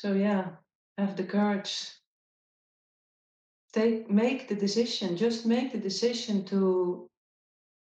[0.02, 0.48] So yeah,
[0.98, 1.92] have the courage.
[3.72, 5.16] Take make the decision.
[5.16, 7.08] Just make the decision to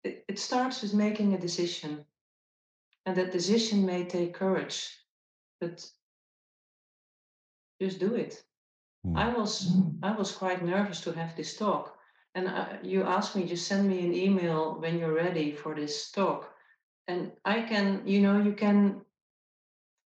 [0.05, 2.05] it, it starts with making a decision.
[3.07, 4.95] And that decision may take courage,
[5.59, 5.91] but
[7.81, 8.45] just do it.
[9.07, 9.17] Mm.
[9.17, 9.73] I was
[10.03, 11.97] I was quite nervous to have this talk,
[12.35, 16.11] and uh, you asked me just send me an email when you're ready for this
[16.11, 16.53] talk,
[17.09, 19.02] and I can you know you can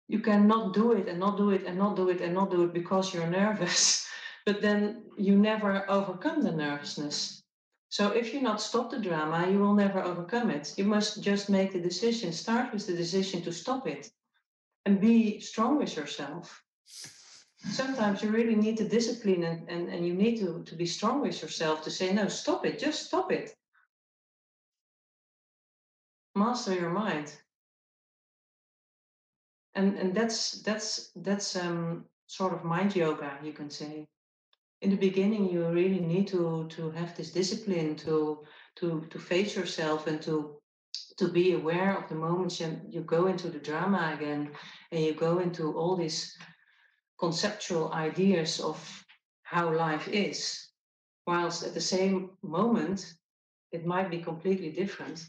[0.08, 2.52] you can not do it and not do it and not do it and not
[2.52, 4.08] do it because you're nervous,
[4.46, 7.44] but then you never overcome the nervousness.
[7.90, 10.74] So if you not stop the drama, you will never overcome it.
[10.78, 12.34] You must just make the decision.
[12.34, 14.12] Start with the decision to stop it,
[14.86, 16.64] and be strong with yourself
[17.72, 21.22] sometimes you really need the discipline and, and, and you need to, to be strong
[21.22, 23.56] with yourself to say, no, stop it, just stop it.
[26.36, 27.36] Master your mind.
[29.78, 34.08] And, and that's that's that's um, sort of mind yoga, you can say.
[34.82, 38.44] In the beginning, you really need to to have this discipline to
[38.78, 40.58] to to face yourself and to
[41.18, 44.50] to be aware of the moments you, you go into the drama again
[44.92, 46.38] and you go into all these
[47.20, 48.78] conceptual ideas of
[49.44, 50.70] how life is,
[51.28, 53.14] whilst at the same moment
[53.72, 55.24] it might be completely different.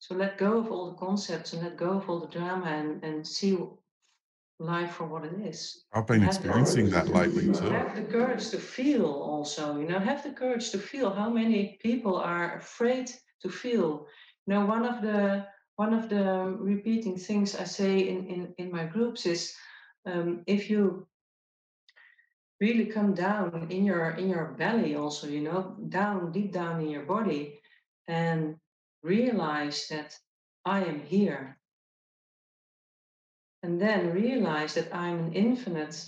[0.00, 3.02] So let go of all the concepts and let go of all the drama and,
[3.02, 3.58] and see
[4.60, 5.84] life for what it is.
[5.92, 7.70] I've been experiencing that lately too.
[7.70, 11.78] Have the courage to feel also, you know, have the courage to feel how many
[11.82, 13.10] people are afraid
[13.42, 14.06] to feel.
[14.46, 15.46] You know, one of the
[15.76, 19.54] one of the repeating things I say in, in, in my groups is
[20.06, 21.06] um, if you
[22.60, 26.90] really come down in your in your belly also you know down deep down in
[26.90, 27.60] your body
[28.08, 28.56] and
[29.02, 30.16] realize that
[30.64, 31.56] i am here.
[33.62, 36.04] And then realize that i'm an infinite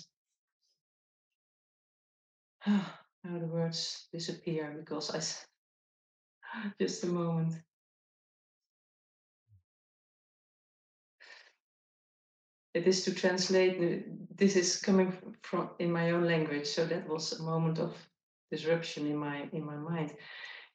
[2.67, 2.85] now
[3.25, 5.21] the words disappear because i
[6.81, 7.55] just a moment.
[12.73, 15.13] It is to translate this is coming
[15.43, 17.97] from in my own language so that was a moment of
[18.53, 20.15] disruption in my in my mind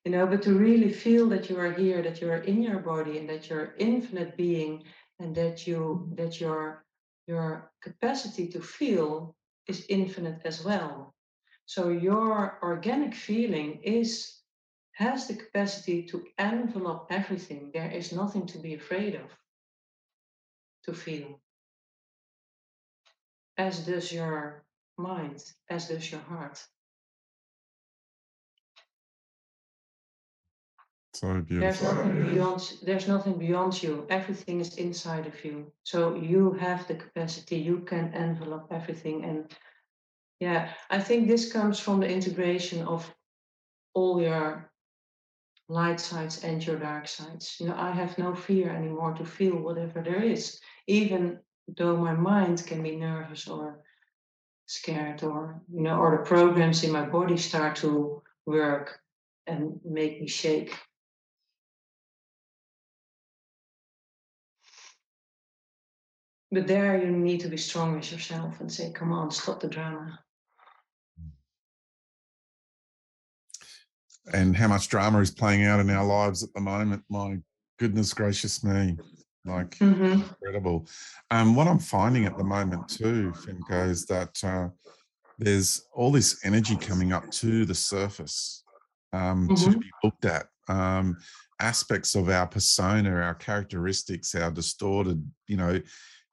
[0.05, 2.79] you know but to really feel that you are here that you are in your
[2.79, 4.83] body and that you're infinite being
[5.19, 6.85] and that you that your
[7.27, 9.35] your capacity to feel
[9.67, 11.13] is infinite as well.
[11.65, 14.41] So your organic feeling is
[14.93, 17.71] has the capacity to envelop everything.
[17.73, 19.29] There is nothing to be afraid of
[20.83, 21.41] to feel.
[23.57, 24.63] As does your
[24.97, 26.63] mind, as does your heart.
[31.19, 31.59] So beautiful.
[31.59, 34.05] There's nothing beyond there's nothing beyond you.
[34.09, 35.71] Everything is inside of you.
[35.83, 39.55] So you have the capacity, you can envelop everything and
[40.39, 43.13] yeah i think this comes from the integration of
[43.93, 44.69] all your
[45.69, 49.57] light sides and your dark sides you know i have no fear anymore to feel
[49.57, 51.39] whatever there is even
[51.77, 53.79] though my mind can be nervous or
[54.67, 58.99] scared or you know or the programs in my body start to work
[59.47, 60.75] and make me shake
[66.55, 69.67] but there you need to be strong with yourself and say come on stop the
[69.67, 70.19] drama
[74.33, 77.37] and how much drama is playing out in our lives at the moment my
[77.77, 78.97] goodness gracious me
[79.45, 80.21] like mm-hmm.
[80.21, 80.87] incredible.
[81.31, 84.69] Um, what I'm finding at the moment too, Femke, is that uh,
[85.37, 88.63] there's all this energy coming up to the surface
[89.13, 89.71] um, mm-hmm.
[89.71, 90.47] to be looked at.
[90.67, 91.17] Um,
[91.59, 95.79] aspects of our persona, our characteristics, our distorted, you know,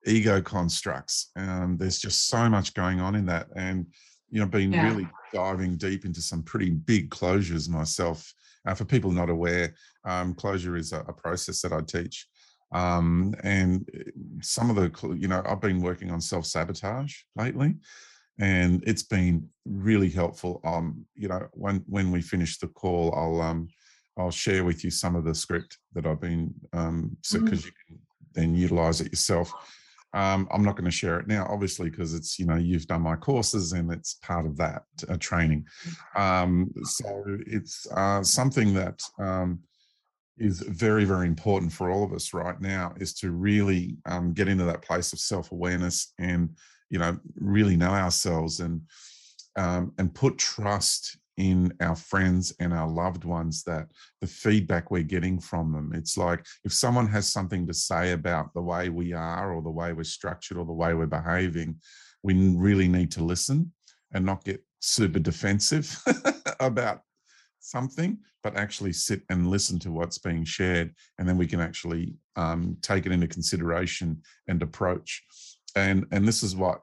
[0.06, 1.30] ego constructs.
[1.36, 3.86] Um, there's just so much going on in that, and
[4.30, 4.88] you know, been yeah.
[4.88, 8.32] really diving deep into some pretty big closures myself.
[8.64, 9.74] Uh, for people not aware,
[10.04, 12.28] um, closure is a, a process that I teach
[12.72, 14.10] um, and eh,
[14.40, 17.76] some of the, you know, I've been working on self sabotage lately,
[18.40, 20.60] and it's been really helpful.
[20.64, 23.68] Um, you know, when when we finish the call, I'll um,
[24.16, 27.66] I'll share with you some of the script that I've been um, so because mm.
[27.66, 27.98] you can
[28.34, 29.52] then utilize it yourself.
[30.14, 33.02] Um, I'm not going to share it now, obviously, because it's you know you've done
[33.02, 35.66] my courses and it's part of that uh, training.
[36.16, 39.60] Um, so it's uh, something that um,
[40.38, 44.48] is very very important for all of us right now is to really um, get
[44.48, 46.50] into that place of self-awareness and
[46.90, 48.82] you know really know ourselves and
[49.56, 53.86] um, and put trust in our friends and our loved ones that
[54.20, 58.52] the feedback we're getting from them it's like if someone has something to say about
[58.52, 61.74] the way we are or the way we're structured or the way we're behaving
[62.22, 63.72] we really need to listen
[64.12, 65.96] and not get super defensive
[66.60, 67.00] about
[67.60, 70.94] something, but actually sit and listen to what's being shared.
[71.18, 75.22] And then we can actually um, take it into consideration and approach.
[75.76, 76.82] And, and this is what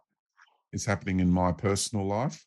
[0.73, 2.43] is happening in my personal life,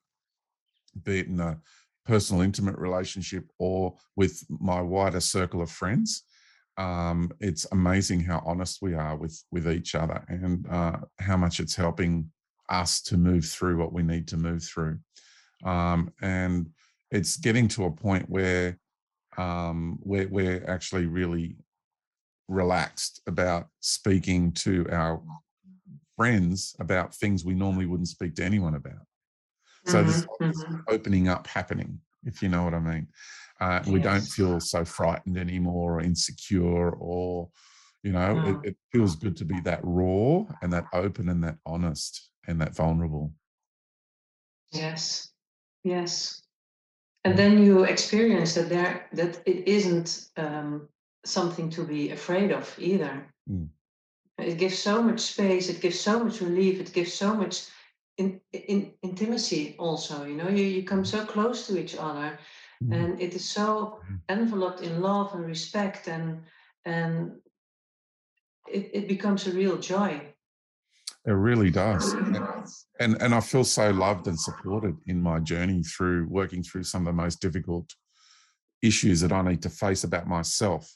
[1.04, 1.58] be it in a
[2.04, 6.24] personal, intimate relationship or with my wider circle of friends.
[6.78, 11.60] Um, it's amazing how honest we are with with each other and uh, how much
[11.60, 12.30] it's helping
[12.68, 14.98] us to move through what we need to move through.
[15.64, 16.70] Um, and
[17.10, 18.78] it's getting to a point where
[19.36, 21.56] um, we're, we're actually really
[22.48, 25.22] relaxed about speaking to our
[26.16, 29.06] friends about things we normally wouldn't speak to anyone about.
[29.86, 30.76] So mm-hmm, there's mm-hmm.
[30.88, 33.08] opening up happening, if you know what I mean.
[33.60, 33.88] Uh, yes.
[33.88, 37.48] We don't feel so frightened anymore or insecure or,
[38.02, 38.64] you know, it, mm.
[38.66, 42.74] it feels good to be that raw and that open and that honest and that
[42.74, 43.32] vulnerable.
[44.72, 45.30] Yes.
[45.84, 46.42] Yes
[47.24, 50.88] and then you experience that there that it isn't um,
[51.24, 53.68] something to be afraid of either mm.
[54.38, 57.66] it gives so much space it gives so much relief it gives so much
[58.18, 62.38] in, in intimacy also you know you, you come so close to each other
[62.82, 62.94] mm.
[62.94, 64.18] and it is so mm.
[64.28, 66.40] enveloped in love and respect and
[66.84, 67.32] and
[68.68, 70.20] it, it becomes a real joy
[71.24, 72.12] it really does.
[72.14, 72.36] And,
[72.98, 77.02] and, and I feel so loved and supported in my journey through working through some
[77.02, 77.94] of the most difficult
[78.82, 80.92] issues that I need to face about myself.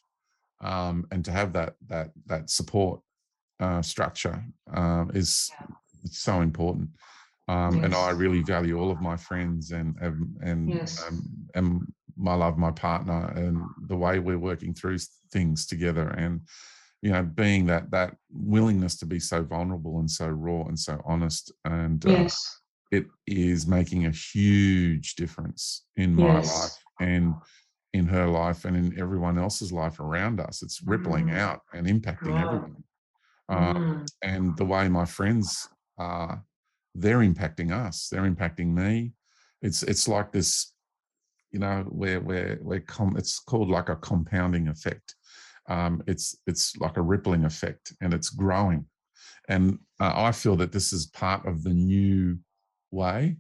[0.61, 3.01] Um, and to have that that that support
[3.61, 4.43] uh, structure
[4.75, 5.51] uh, is
[6.07, 6.91] so important.
[7.49, 7.85] Um, yes.
[7.85, 11.05] And I really value all of my friends and and and, yes.
[11.07, 11.23] um,
[11.55, 11.81] and
[12.17, 14.99] my love, my partner, and the way we're working through
[15.31, 16.09] things together.
[16.09, 16.41] And
[17.03, 21.01] you know being that that willingness to be so vulnerable and so raw and so
[21.05, 22.61] honest and uh, yes.
[22.91, 27.35] it is making a huge difference in my life and
[27.93, 31.39] in her life and in everyone else's life around us it's rippling mm.
[31.39, 32.47] out and impacting wow.
[32.47, 32.85] everyone
[33.49, 34.07] uh, mm.
[34.23, 36.45] and the way my friends are
[36.95, 39.13] they're impacting us they're impacting me.
[39.63, 40.73] It's it's like this
[41.51, 45.15] you know where where where com- it's called like a compounding effect.
[45.69, 48.87] Um, it's it's like a rippling effect and it's growing.
[49.49, 52.39] And uh, i feel that this is part of the new
[52.91, 53.37] way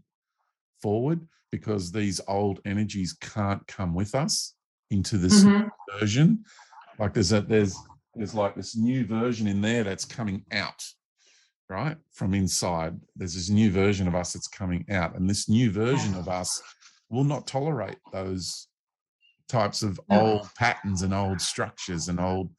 [0.80, 1.20] forward
[1.50, 4.54] because these old energies can't come with us
[4.90, 5.68] into this mm-hmm.
[5.98, 6.44] version.
[6.98, 7.76] Like there's a there's
[8.14, 10.82] there's like this new version in there that's coming out
[11.68, 15.70] right from inside there's this new version of us that's coming out and this new
[15.70, 16.62] version of us
[17.10, 18.68] will not tolerate those
[19.48, 22.50] types of old patterns and old structures and old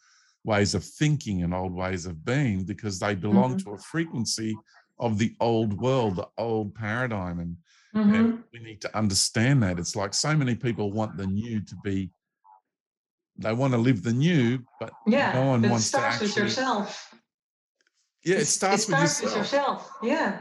[0.43, 3.69] ways of thinking and old ways of being because they belong mm-hmm.
[3.69, 4.57] to a frequency
[4.99, 7.39] of the old world, the old paradigm.
[7.39, 7.57] And,
[7.93, 8.15] Mhm.
[8.15, 9.79] and we need to understand that.
[9.79, 12.09] It's like so many people want the new to be,
[13.37, 16.43] they want to live the new, but Yeah, no one wants to actually.
[16.43, 17.13] yourself.
[18.27, 19.35] Yeah, it It's- starts, with yourself.
[19.35, 19.79] yourself.
[20.03, 20.31] Yeah,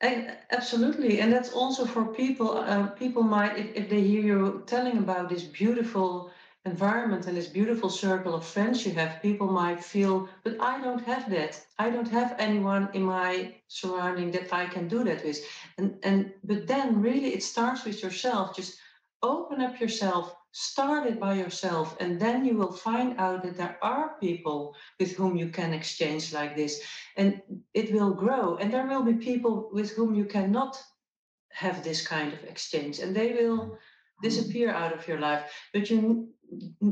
[0.00, 0.18] and
[0.58, 2.50] absolutely, and that's also for people.
[2.72, 6.30] Uh, people might, if, if they hear you telling about this beautiful
[6.66, 11.04] environment and this beautiful circle of friends you have, people might feel, but I don't
[11.12, 11.52] have that.
[11.84, 13.30] I don't have anyone in my
[13.68, 15.38] surrounding that I can do that with.
[15.78, 16.18] And and
[16.50, 18.44] but then really, it starts with yourself.
[18.56, 18.72] Just
[19.24, 20.36] open up yourself.
[20.52, 25.16] Start it by yourself, and then you will find out that there are people with
[25.16, 26.80] whom you can exchange like this
[27.16, 27.42] and
[27.74, 30.80] it will grow and there will be people with whom you cannot
[31.50, 33.78] have this kind of exchange and they will
[34.22, 35.42] disappear out of your life
[35.72, 36.28] but you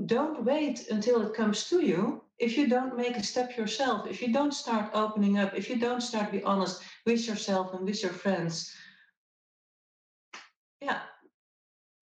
[0.07, 4.21] don't wait until it comes to you if you don't make a step yourself if
[4.23, 8.03] you don't start opening up if you don't start be honest with yourself and with
[8.03, 8.75] your friends
[10.81, 11.01] yeah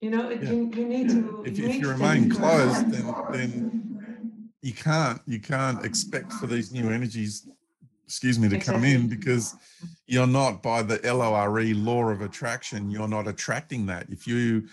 [0.01, 0.53] you know it, Yeah.
[0.53, 5.41] you, you need to if, you if you remain closed, then then you can't you
[5.41, 7.49] can't expect for these new energies,
[8.07, 9.55] excuse me, to come in because
[10.07, 12.91] you're not by the LORE law of attraction.
[12.91, 14.09] You're not attracting that.
[14.11, 14.69] If you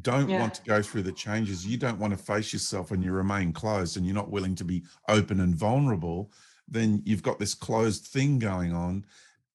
[0.00, 0.40] don't Yeah.
[0.40, 3.52] want to go through the changes, you don't want to face yourself, and you remain
[3.52, 6.32] closed, and you're not willing to be open and vulnerable,
[6.66, 9.04] then you've got this closed thing going on.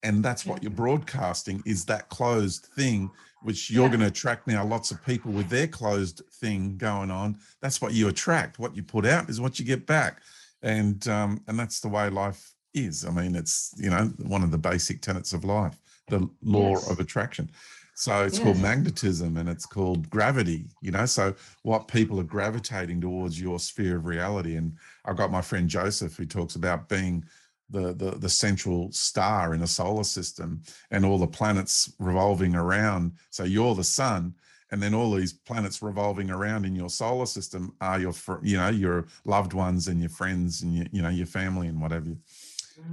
[0.04, 3.10] And that's what you're broadcasting is that closed thing
[3.43, 3.89] which you're Yeah.
[3.89, 7.38] going to attract now lots of people with their closed thing going on.
[7.61, 8.59] That's what you attract.
[8.59, 10.22] What you put out is what you get back.
[10.64, 13.05] And um and that's the way life is.
[13.05, 15.77] I mean it's you know one of the basic tenets of life
[16.09, 16.89] the law Yes.
[16.89, 17.51] of attraction.
[17.95, 21.05] So it's called magnetism and it's called gravity you know?
[21.07, 21.34] So
[21.64, 24.55] what people are gravitating towards your sphere of reality.
[24.55, 27.23] And i've got my friend joseph who talks about being
[27.69, 30.61] the, the the central star in a solar system
[30.91, 33.14] and all the planets revolving around.
[33.30, 34.35] So you're the sun,
[34.72, 38.69] and then all these planets revolving around in your solar system are your, you know,
[38.69, 42.15] your loved ones and your friends and your, you know, your family and whatever.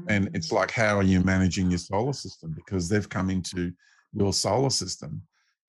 [0.09, 2.52] And it's like, how are you managing your solar system?
[2.52, 3.72] Because they've come into
[4.12, 5.22] your solar system.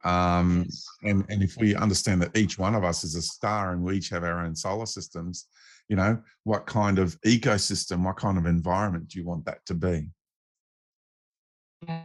[0.03, 0.67] Um,
[1.03, 3.97] and and if we understand that each one of us is a star and we
[3.97, 5.47] each have our own solar systems,
[5.87, 9.73] you know, what kind of ecosystem, what kind of environment do you want that to
[9.73, 10.09] be?
[11.87, 12.03] Yeah.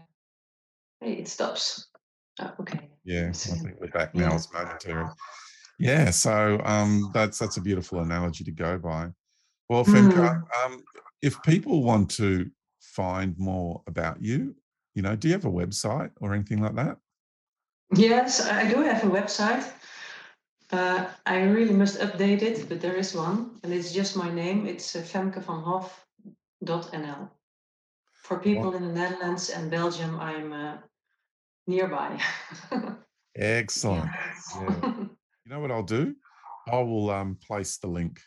[1.01, 1.87] It stops.
[2.41, 2.89] Oh, okay.
[3.05, 4.31] Yeah, I think we're back now.
[4.31, 4.35] Yeah.
[4.37, 5.07] It's momentary.
[5.79, 9.09] Yeah, so um, that's that's a beautiful analogy to go by.
[9.71, 10.83] Well, Femke, um,
[11.23, 12.51] if people want to
[12.81, 14.55] find more about you,
[14.95, 16.99] you know, do you have a website or anything like that?
[17.95, 19.71] Yes, I do have a website.
[20.73, 24.67] Uh, I really must update it, but there is one, and it's just my name.
[24.67, 27.29] It's uh, femkevanhof.nl.
[28.23, 30.77] For people in the Netherlands and Belgium, I'm uh,
[31.67, 32.21] nearby.
[33.37, 34.11] Excellent.
[34.61, 34.77] Yeah.
[34.85, 35.11] You
[35.47, 36.15] know what I'll do?
[36.71, 38.21] I will um, place the link.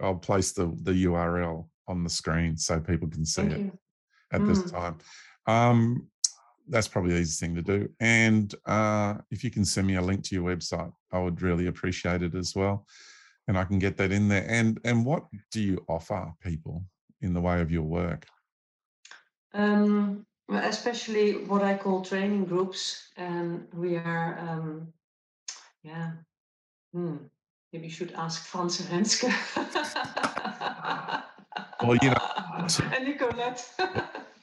[0.00, 3.60] I'll place the the URL on the screen so people can see Thank it.
[3.60, 3.78] you.
[4.32, 4.70] at this Mm.
[4.72, 4.98] time.
[5.46, 6.08] Um,
[6.68, 7.88] that's probably the easiest thing to do.
[8.00, 11.66] And uh, if you can send me a link to your website, I would really
[11.66, 12.86] appreciate it as well.
[13.48, 14.46] And I can get that in there.
[14.48, 16.84] And and what do you offer people
[17.20, 18.26] in the way of your work?
[19.52, 24.88] Um, especially what I call training groups, and we are, um,
[25.82, 26.12] yeah,
[26.92, 27.16] hmm,
[27.72, 29.30] maybe you should ask Frans Renske.
[31.82, 32.16] Well, you know,
[32.96, 33.64] and Nicolette.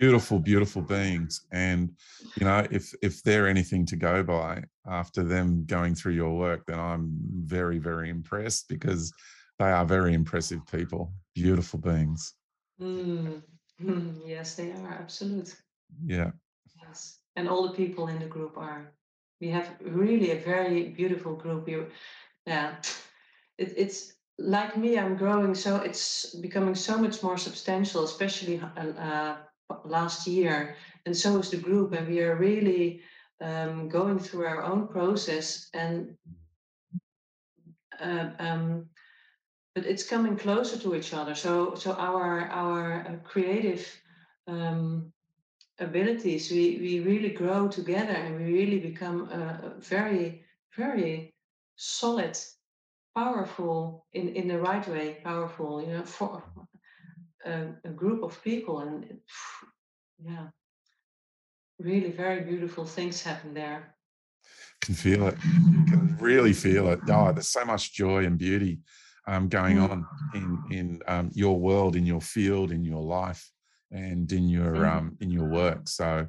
[0.00, 1.46] Beautiful, beautiful beings.
[1.52, 1.90] And
[2.38, 6.64] you know, if if they're anything to go by after them going through your work,
[6.66, 9.12] then I'm very, very impressed because
[9.58, 12.32] they are very impressive people, beautiful beings.
[12.78, 13.40] Hmm,
[13.78, 15.54] hmm, yes, they are absolute.
[16.02, 16.30] Yeah.
[16.82, 18.94] Yes, and all the people in the group are.
[19.38, 21.68] We have really a very beautiful group.
[21.68, 21.88] You,
[22.46, 22.76] yeah,
[23.58, 24.98] it, it's like me.
[24.98, 29.36] I'm growing, so it's becoming so much more substantial, especially uh, uh,
[29.84, 30.76] last year,
[31.06, 31.92] and so is the group.
[31.92, 33.00] And we are really
[33.40, 36.16] um, going through our own process, and
[38.00, 38.86] uh, um,
[39.74, 41.34] but it's coming closer to each other.
[41.34, 43.86] So, so our our uh, creative.
[44.46, 45.12] Um,
[45.80, 50.44] abilities we we really grow together and we really become a, a very
[50.76, 51.34] very
[51.76, 52.38] solid
[53.16, 56.42] powerful in in the right way powerful you know for
[57.44, 59.22] a, a group of people and it-
[60.22, 60.48] yeah
[61.78, 63.94] really very beautiful things happen there
[64.82, 65.38] can feel it
[65.88, 68.80] can really feel it oh there's so much joy and beauty
[69.26, 69.90] um, going Mm.
[69.90, 73.50] on in in um, your world in your field in your life
[73.90, 74.88] and in your Mhm.
[74.98, 75.88] um, in your work.
[75.88, 76.26] So,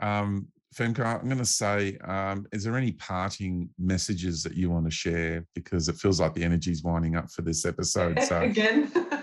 [0.00, 4.84] um, Femke, I'm going to say, um, is there any parting messages that you want
[4.84, 5.46] to share?
[5.54, 8.20] Because it feels like the energy is winding up for this episode.
[8.28, 8.90] So, Again.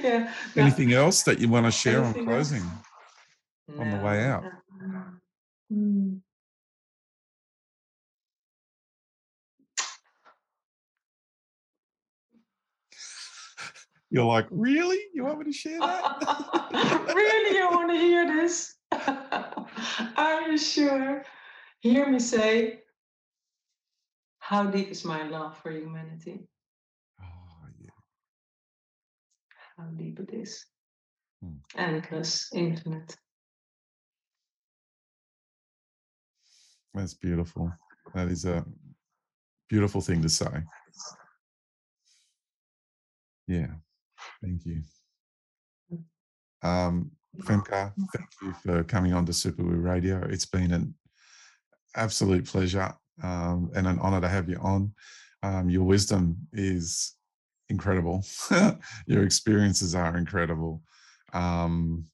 [0.04, 0.32] yeah.
[0.56, 2.50] no, anything else that you want to share on Anything else?
[2.50, 2.70] closing?
[3.78, 4.44] on the way out?
[4.82, 5.20] um,
[5.72, 6.20] mm.
[14.12, 14.98] You're like, really?
[15.14, 17.12] You want me to share that?
[17.14, 18.74] really, you want to hear this?
[20.16, 21.24] Are you sure?
[21.80, 22.80] Hear me say,
[24.40, 26.40] How deep is my love for humanity?
[27.22, 27.90] oh, yeah.
[29.80, 30.66] How deep it is.
[31.42, 31.56] Hmm.
[31.76, 33.16] Endless, infinite.
[36.92, 37.72] That's beautiful.
[38.14, 38.64] That is a
[39.70, 40.64] beautiful thing to say.
[43.46, 43.68] Yeah.
[44.42, 44.82] Thank you.
[46.62, 50.20] Um, Femke, thank you for coming on to super Superwoo Radio.
[50.28, 50.94] It's been an
[51.96, 52.92] absolute pleasure
[53.22, 54.92] um, and an honor to have you on.
[55.42, 57.14] Um, your wisdom is
[57.70, 58.24] incredible.
[59.06, 60.82] your experiences are incredible.
[61.32, 62.06] Um,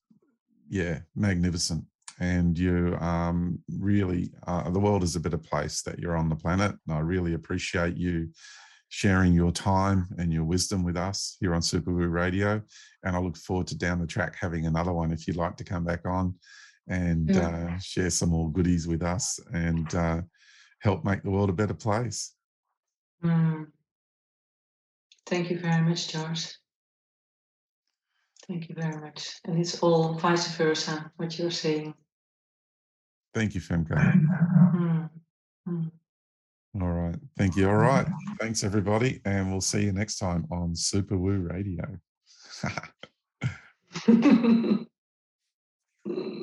[0.68, 1.84] yeah, magnificent.
[2.18, 6.36] And you um, really, uh, the world is a better place that you're on the
[6.36, 6.74] planet.
[6.86, 8.30] And I really appreciate you
[8.88, 12.62] sharing your time and your wisdom with us here on Super Woo Radio.
[13.02, 15.64] And I look forward to down the track having another one if you'd like to
[15.64, 16.34] come back on
[16.88, 17.48] and Yeah.
[17.74, 20.22] uh, share some more goodies with us and uh,
[20.80, 22.32] help make the world a better place.
[23.22, 23.66] Mm.
[25.26, 26.54] Thank you very much, George.
[28.46, 29.40] Thank you very much.
[29.44, 31.94] And it's all vice versa, what you're saying.
[33.34, 33.90] Thank you, Femke.
[34.74, 35.10] Mm.
[35.68, 35.90] Mm.
[36.80, 37.16] All right.
[37.36, 37.68] Thank you.
[37.68, 38.06] All right.
[38.38, 39.20] Thanks, everybody.
[39.24, 41.98] And we'll see you next time on Super Woo Radio.